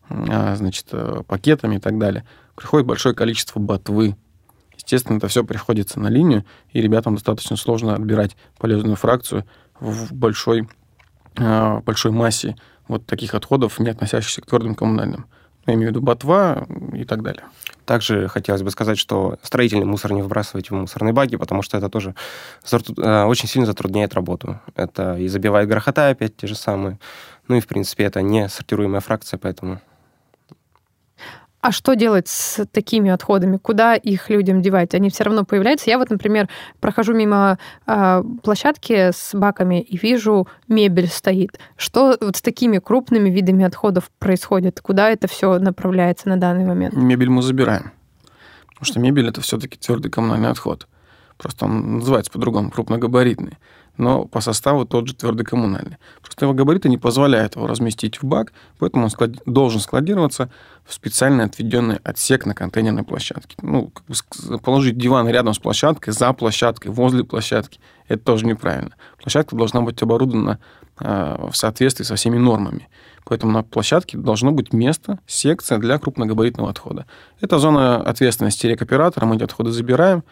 а, 0.09 0.55
значит, 0.57 0.87
э, 0.93 1.23
пакетами 1.27 1.77
и 1.77 1.79
так 1.79 1.99
далее, 1.99 2.25
приходит 2.55 2.87
большое 2.87 3.15
количество 3.15 3.59
ботвы. 3.59 4.17
Естественно, 4.85 5.17
это 5.17 5.29
все 5.29 5.45
приходится 5.45 5.99
на 5.99 6.09
линию, 6.09 6.45
и 6.73 6.81
ребятам 6.81 7.15
достаточно 7.15 7.57
сложно 7.57 7.95
отбирать 7.95 8.37
полезную 8.59 8.97
фракцию 8.97 9.45
в 9.81 10.13
большой, 10.13 10.69
а, 11.37 11.81
большой 11.81 12.13
массе 12.13 12.57
вот 12.87 13.07
таких 13.07 13.35
отходов, 13.35 13.79
не 13.79 13.91
относящихся 13.91 14.43
к 14.43 14.47
твердым 14.47 14.75
коммунальным. 14.75 15.27
Я 15.67 15.75
имею 15.75 15.89
в 15.89 15.91
виду 15.93 16.03
ботва 16.03 16.67
и 16.93 17.05
так 17.05 17.23
далее. 17.23 17.45
Также 17.87 18.29
хотелось 18.29 18.63
бы 18.63 18.71
сказать, 18.71 18.99
что 18.99 19.39
строительный 19.43 19.87
мусор 19.87 20.13
не 20.13 20.21
выбрасывайте 20.21 20.75
в 20.75 20.79
мусорные 20.79 21.15
баки, 21.15 21.37
потому 21.37 21.63
что 21.63 21.79
это 21.79 21.89
тоже 21.89 22.15
э, 22.71 23.25
очень 23.25 23.49
сильно 23.49 23.67
затрудняет 23.67 24.13
работу. 24.13 24.61
Это 24.75 25.17
и 25.17 25.27
забивает 25.29 25.69
грохота 25.69 26.11
опять 26.11 26.37
те 26.37 26.47
же 26.47 26.55
самые. 26.55 26.99
Ну 27.49 27.57
и, 27.57 27.61
в 27.61 27.67
принципе, 27.67 28.05
это 28.05 28.21
не 28.21 28.49
сортируемая 28.49 29.01
фракция, 29.01 29.39
поэтому 29.39 29.81
а 31.65 31.73
что 31.73 31.95
делать 31.95 32.29
с 32.29 32.67
такими 32.67 33.11
отходами? 33.11 33.57
Куда 33.57 33.95
их 33.95 34.29
людям 34.29 34.61
девать? 34.61 34.95
Они 34.95 35.09
все 35.09 35.25
равно 35.25 35.47
появляются. 35.47 35.89
Я 35.89 35.97
вот, 35.97 36.11
например, 36.11 36.47
прохожу 36.79 37.15
мимо 37.15 37.59
э, 37.87 38.23
площадки 38.43 39.13
с 39.13 39.31
баками 39.33 39.81
и 39.81 39.97
вижу, 39.97 40.47
мебель 40.69 41.09
стоит. 41.09 41.59
Что 41.79 42.19
вот 42.21 42.37
с 42.37 42.43
такими 42.43 42.81
крупными 42.81 43.31
видами 43.31 43.65
отходов 43.65 44.11
происходит? 44.19 44.83
Куда 44.83 45.09
это 45.09 45.27
все 45.27 45.59
направляется 45.59 46.29
на 46.29 46.37
данный 46.37 46.67
момент? 46.67 46.95
Мебель 46.97 47.31
мы 47.31 47.41
забираем. 47.41 47.93
Потому 48.67 48.85
что 48.85 49.01
мебель 49.01 49.29
это 49.29 49.41
все-таки 49.41 49.79
твердый 49.79 50.11
коммунальный 50.11 50.51
отход. 50.51 50.87
Просто 51.39 51.65
он 51.65 51.95
называется 51.95 52.31
по-другому, 52.31 52.73
крупногабаритный 52.73 53.57
но 53.97 54.25
по 54.25 54.41
составу 54.41 54.85
тот 54.85 55.09
же 55.09 55.15
твердый 55.15 55.45
коммунальный. 55.45 55.99
Просто 56.21 56.45
его 56.45 56.55
габариты 56.55 56.89
не 56.89 56.99
позволяют 56.99 57.57
его 57.57 57.67
разместить 57.67 58.21
в 58.21 58.25
бак, 58.25 58.53
поэтому 58.79 59.05
он 59.05 59.11
склад... 59.11 59.31
должен 59.47 59.81
складироваться 59.81 60.51
в 60.85 60.93
специально 60.93 61.45
отведенный 61.45 61.97
отсек 62.03 62.47
на 62.47 62.55
контейнерной 62.55 63.05
площадке. 63.05 63.57
Ну, 63.63 63.89
как 63.91 64.05
бы 64.07 64.59
положить 64.59 64.99
диван 64.99 65.29
рядом 65.29 65.55
с 65.55 65.59
площадкой, 65.59 66.11
за 66.11 66.33
площадкой, 66.33 66.89
возле 66.89 67.25
площадки, 67.25 67.81
это 68.09 68.23
тоже 68.23 68.47
неправильно. 68.47 68.95
Площадка 69.21 69.57
должна 69.57 69.81
быть 69.81 70.03
оборудована 70.03 70.59
э, 71.01 71.49
в 71.51 71.57
соответствии 71.57 72.05
со 72.05 72.17
всеми 72.17 72.37
нормами. 72.37 72.89
Поэтому 73.25 73.53
на 73.53 73.63
площадке 73.63 74.19
должно 74.19 74.53
быть 74.53 74.73
место, 74.73 75.19
секция 75.27 75.79
для 75.79 75.99
крупногабаритного 75.99 76.71
отхода. 76.71 77.07
Это 77.41 77.59
зона 77.59 77.97
ответственности 77.97 78.67
рекоператора, 78.67 79.25
мы 79.25 79.37
эти 79.37 79.45
отходы 79.45 79.71
забираем, 79.71 80.25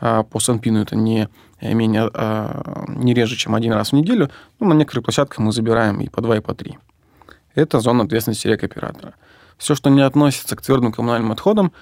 по 0.00 0.38
Санпину 0.40 0.80
это 0.80 0.96
не 0.96 1.28
менее, 1.60 2.10
а, 2.14 2.84
не 2.88 3.14
реже, 3.14 3.36
чем 3.36 3.54
один 3.54 3.72
раз 3.72 3.90
в 3.90 3.92
неделю. 3.94 4.30
Ну, 4.60 4.68
на 4.68 4.74
некоторых 4.74 5.04
площадках 5.04 5.38
мы 5.38 5.52
забираем 5.52 6.00
и 6.00 6.08
по 6.08 6.20
два, 6.20 6.36
и 6.36 6.40
по 6.40 6.54
три. 6.54 6.78
Это 7.54 7.80
зона 7.80 8.04
ответственности 8.04 8.46
рекоператора. 8.46 9.14
Все, 9.56 9.74
что 9.74 9.90
не 9.90 10.02
относится 10.02 10.54
к 10.54 10.62
твердым 10.62 10.92
коммунальным 10.92 11.32
отходам, 11.32 11.72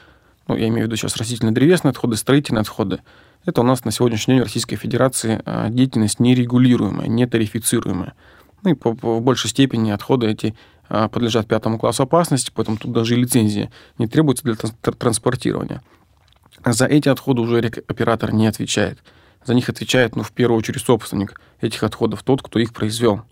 ну, 0.49 0.57
я 0.57 0.69
имею 0.69 0.85
в 0.85 0.87
виду 0.87 0.97
сейчас 0.97 1.17
растительно-древесные 1.17 1.91
отходы, 1.91 2.17
строительные 2.17 2.63
отходы, 2.63 3.01
это 3.45 3.61
у 3.61 3.65
нас 3.65 3.85
на 3.85 3.91
сегодняшний 3.91 4.35
день 4.35 4.43
в 4.43 4.47
Российской 4.47 4.77
Федерации 4.77 5.43
а, 5.45 5.69
деятельность 5.69 6.19
нерегулируемая, 6.21 7.09
не 7.09 7.27
тарифицируемая. 7.27 8.15
Ну 8.63 8.71
и 8.71 8.75
по, 8.75 8.95
по 8.95 9.21
большей 9.21 9.51
степени 9.51 9.91
отходы 9.91 10.27
эти 10.29 10.57
подлежат 10.89 11.49
пятому 11.49 11.81
классу 11.81 12.05
опасности, 12.05 12.53
поэтому 12.55 12.77
тут 12.77 12.93
даже 12.93 13.15
и 13.15 13.19
лицензия 13.19 13.73
не 13.99 14.07
требуется 14.07 14.45
для 14.45 14.55
транспортирования. 14.55 15.83
За 16.65 16.87
эти 16.87 17.09
отходы 17.09 17.41
уже 17.43 17.59
оператор 17.59 18.33
не 18.33 18.47
отвечает. 18.47 18.99
За 19.45 19.55
них 19.55 19.69
отвечает, 19.69 20.17
ну, 20.17 20.23
в 20.23 20.33
первую 20.33 20.59
очередь, 20.59 20.83
собственник 20.83 21.41
этих 21.61 21.83
отходов, 21.85 22.23
тот, 22.23 22.43
кто 22.43 22.59
их 22.59 22.73
произвел. 22.73 23.23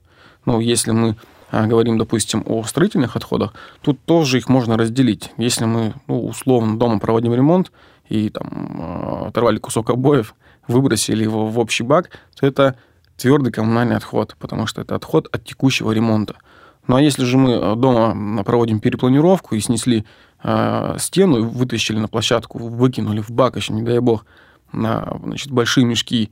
Ну, 0.46 0.60
если 0.60 0.92
мы 0.92 1.16
а, 1.50 1.66
говорим, 1.66 1.98
допустим, 1.98 2.44
о 2.46 2.62
строительных 2.64 3.16
отходах, 3.16 3.54
тут 3.80 4.00
тоже 4.04 4.38
их 4.38 4.48
можно 4.48 4.76
разделить. 4.76 5.32
Если 5.36 5.64
мы, 5.64 5.94
ну, 6.06 6.26
условно, 6.26 6.78
дома 6.78 7.00
проводим 7.00 7.34
ремонт, 7.34 7.72
и 8.08 8.28
там 8.28 9.26
оторвали 9.26 9.58
кусок 9.58 9.90
обоев, 9.90 10.34
выбросили 10.68 11.22
его 11.22 11.46
в 11.46 11.58
общий 11.58 11.82
бак, 11.82 12.10
то 12.38 12.46
это 12.46 12.76
твердый 13.16 13.52
коммунальный 13.52 13.96
отход, 13.96 14.36
потому 14.38 14.66
что 14.66 14.82
это 14.82 14.94
отход 14.94 15.28
от 15.32 15.44
текущего 15.44 15.92
ремонта. 15.92 16.36
Ну 16.86 16.96
а 16.96 17.02
если 17.02 17.24
же 17.24 17.38
мы 17.38 17.76
дома 17.76 18.44
проводим 18.44 18.80
перепланировку 18.80 19.54
и 19.54 19.60
снесли 19.60 20.04
э, 20.44 20.96
стену, 20.98 21.48
вытащили 21.48 21.98
на 21.98 22.06
площадку, 22.06 22.58
выкинули 22.58 23.20
в 23.20 23.30
бак 23.30 23.56
еще, 23.56 23.72
не 23.72 23.82
дай 23.82 23.98
бог, 23.98 24.24
на 24.72 25.18
значит, 25.24 25.50
большие 25.50 25.84
мешки 25.84 26.30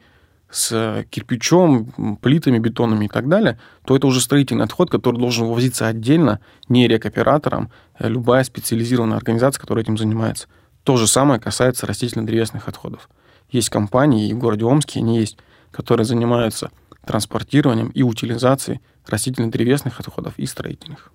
с 0.50 1.04
кирпичом, 1.10 2.16
плитами 2.20 2.58
бетонными 2.58 3.06
и 3.06 3.08
так 3.08 3.28
далее, 3.28 3.58
то 3.84 3.96
это 3.96 4.06
уже 4.06 4.20
строительный 4.20 4.64
отход, 4.64 4.90
который 4.90 5.18
должен 5.18 5.46
вывозиться 5.46 5.86
отдельно, 5.86 6.40
не 6.68 6.86
рекоператором, 6.86 7.70
а 7.94 8.06
любая 8.08 8.44
специализированная 8.44 9.16
организация, 9.16 9.60
которая 9.60 9.82
этим 9.82 9.96
занимается. 9.96 10.48
То 10.84 10.96
же 10.96 11.06
самое 11.06 11.40
касается 11.40 11.86
растительно-древесных 11.86 12.68
отходов. 12.68 13.08
Есть 13.50 13.70
компании, 13.70 14.28
и 14.28 14.34
в 14.34 14.38
городе 14.38 14.64
Омске 14.66 15.00
они 15.00 15.18
есть, 15.18 15.38
которые 15.70 16.04
занимаются 16.04 16.70
транспортированием 17.06 17.88
и 17.88 18.02
утилизацией 18.02 18.80
растительно-древесных 19.06 19.98
отходов 20.00 20.34
и 20.36 20.46
строительных. 20.46 21.12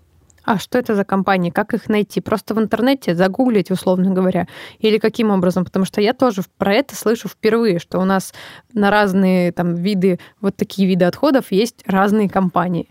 А 0.47 0.59
что 0.59 0.79
это 0.79 0.95
за 0.95 1.03
компании? 1.03 1.49
Как 1.49 1.73
их 1.73 1.89
найти? 1.89 2.21
Просто 2.21 2.55
в 2.55 2.59
интернете 2.59 3.13
загуглить, 3.13 3.69
условно 3.69 4.11
говоря? 4.11 4.47
Или 4.79 4.97
каким 4.97 5.29
образом? 5.29 5.65
Потому 5.65 5.83
что 5.83 5.99
я 5.99 6.13
тоже 6.13 6.41
про 6.57 6.73
это 6.73 6.95
слышу 6.95 7.27
впервые, 7.27 7.79
что 7.79 7.99
у 7.99 8.05
нас 8.05 8.33
на 8.71 8.89
разные 8.89 9.51
там 9.51 9.75
виды, 9.75 10.21
вот 10.39 10.55
такие 10.55 10.87
виды 10.87 11.03
отходов 11.03 11.51
есть 11.51 11.83
разные 11.85 12.29
компании. 12.29 12.87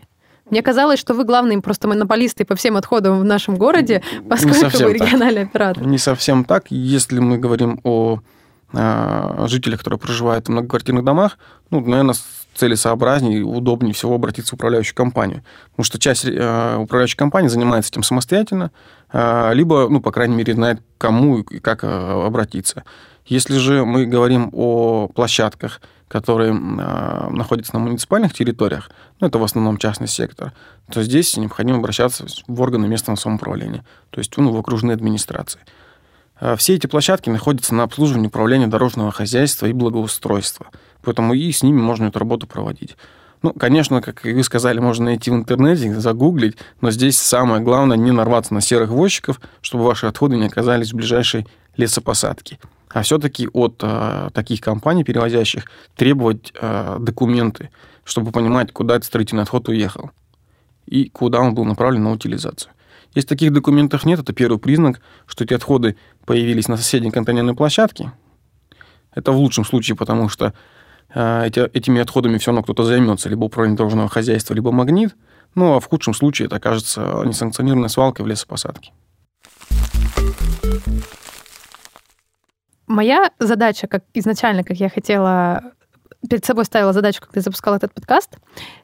Мне 0.51 0.61
казалось, 0.61 0.99
что 0.99 1.15
вы 1.15 1.23
главные 1.23 1.59
просто 1.59 1.87
монополисты 1.87 2.45
по 2.45 2.55
всем 2.55 2.77
отходам 2.77 3.19
в 3.19 3.23
нашем 3.23 3.55
городе, 3.55 4.03
поскольку 4.29 4.77
вы 4.83 4.93
региональный 4.93 5.41
так. 5.45 5.49
оператор. 5.49 5.83
Не 5.83 5.97
совсем 5.97 6.45
так. 6.45 6.69
Если 6.69 7.17
мы 7.17 7.39
говорим 7.39 7.79
о 7.83 8.19
а, 8.71 9.47
жителях, 9.47 9.79
которые 9.79 9.99
проживают 9.99 10.45
в 10.45 10.49
многоквартирных 10.49 11.03
домах, 11.03 11.39
ну, 11.71 11.79
наверное, 11.79 12.13
целесообразнее 12.57 13.39
и 13.39 13.41
удобнее 13.41 13.93
всего 13.93 14.15
обратиться 14.15 14.51
в 14.51 14.53
управляющую 14.55 14.95
компанию. 14.95 15.43
Потому 15.71 15.85
что 15.85 15.99
часть 15.99 16.25
э, 16.25 16.77
управляющей 16.77 17.17
компании 17.17 17.47
занимается 17.47 17.91
этим 17.91 18.03
самостоятельно, 18.03 18.71
э, 19.13 19.51
либо, 19.53 19.87
ну, 19.89 20.01
по 20.01 20.11
крайней 20.11 20.35
мере, 20.35 20.53
знает, 20.53 20.81
кому 20.97 21.39
и 21.39 21.59
как 21.59 21.83
э, 21.83 21.87
обратиться. 21.87 22.83
Если 23.25 23.57
же 23.57 23.85
мы 23.85 24.05
говорим 24.05 24.49
о 24.53 25.07
площадках, 25.09 25.81
которые 26.07 26.53
э, 26.53 27.29
находятся 27.29 27.73
на 27.73 27.79
муниципальных 27.79 28.33
территориях, 28.33 28.89
ну, 29.19 29.27
это 29.27 29.37
в 29.37 29.43
основном 29.43 29.77
частный 29.77 30.07
сектор, 30.07 30.53
то 30.91 31.03
здесь 31.03 31.37
необходимо 31.37 31.77
обращаться 31.77 32.25
в 32.47 32.61
органы 32.61 32.87
местного 32.87 33.17
самоуправления, 33.17 33.83
то 34.09 34.19
есть 34.19 34.35
ну, 34.37 34.51
в 34.51 34.57
окружные 34.57 34.95
администрации. 34.95 35.59
Все 36.57 36.75
эти 36.75 36.85
площадки 36.85 37.31
находятся 37.31 37.73
на 37.73 37.81
обслуживании 37.81 38.27
управления 38.27 38.67
дорожного 38.67 39.11
хозяйства 39.11 39.65
и 39.65 39.73
благоустройства– 39.73 40.67
Поэтому 41.07 41.33
и 41.33 41.53
с 41.53 41.63
ними 41.63 41.79
можно 41.79 42.07
эту 42.07 42.19
работу 42.19 42.47
проводить. 42.47 42.97
Ну, 43.41 43.53
конечно, 43.53 44.01
как 44.01 44.25
вы 44.25 44.43
сказали, 44.43 44.79
можно 44.79 45.05
найти 45.05 45.31
в 45.31 45.35
интернете, 45.35 45.97
загуглить, 45.97 46.57
но 46.81 46.91
здесь 46.91 47.17
самое 47.17 47.61
главное 47.61 47.95
не 47.95 48.11
нарваться 48.11 48.53
на 48.53 48.59
серых 48.59 48.89
возчиков, 48.89 49.39
чтобы 49.61 49.85
ваши 49.85 50.05
отходы 50.05 50.35
не 50.35 50.47
оказались 50.47 50.91
в 50.91 50.97
ближайшей 50.97 51.47
лесопосадке. 51.77 52.59
А 52.89 53.03
все-таки 53.03 53.47
от 53.53 53.79
э, 53.81 54.31
таких 54.33 54.59
компаний, 54.59 55.05
перевозящих, 55.05 55.71
требовать 55.95 56.51
э, 56.59 56.97
документы, 56.99 57.69
чтобы 58.03 58.31
понимать, 58.33 58.73
куда 58.73 58.97
этот 58.97 59.05
строительный 59.05 59.43
отход 59.43 59.69
уехал 59.69 60.11
и 60.87 61.07
куда 61.07 61.39
он 61.39 61.55
был 61.55 61.63
направлен 61.63 62.03
на 62.03 62.11
утилизацию. 62.11 62.73
Если 63.15 63.29
таких 63.29 63.53
документов 63.53 64.03
нет, 64.03 64.19
это 64.19 64.33
первый 64.33 64.59
признак, 64.59 64.99
что 65.25 65.45
эти 65.45 65.53
отходы 65.53 65.95
появились 66.25 66.67
на 66.67 66.75
соседней 66.75 67.11
контейнерной 67.11 67.55
площадке. 67.55 68.11
Это 69.15 69.31
в 69.31 69.37
лучшем 69.37 69.63
случае, 69.65 69.95
потому 69.95 70.27
что 70.27 70.53
эти, 71.09 71.59
этими 71.75 72.01
отходами 72.01 72.37
все 72.37 72.51
равно 72.51 72.63
кто-то 72.63 72.83
займется, 72.83 73.29
либо 73.29 73.45
управление 73.45 73.77
дорожного 73.77 74.09
хозяйства, 74.09 74.53
либо 74.53 74.71
магнит. 74.71 75.15
Ну, 75.55 75.75
а 75.75 75.79
в 75.79 75.85
худшем 75.85 76.13
случае 76.13 76.47
это 76.47 76.57
окажется 76.57 77.23
несанкционированной 77.25 77.89
свалкой 77.89 78.25
в 78.25 78.27
лесопосадке. 78.27 78.91
Моя 82.87 83.31
задача, 83.39 83.87
как 83.87 84.03
изначально, 84.13 84.63
как 84.63 84.77
я 84.77 84.89
хотела 84.89 85.73
перед 86.27 86.45
собой 86.45 86.65
ставила 86.65 86.93
задачу, 86.93 87.21
когда 87.21 87.41
запускала 87.41 87.75
этот 87.75 87.93
подкаст, 87.93 88.37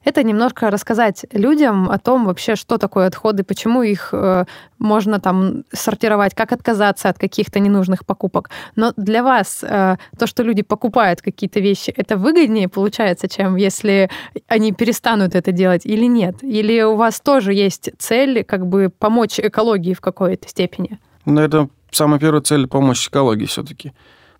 это 0.03 0.23
немножко 0.23 0.69
рассказать 0.69 1.25
людям 1.31 1.89
о 1.89 1.97
том 1.97 2.25
вообще, 2.25 2.55
что 2.55 2.77
такое 2.77 3.07
отходы, 3.07 3.43
почему 3.43 3.81
их 3.81 4.09
э, 4.11 4.45
можно 4.77 5.19
там 5.19 5.63
сортировать, 5.71 6.35
как 6.35 6.51
отказаться 6.51 7.09
от 7.09 7.17
каких-то 7.17 7.59
ненужных 7.59 8.05
покупок. 8.05 8.49
Но 8.75 8.93
для 8.97 9.23
вас 9.23 9.63
э, 9.63 9.97
то, 10.17 10.27
что 10.27 10.43
люди 10.43 10.61
покупают 10.61 11.21
какие-то 11.21 11.59
вещи, 11.59 11.93
это 11.95 12.17
выгоднее 12.17 12.69
получается, 12.69 13.27
чем 13.27 13.55
если 13.55 14.09
они 14.47 14.71
перестанут 14.71 15.35
это 15.35 15.51
делать 15.51 15.85
или 15.85 16.05
нет? 16.05 16.43
Или 16.43 16.81
у 16.81 16.95
вас 16.95 17.19
тоже 17.19 17.53
есть 17.53 17.91
цель 17.97 18.43
как 18.43 18.67
бы 18.67 18.89
помочь 18.89 19.39
экологии 19.39 19.93
в 19.93 20.01
какой-то 20.01 20.47
степени? 20.47 20.99
Ну, 21.25 21.41
это 21.41 21.69
самая 21.91 22.19
первая 22.19 22.41
цель 22.41 22.67
помочь 22.67 23.07
экологии 23.07 23.45
все-таки 23.45 23.93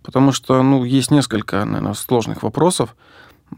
потому 0.03 0.31
что, 0.31 0.61
ну, 0.61 0.83
есть 0.83 1.11
несколько, 1.11 1.65
наверное, 1.65 1.93
сложных 1.93 2.43
вопросов, 2.43 2.95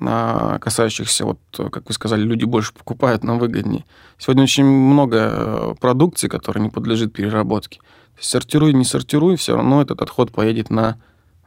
а, 0.02 0.60
касающихся, 0.60 1.26
вот, 1.26 1.39
как 1.52 1.88
вы 1.88 1.93
сказали, 1.93 2.22
люди 2.22 2.46
больше 2.46 2.74
покупают, 2.74 3.24
нам 3.24 3.39
выгоднее. 3.39 3.86
Сегодня 4.18 4.43
очень 4.43 4.66
много 4.66 5.18
э, 5.18 5.74
продукции, 5.80 6.28
которая 6.28 6.64
не 6.64 6.70
подлежит 6.70 7.14
переработке. 7.14 7.80
Сортируй, 8.20 8.74
не 8.74 8.86
сортируй, 8.86 9.36
все 9.36 9.56
равно 9.56 9.82
этот 9.82 10.02
отход 10.02 10.32
поедет 10.32 10.70
на, 10.70 10.98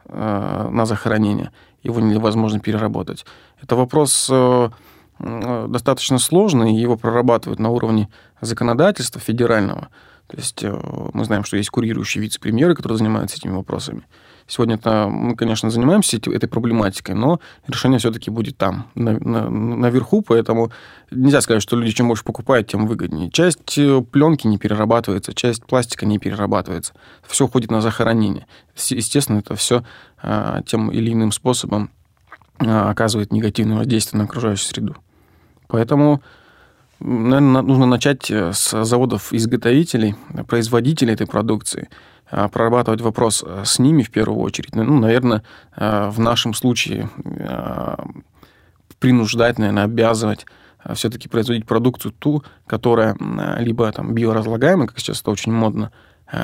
э, 0.05 0.69
на 0.71 0.85
захоронение. 0.85 1.51
Его 1.83 1.99
невозможно 1.99 2.59
переработать. 2.59 3.25
Это 3.61 3.75
вопрос 3.75 4.27
э, 4.31 4.69
достаточно 5.19 6.17
сложный, 6.17 6.75
его 6.75 6.95
прорабатывают 6.95 7.59
на 7.59 7.69
уровне 7.69 8.09
законодательства 8.41 9.19
федерального. 9.19 9.89
То 10.29 10.37
есть 10.37 10.63
мы 10.63 11.25
знаем, 11.25 11.43
что 11.43 11.57
есть 11.57 11.69
курирующие 11.69 12.21
вице-премьеры, 12.21 12.75
которые 12.75 12.97
занимаются 12.99 13.37
этими 13.37 13.51
вопросами. 13.51 14.03
Сегодня 14.49 14.75
это 14.75 15.07
мы, 15.07 15.35
конечно, 15.35 15.69
занимаемся 15.69 16.17
этой 16.17 16.49
проблематикой, 16.49 17.13
но 17.13 17.39
решение 17.67 17.99
все-таки 17.99 18.31
будет 18.31 18.57
там, 18.57 18.89
на, 18.95 19.11
на, 19.19 19.47
наверху, 19.47 20.23
поэтому 20.23 20.71
нельзя 21.11 21.41
сказать, 21.41 21.61
что 21.61 21.75
люди 21.75 21.91
чем 21.91 22.07
больше 22.07 22.23
покупают, 22.23 22.67
тем 22.67 22.87
выгоднее. 22.87 23.29
Часть 23.29 23.77
э, 23.77 24.01
пленки 24.01 24.47
не 24.47 24.57
перерабатывается, 24.57 25.35
часть 25.35 25.63
пластика 25.65 26.07
не 26.07 26.17
перерабатывается. 26.17 26.93
Все 27.27 27.45
уходит 27.45 27.69
на 27.69 27.81
захоронение. 27.81 28.47
Естественно, 28.75 29.37
это 29.37 29.55
все 29.55 29.83
а, 30.19 30.63
тем 30.63 30.89
или 30.89 31.13
иным 31.13 31.31
способом 31.31 31.91
а, 32.57 32.89
оказывает 32.89 33.31
негативное 33.31 33.77
воздействие 33.77 34.17
на 34.17 34.25
окружающую 34.25 34.67
среду. 34.67 34.97
Поэтому 35.67 36.23
наверное, 36.99 37.61
нужно 37.61 37.85
начать 37.85 38.29
э, 38.31 38.53
с 38.53 38.83
заводов-изготовителей, 38.83 40.15
производителей 40.47 41.13
этой 41.13 41.27
продукции– 41.27 41.89
а, 42.31 42.47
прорабатывать 42.47 43.01
вопрос 43.01 43.43
э, 43.45 43.63
с 43.65 43.79
ними 43.79 44.03
в 44.03 44.11
первую 44.11 44.39
очередь. 44.41 44.75
Ну, 44.75 44.99
наверное, 44.99 45.43
э, 45.75 46.09
в 46.09 46.19
нашем 46.19 46.53
случае 46.53 47.09
принуждать, 48.99 49.57
наверное, 49.57 49.85
обязывать 49.85 50.45
все-таки 50.93 51.29
производить 51.29 51.65
продукцию 51.65 52.11
ту, 52.11 52.43
которая 52.67 53.15
либо 53.59 53.89
там 53.93 54.13
биоразлагаемая, 54.13 54.87
как 54.87 54.99
сейчас 54.99 55.21
это 55.21 55.31
очень 55.31 55.53
модно, 55.53 55.91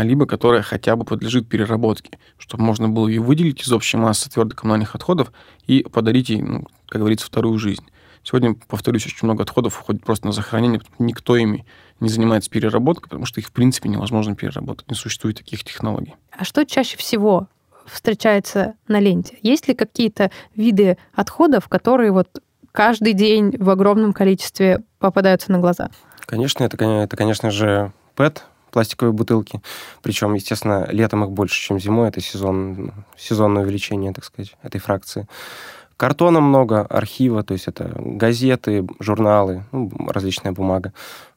либо 0.01 0.25
которая 0.25 0.61
хотя 0.61 0.95
бы 0.95 1.03
подлежит 1.03 1.49
переработке, 1.49 2.17
чтобы 2.37 2.63
можно 2.63 2.87
было 2.87 3.09
ее 3.09 3.21
выделить 3.21 3.61
из 3.61 3.71
общей 3.73 3.97
массы 3.97 4.29
твердых 4.29 4.59
коммунальных 4.59 4.95
отходов 4.95 5.33
и 5.67 5.83
подарить 5.83 6.29
ей, 6.29 6.41
ну, 6.41 6.65
как 6.87 7.01
говорится, 7.01 7.27
вторую 7.27 7.59
жизнь. 7.59 7.83
Сегодня, 8.25 8.55
повторюсь, 8.67 9.05
очень 9.05 9.19
много 9.21 9.43
отходов 9.43 9.79
уходит 9.79 10.03
просто 10.03 10.25
на 10.25 10.33
захоронение, 10.33 10.81
никто 10.97 11.37
ими 11.37 11.63
не 11.99 12.09
занимается 12.09 12.49
переработкой, 12.49 13.03
потому 13.03 13.27
что 13.27 13.39
их, 13.39 13.47
в 13.47 13.51
принципе, 13.51 13.87
невозможно 13.87 14.35
переработать. 14.35 14.89
Не 14.89 14.95
существует 14.95 15.37
таких 15.37 15.63
технологий. 15.63 16.15
А 16.31 16.43
что 16.43 16.65
чаще 16.65 16.97
всего 16.97 17.47
встречается 17.85 18.73
на 18.87 18.99
ленте? 18.99 19.37
Есть 19.43 19.67
ли 19.67 19.75
какие-то 19.75 20.31
виды 20.55 20.97
отходов, 21.13 21.69
которые 21.69 22.11
вот 22.11 22.41
каждый 22.71 23.13
день 23.13 23.55
в 23.59 23.69
огромном 23.69 24.11
количестве 24.11 24.81
попадаются 24.97 25.51
на 25.51 25.59
глаза? 25.59 25.91
Конечно, 26.25 26.63
это, 26.63 26.83
это 26.83 27.15
конечно 27.15 27.51
же, 27.51 27.93
ПЭТ, 28.15 28.43
пластиковые 28.71 29.13
бутылки. 29.13 29.61
Причем, 30.01 30.33
естественно, 30.33 30.87
летом 30.89 31.23
их 31.23 31.29
больше, 31.29 31.61
чем 31.61 31.79
зимой. 31.79 32.09
Это 32.09 32.21
сезон, 32.21 32.91
сезонное 33.15 33.61
увеличение, 33.61 34.13
так 34.13 34.25
сказать, 34.25 34.55
этой 34.63 34.81
фракции. 34.81 35.27
Картона 35.97 36.41
много, 36.41 36.81
архива, 36.81 37.43
то 37.43 37.53
есть 37.53 37.67
это 37.67 37.91
газеты, 37.95 38.85
журналы, 38.99 39.63
ну, 39.71 39.91
различная 40.07 40.51
бумага. 40.51 40.93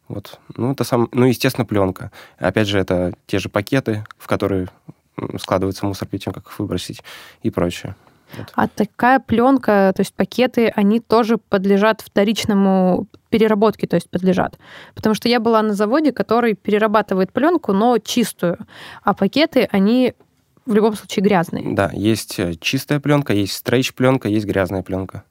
Вот. 0.09 0.38
Ну, 0.56 0.72
это 0.72 0.84
сам, 0.84 1.09
ну, 1.12 1.26
естественно, 1.26 1.64
пленка. 1.64 2.11
Опять 2.38 2.66
же, 2.66 2.78
это 2.78 3.14
те 3.26 3.38
же 3.38 3.48
пакеты, 3.48 4.04
в 4.16 4.26
которые 4.26 4.68
складывается 5.40 5.86
мусор 5.86 6.09
перед 6.09 6.24
тем, 6.24 6.32
как 6.32 6.46
их 6.46 6.59
выбросить 6.59 7.02
и 7.42 7.50
прочее. 7.50 7.94
Вот. 8.36 8.52
А 8.54 8.68
такая 8.68 9.20
пленка, 9.20 9.92
то 9.94 10.00
есть 10.00 10.14
пакеты, 10.14 10.72
они 10.74 11.00
тоже 11.00 11.38
подлежат 11.38 12.00
вторичному 12.00 13.06
переработке, 13.30 13.86
то 13.86 13.96
есть 13.96 14.11
подлежат. 14.11 14.59
Потому 14.94 15.14
что 15.14 15.28
я 15.28 15.40
была 15.40 15.62
на 15.62 15.74
заводе, 15.74 16.12
который 16.12 16.54
перерабатывает 16.54 17.32
пленку, 17.32 17.72
но 17.72 17.98
чистую. 17.98 18.59
А 19.02 19.14
пакеты, 19.14 19.68
они 19.72 20.14
в 20.69 20.75
любом 20.75 20.95
случае 20.95 21.25
грязный. 21.25 21.75
Да, 21.75 21.91
есть 21.95 22.39
э, 22.39 22.55
чистая 22.61 23.01
пленка, 23.01 23.33
есть 23.33 23.55
стрейч-пленка, 23.55 24.29
есть 24.29 24.47
грязная 24.47 24.83
пленка. 24.83 25.25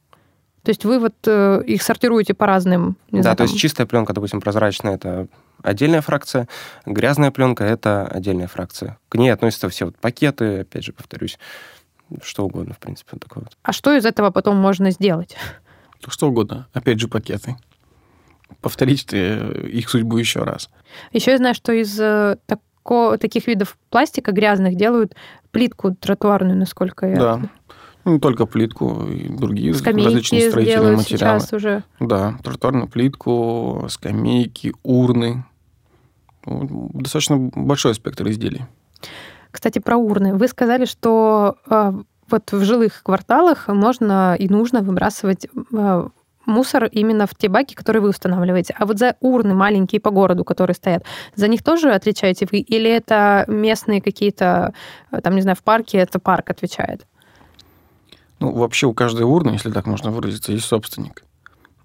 То 0.64 0.72
есть 0.72 0.84
вы 0.84 1.00
вот 1.00 1.16
э, 1.26 1.64
их 1.66 1.82
сортируете 1.84 2.34
по 2.34 2.46
разным... 2.46 2.98
Да, 3.12 3.22
знаю, 3.22 3.38
то 3.38 3.44
там- 3.44 3.48
есть 3.48 3.60
чистая 3.60 3.86
пленка, 3.88 4.14
допустим, 4.14 4.42
прозрачная, 4.42 4.96
это 4.96 5.28
отдельная 5.64 6.02
фракция, 6.02 6.48
грязная 6.86 7.32
пленка 7.32 7.64
это 7.64 8.08
отдельная 8.08 8.48
фракция. 8.48 8.98
К 9.10 9.16
ней 9.16 9.30
относятся 9.30 9.70
все 9.70 9.86
вот 9.86 9.98
пакеты, 9.98 10.62
опять 10.62 10.84
же, 10.84 10.92
повторюсь, 10.92 11.38
что 12.24 12.46
угодно, 12.46 12.74
в 12.74 12.80
принципе, 12.80 13.12
вот 13.14 13.22
такое 13.22 13.44
вот. 13.44 13.58
А 13.62 13.72
что 13.72 13.96
из 13.96 14.06
этого 14.06 14.32
потом 14.32 14.58
можно 14.58 14.92
сделать? 14.92 15.38
То 16.02 16.12
Что 16.12 16.30
угодно. 16.30 16.68
Опять 16.74 17.00
же, 17.00 17.08
пакеты. 17.08 17.56
Повторить 18.62 19.08
э, 19.14 19.68
их 19.72 19.90
судьбу 19.90 20.18
еще 20.18 20.44
раз. 20.44 20.70
Еще 21.12 21.32
я 21.32 21.38
знаю, 21.38 21.54
что 21.54 21.72
из 21.72 22.00
э, 22.00 22.38
тако- 22.88 23.18
таких 23.18 23.48
видов 23.48 23.78
пластика 23.90 24.32
грязных 24.32 24.76
делают 24.76 25.16
плитку 25.52 25.94
тротуарную, 25.96 26.58
насколько 26.58 27.08
я... 27.08 27.16
Да. 27.16 27.42
Ну, 28.06 28.14
не 28.14 28.20
только 28.20 28.46
плитку, 28.46 29.04
и 29.04 29.28
другие 29.28 29.74
Скамейки 29.74 30.06
различные 30.08 30.50
строительные 30.50 30.96
материалы. 30.96 31.40
сейчас 31.40 31.54
уже. 31.54 31.84
Да, 32.00 32.36
тротуарную 32.42 32.88
плитку, 32.88 33.86
скамейки, 33.90 34.74
урны. 34.84 35.44
Ну, 36.46 36.90
Достаточно 36.94 37.38
большой 37.38 37.94
спектр 37.96 38.30
изделий. 38.30 38.66
Кстати, 39.52 39.80
про 39.80 39.98
урны. 39.98 40.36
Вы 40.36 40.48
сказали, 40.48 40.86
что 40.86 41.58
э, 41.70 41.92
вот 42.30 42.52
в 42.54 42.64
жилых 42.64 43.04
кварталах 43.04 43.68
можно 43.68 44.36
и 44.40 44.48
нужно 44.48 44.82
выбрасывать 44.82 45.48
э, 45.74 46.08
мусор 46.48 46.86
именно 46.86 47.28
в 47.28 47.36
те 47.36 47.50
баки, 47.50 47.76
которые 47.76 48.02
вы 48.02 48.10
устанавливаете. 48.10 48.74
А 48.80 48.86
вот 48.86 48.98
за 48.98 49.16
урны 49.20 49.54
маленькие 49.54 50.02
по 50.02 50.10
городу, 50.10 50.43
которые 50.43 50.74
стоят, 50.74 51.04
за 51.36 51.48
них 51.48 51.64
тоже 51.64 51.91
отвечаете 51.91 52.48
вы? 52.52 52.60
Или 52.60 52.89
это 52.89 53.45
местные 53.48 54.02
какие-то, 54.02 54.74
э, 55.12 55.22
там, 55.22 55.36
не 55.36 55.41
знаю, 55.41 55.56
в 55.56 55.64
парке, 55.64 56.00
это 56.00 56.20
парк 56.20 56.50
отвечает? 56.50 57.06
Ну, 58.39 58.52
вообще 58.52 58.88
у 58.88 58.93
каждой 58.93 59.24
урны, 59.24 59.52
если 59.52 59.72
так 59.72 59.86
можно 59.86 60.12
выразиться, 60.12 60.52
есть 60.52 60.66
собственник. 60.66 61.24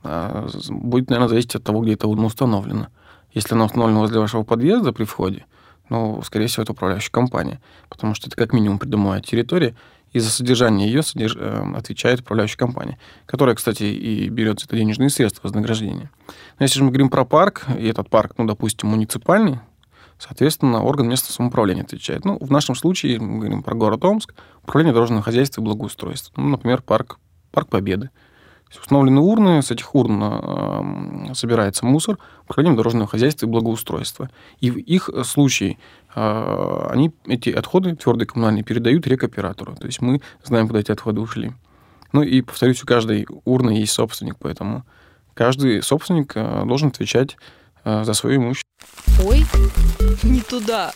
А, 0.03 0.47
Будет, 0.69 1.11
наверное, 1.11 1.29
зависеть 1.29 1.57
от 1.57 1.65
того, 1.65 1.81
где 1.81 1.95
эта 1.95 2.09
урна 2.09 2.27
установлена. 2.27 2.89
Если 3.33 3.55
она 3.55 3.65
установлена 3.65 4.01
возле 4.01 4.21
вашего 4.21 4.43
подъезда 4.43 4.93
при 4.93 5.05
входе, 5.05 5.47
ну, 5.89 6.23
скорее 6.23 6.47
всего, 6.47 6.63
это 6.63 6.73
управляющая 6.73 7.11
компания, 7.11 7.61
потому 7.89 8.15
что 8.15 8.29
это 8.29 8.37
как 8.37 8.53
минимум 8.53 8.79
придомовая 8.79 9.21
территория, 9.21 9.75
и 10.13 10.19
за 10.19 10.31
содержание 10.31 10.89
ее 10.89 11.01
содерж- 11.01 11.39
э, 11.39 11.77
отвечает 11.77 12.21
управляющая 12.21 12.59
компания, 12.59 12.99
которая, 13.27 13.55
кстати, 13.55 13.85
и 13.85 14.29
берет 14.29 14.63
это 14.63 14.77
денежные 14.77 15.11
средства 15.11 15.43
вознаграждения. 15.45 16.11
Но 16.59 16.65
если 16.65 16.79
же 16.79 16.85
мы 16.85 16.91
говорим 16.91 17.11
про 17.11 17.25
парк, 17.25 17.67
и 17.79 17.87
этот 17.87 18.11
парк, 18.11 18.35
ну, 18.39 18.47
допустим, 18.47 18.91
муниципальный, 18.91 19.61
соответственно, 20.19 20.83
орган 20.83 21.09
местного 21.09 21.33
самоуправления 21.33 21.83
отвечает. 21.83 22.25
Ну, 22.25 22.39
в 22.41 22.51
нашем 22.51 22.75
случае 22.75 23.19
мы 23.19 23.39
говорим 23.39 23.63
про 23.63 23.75
город 23.75 24.05
Омск, 24.05 24.35
управление 24.63 24.93
дорожного 24.93 25.23
хозяйства 25.23 25.61
и 25.61 25.65
благоустройства. 25.65 26.33
Ну, 26.37 26.49
например, 26.49 26.83
парк, 26.83 27.19
парк 27.51 27.69
Победы. 27.69 28.11
Установлены 28.81 29.21
урны, 29.21 29.63
с 29.63 29.71
этих 29.71 29.95
урн 29.95 30.23
э, 30.23 31.35
собирается 31.35 31.85
мусор 31.85 32.19
управлением 32.45 32.77
дорожного 32.77 33.07
хозяйства 33.07 33.47
и 33.47 33.49
благоустройства. 33.49 34.31
И 34.61 34.71
в 34.71 34.79
их 34.79 35.11
случае 35.25 35.79
э, 36.15 36.87
они 36.91 37.13
эти 37.27 37.51
отходы 37.51 37.95
твердые 37.97 38.27
коммунальные 38.27 38.65
передают 38.65 39.07
рекоператору. 39.07 39.75
То 39.77 39.87
есть 39.87 40.01
мы 40.01 40.21
знаем, 40.43 40.67
куда 40.69 40.81
эти 40.81 40.93
отходы 40.93 41.21
ушли. 41.21 41.53
Ну 42.13 42.23
и, 42.23 42.43
повторюсь, 42.43 42.83
у 42.83 42.87
каждой 42.87 43.27
урны 43.45 43.71
есть 43.71 43.93
собственник, 43.93 44.37
поэтому 44.39 44.85
каждый 45.35 45.83
собственник 45.83 46.33
э, 46.35 46.65
должен 46.67 46.89
отвечать 46.89 47.37
э, 47.85 48.05
за 48.05 48.15
свое 48.15 48.37
имущество. 48.37 48.69
Ой, 49.25 49.45
не 50.23 50.41
туда. 50.41 50.93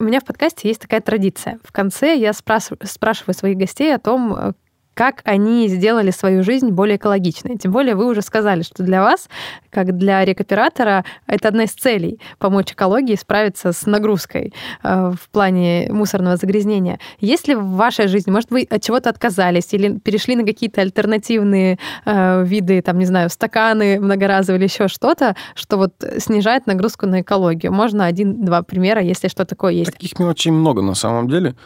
У 0.00 0.04
меня 0.04 0.20
в 0.20 0.24
подкасте 0.24 0.68
есть 0.68 0.80
такая 0.80 1.00
традиция. 1.00 1.58
В 1.62 1.72
конце 1.72 2.16
я 2.16 2.32
спрашиваю, 2.32 2.78
спрашиваю 2.84 3.34
своих 3.34 3.56
гостей 3.56 3.94
о 3.94 3.98
том, 3.98 4.34
э, 4.34 4.52
как 4.94 5.20
они 5.24 5.68
сделали 5.68 6.10
свою 6.10 6.42
жизнь 6.42 6.70
более 6.70 6.96
экологичной. 6.96 7.58
Тем 7.58 7.72
более 7.72 7.94
вы 7.94 8.06
уже 8.06 8.22
сказали, 8.22 8.62
что 8.62 8.82
для 8.82 9.02
вас, 9.02 9.28
как 9.70 9.96
для 9.96 10.24
рекоператора, 10.24 11.04
это 11.26 11.48
одна 11.48 11.64
из 11.64 11.72
целей— 11.72 12.20
помочь 12.38 12.72
экологии 12.72 13.16
справиться 13.16 13.72
с 13.72 13.86
нагрузкой 13.86 14.54
э, 14.82 15.12
в 15.20 15.28
плане 15.30 15.88
мусорного 15.90 16.36
загрязнения. 16.36 16.98
Есть 17.18 17.48
ли 17.48 17.54
в 17.54 17.72
вашей 17.72 18.06
жизни, 18.08 18.30
может, 18.30 18.50
вы 18.50 18.66
от 18.70 18.82
чего-то 18.82 19.10
отказались 19.10 19.72
или 19.72 19.98
перешли 19.98 20.36
на 20.36 20.44
какие-то 20.44 20.80
альтернативные 20.80 21.78
э, 22.04 22.44
виды, 22.44 22.80
там, 22.82 22.98
не 22.98 23.06
знаю, 23.06 23.30
стаканы 23.30 23.98
многоразовые 23.98 24.58
или 24.58 24.64
еще 24.64 24.88
что-то, 24.88 25.34
что 25.54 25.76
вот 25.76 25.92
снижает 26.18 26.66
нагрузку 26.66 27.06
на 27.06 27.22
экологию? 27.22 27.72
Можно 27.72 28.06
один-два 28.06 28.62
примера, 28.62 29.02
если 29.02 29.28
что 29.28 29.44
такое 29.44 29.72
есть. 29.72 29.92
Таких 29.92 30.18
мелочей 30.18 30.52
много 30.52 30.82
на 30.82 30.94
самом 30.94 31.28
деле. 31.28 31.56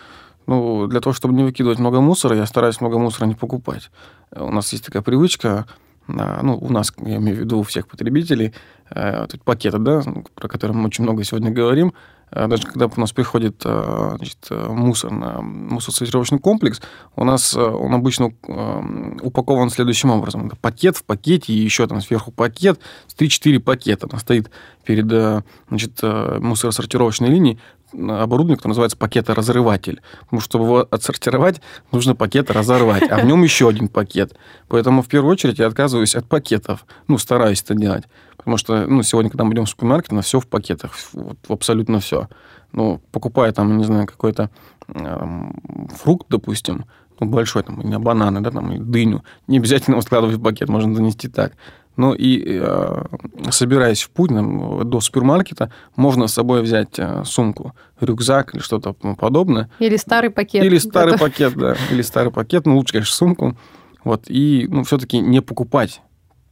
Ну, 0.48 0.86
для 0.86 1.00
того, 1.00 1.12
чтобы 1.12 1.34
не 1.34 1.44
выкидывать 1.44 1.78
много 1.78 2.00
мусора, 2.00 2.34
я 2.34 2.46
стараюсь 2.46 2.80
много 2.80 2.98
мусора 2.98 3.26
не 3.26 3.34
покупать. 3.34 3.90
Э, 4.30 4.42
У 4.42 4.50
нас 4.50 4.72
есть 4.72 4.84
такая 4.84 5.02
привычка, 5.02 5.66
а, 6.08 6.40
ну, 6.42 6.56
у 6.56 6.72
нас, 6.72 6.90
я 7.04 7.16
имею 7.16 7.36
в 7.36 7.40
виду 7.40 7.58
у 7.58 7.62
всех 7.62 7.86
потребителей, 7.86 8.54
э, 8.90 9.26
пакеты, 9.44 9.78
да, 9.78 10.02
про 10.34 10.48
которые 10.48 10.74
мы 10.74 10.86
очень 10.86 11.04
много 11.04 11.22
сегодня 11.22 11.50
говорим, 11.50 11.92
даже 12.30 12.64
когда 12.64 12.86
у 12.86 13.00
нас 13.00 13.12
приходит 13.12 13.62
э, 13.64 14.14
значит, 14.16 14.38
э, 14.50 14.68
мусор 14.68 15.10
на 15.10 15.40
мусоросортировочный 15.40 16.38
комплекс, 16.38 16.80
у 17.16 17.24
нас 17.24 17.54
э, 17.54 17.60
он 17.60 17.94
обычно 17.94 18.32
э, 18.46 19.16
упакован 19.22 19.70
следующим 19.70 20.10
образом. 20.10 20.50
Пакет 20.60 20.96
в 20.96 21.04
пакете, 21.04 21.52
и 21.52 21.58
еще 21.58 21.86
там 21.86 22.00
сверху 22.00 22.30
пакет, 22.30 22.80
3-4 23.18 23.60
пакета. 23.60 24.08
Она 24.10 24.18
стоит 24.18 24.50
перед 24.84 25.10
э, 25.10 25.42
значит, 25.68 25.98
э, 26.02 26.38
мусоросортировочной 26.40 27.28
линией, 27.28 27.58
оборудование, 27.92 28.56
которое 28.56 28.72
называется 28.72 28.98
пакеторазрыватель. 28.98 30.02
Потому 30.24 30.40
что, 30.40 30.50
чтобы 30.50 30.64
его 30.64 30.88
отсортировать, 30.90 31.60
нужно 31.92 32.14
пакет 32.14 32.50
разорвать, 32.50 33.10
а 33.10 33.18
в 33.18 33.24
нем 33.24 33.42
еще 33.42 33.68
один 33.68 33.88
пакет. 33.88 34.34
Поэтому, 34.68 35.02
в 35.02 35.08
первую 35.08 35.32
очередь, 35.32 35.58
я 35.58 35.66
отказываюсь 35.66 36.14
от 36.14 36.26
пакетов. 36.26 36.84
Ну, 37.06 37.18
стараюсь 37.18 37.62
это 37.62 37.74
делать. 37.74 38.04
Потому 38.48 38.56
что, 38.56 38.86
ну, 38.86 39.02
сегодня, 39.02 39.30
когда 39.30 39.44
мы 39.44 39.52
идем 39.52 39.66
в 39.66 39.68
супермаркет, 39.68 40.10
у 40.10 40.16
нас 40.16 40.24
все 40.24 40.40
в 40.40 40.46
пакетах. 40.46 40.92
Вот, 41.12 41.36
абсолютно 41.50 42.00
все. 42.00 42.28
Ну, 42.72 42.98
покупая 43.12 43.52
там, 43.52 43.76
не 43.76 43.84
знаю, 43.84 44.06
какой-то 44.06 44.48
эм, 44.88 45.54
фрукт, 45.94 46.28
допустим, 46.30 46.86
ну, 47.20 47.26
большой, 47.26 47.62
там, 47.62 47.82
или 47.82 47.94
бананы, 47.98 48.40
да, 48.40 48.50
там, 48.50 48.72
или 48.72 48.78
дыню, 48.82 49.22
не 49.48 49.58
обязательно 49.58 49.96
его 49.96 50.00
складывать 50.00 50.36
в 50.36 50.42
пакет, 50.42 50.70
можно 50.70 50.94
занести 50.94 51.28
так. 51.28 51.52
Ну 51.98 52.14
и 52.14 52.42
э, 52.58 53.04
собираясь 53.50 54.00
в 54.04 54.10
путь 54.12 54.30
там, 54.30 54.88
до 54.88 55.00
супермаркета, 55.02 55.70
можно 55.94 56.26
с 56.26 56.32
собой 56.32 56.62
взять 56.62 56.98
э, 56.98 57.24
сумку, 57.26 57.74
рюкзак 58.00 58.54
или 58.54 58.62
что-то 58.62 58.94
подобное. 58.94 59.68
Или 59.78 59.96
старый 59.96 60.30
пакет. 60.30 60.64
Или 60.64 60.78
старый 60.78 61.16
Это- 61.16 61.22
пакет, 61.22 61.52
да. 61.54 61.76
Или 61.90 62.00
старый 62.00 62.32
пакет, 62.32 62.64
ну, 62.64 62.76
лучше, 62.78 62.94
конечно, 62.94 63.14
сумку. 63.14 63.58
Вот, 64.04 64.24
и, 64.28 64.66
ну, 64.70 64.84
все-таки 64.84 65.18
не 65.18 65.42
покупать 65.42 66.00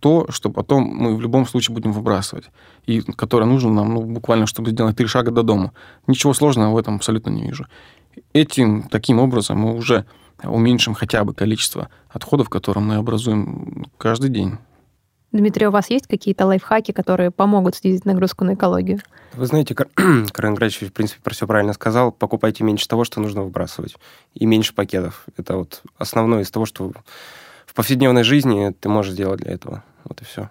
то, 0.07 0.26
что 0.30 0.50
потом 0.50 0.84
мы 0.84 1.16
в 1.16 1.20
любом 1.20 1.46
случае 1.46 1.74
будем 1.74 1.90
выбрасывать, 1.90 2.44
и 2.84 3.00
которое 3.00 3.46
нужно 3.46 3.72
нам, 3.72 3.92
ну, 3.92 4.02
буквально, 4.02 4.46
чтобы 4.46 4.70
сделать 4.70 4.96
три 4.96 5.09
шага 5.09 5.32
до 5.32 5.42
дома. 5.42 5.72
Ничего 6.07 6.32
сложного 6.32 6.72
в 6.74 6.78
этом 6.78 6.94
абсолютно 6.94 7.30
не 7.30 7.42
вижу. 7.42 7.66
Этим, 8.32 8.84
таким 8.84 9.18
образом, 9.18 9.59
мы 9.59 9.74
уже 9.74 10.04
уменьшим 10.44 10.94
хотя 10.94 11.24
бы 11.24 11.34
количество 11.34 11.88
отходов, 12.09 12.48
которые 12.48 12.84
мы 12.84 12.94
образуем 12.94 13.86
каждый 13.98 14.30
день. 14.30 14.59
Дмитрий, 15.32 15.66
у 15.66 15.72
вас 15.72 15.90
есть 15.90 16.07
какие-то 16.07 16.46
лайфхаки, 16.46 16.92
которые 16.92 17.32
помогут 17.32 17.74
снизить 17.74 18.04
нагрузку 18.04 18.44
на 18.44 18.54
экологию? 18.54 19.00
Вы 19.34 19.46
знаете, 19.46 19.74
Кар- 19.74 19.88
Карен 20.32 20.54
Грачевич, 20.54 20.90
в 20.90 20.92
принципе, 20.92 21.20
про 21.20 21.34
все 21.34 21.48
правильно 21.48 21.72
сказал. 21.72 22.12
Покупайте 22.12 22.62
меньше 22.62 22.86
того, 22.86 23.02
что 23.02 23.20
нужно 23.20 23.42
выбрасывать. 23.42 23.96
И 24.34 24.46
меньше 24.46 24.72
пакетов. 24.72 25.26
Это 25.36 25.57
вот 25.57 25.82
основное 25.98 26.42
из 26.42 26.50
того, 26.52 26.64
что 26.64 26.92
в 27.66 27.74
повседневной 27.74 28.22
жизни 28.22 28.72
ты 28.78 28.88
можешь 28.88 29.14
сделать 29.14 29.40
для 29.40 29.50
этого. 29.50 29.82
Вот 30.09 30.20
и 30.20 30.24
все. 30.24 30.50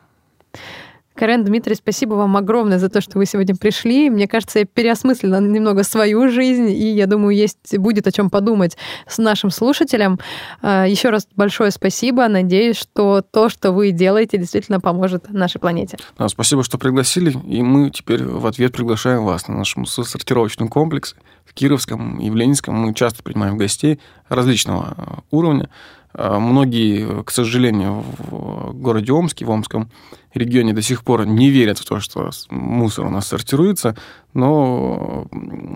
Карен, 1.15 1.45
Дмитрий, 1.45 1.75
спасибо 1.75 2.15
вам 2.15 2.35
огромное 2.35 2.77
за 2.77 2.89
то, 2.89 2.99
что 2.99 3.17
вы 3.17 3.25
сегодня 3.25 3.55
пришли. 3.55 4.09
Мне 4.09 4.27
кажется, 4.27 4.59
я 4.59 4.65
переосмыслила 4.65 5.39
немного 5.39 5.83
свою 5.83 6.29
жизнь, 6.29 6.69
и 6.69 6.91
я 6.91 7.07
думаю, 7.07 7.33
есть 7.37 7.77
будет 7.77 8.05
о 8.05 8.11
чем 8.11 8.29
подумать 8.29 8.77
с 9.07 9.17
нашим 9.17 9.49
слушателям. 9.49 10.19
А, 10.61 10.85
Еще 10.85 11.11
раз 11.11 11.25
большое 11.37 11.71
спасибо. 11.71 12.27
Надеюсь, 12.27 12.75
что 12.75 13.21
то, 13.21 13.47
что 13.47 13.71
вы 13.71 13.91
делаете, 13.91 14.37
действительно 14.37 14.81
поможет 14.81 15.31
нашей 15.31 15.59
планете. 15.59 15.97
Да, 16.17 16.27
спасибо, 16.27 16.65
что 16.65 16.77
пригласили, 16.77 17.31
и 17.47 17.61
мы 17.61 17.91
теперь 17.91 18.21
в 18.21 18.45
ответ 18.45 18.73
приглашаем 18.73 19.23
вас 19.23 19.47
на 19.47 19.55
наш 19.59 19.73
сортировочный 19.85 20.67
комплекс 20.67 21.15
в 21.45 21.53
Кировском 21.53 22.19
и 22.19 22.29
в 22.29 22.35
Ленинском. 22.35 22.75
Мы 22.75 22.93
часто 22.93 23.23
принимаем 23.23 23.57
гостей 23.57 24.01
различного 24.27 24.95
э, 24.97 25.03
уровня. 25.31 25.69
Э, 26.17 26.37
Многие, 26.39 27.23
к 27.23 27.31
сожалению, 27.31 28.03
в 28.17 28.73
городе 28.73 29.11
Омске, 29.11 29.45
в 29.45 29.51
Омском 29.51 29.89
регионе 30.33 30.73
до 30.73 30.81
сих 30.81 31.03
пор 31.03 31.25
не 31.25 31.49
верят 31.49 31.79
в 31.79 31.85
то, 31.85 31.99
что 31.99 32.29
мусор 32.49 33.05
у 33.05 33.09
нас 33.09 33.27
сортируется, 33.27 33.95
но, 34.33 35.27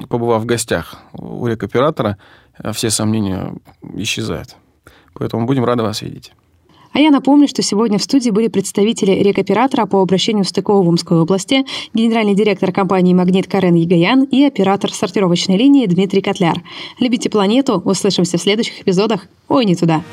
побывав 0.09 0.43
в 0.43 0.45
гостях 0.45 0.97
у 1.13 1.45
рекоператора, 1.47 2.17
э, 2.57 2.71
все 2.71 2.89
сомнения 2.89 3.53
исчезают. 3.95 4.55
Поэтому 5.13 5.45
будем 5.45 5.65
рады 5.65 5.83
вас 5.83 6.01
видеть. 6.01 6.33
А 6.93 6.99
я 6.99 7.11
напомню, 7.11 7.47
что 7.47 7.61
сегодня 7.61 7.97
в 7.97 8.03
студии 8.03 8.29
были 8.29 8.47
представители 8.47 9.11
рекоператора 9.11 9.85
по 9.85 10.01
обращению 10.01 10.43
в 10.43 10.47
Стыково 10.49 10.83
в 10.83 10.89
Омской 10.89 11.21
области, 11.21 11.65
генеральный 11.93 12.35
директор 12.35 12.71
компании 12.71 13.13
«Магнит» 13.13 13.47
Карен 13.47 13.75
Егоян 13.75 14.23
и 14.23 14.43
оператор 14.43 14.91
сортировочной 14.91 15.57
линии 15.57 15.85
Дмитрий 15.85 16.21
Котляр. 16.21 16.61
Любите 16.99 17.29
планету, 17.29 17.81
услышимся 17.85 18.37
в 18.37 18.41
следующих 18.41 18.81
эпизодах. 18.81 19.27
Ой, 19.47 19.65
не 19.65 19.75
туда. 19.75 20.03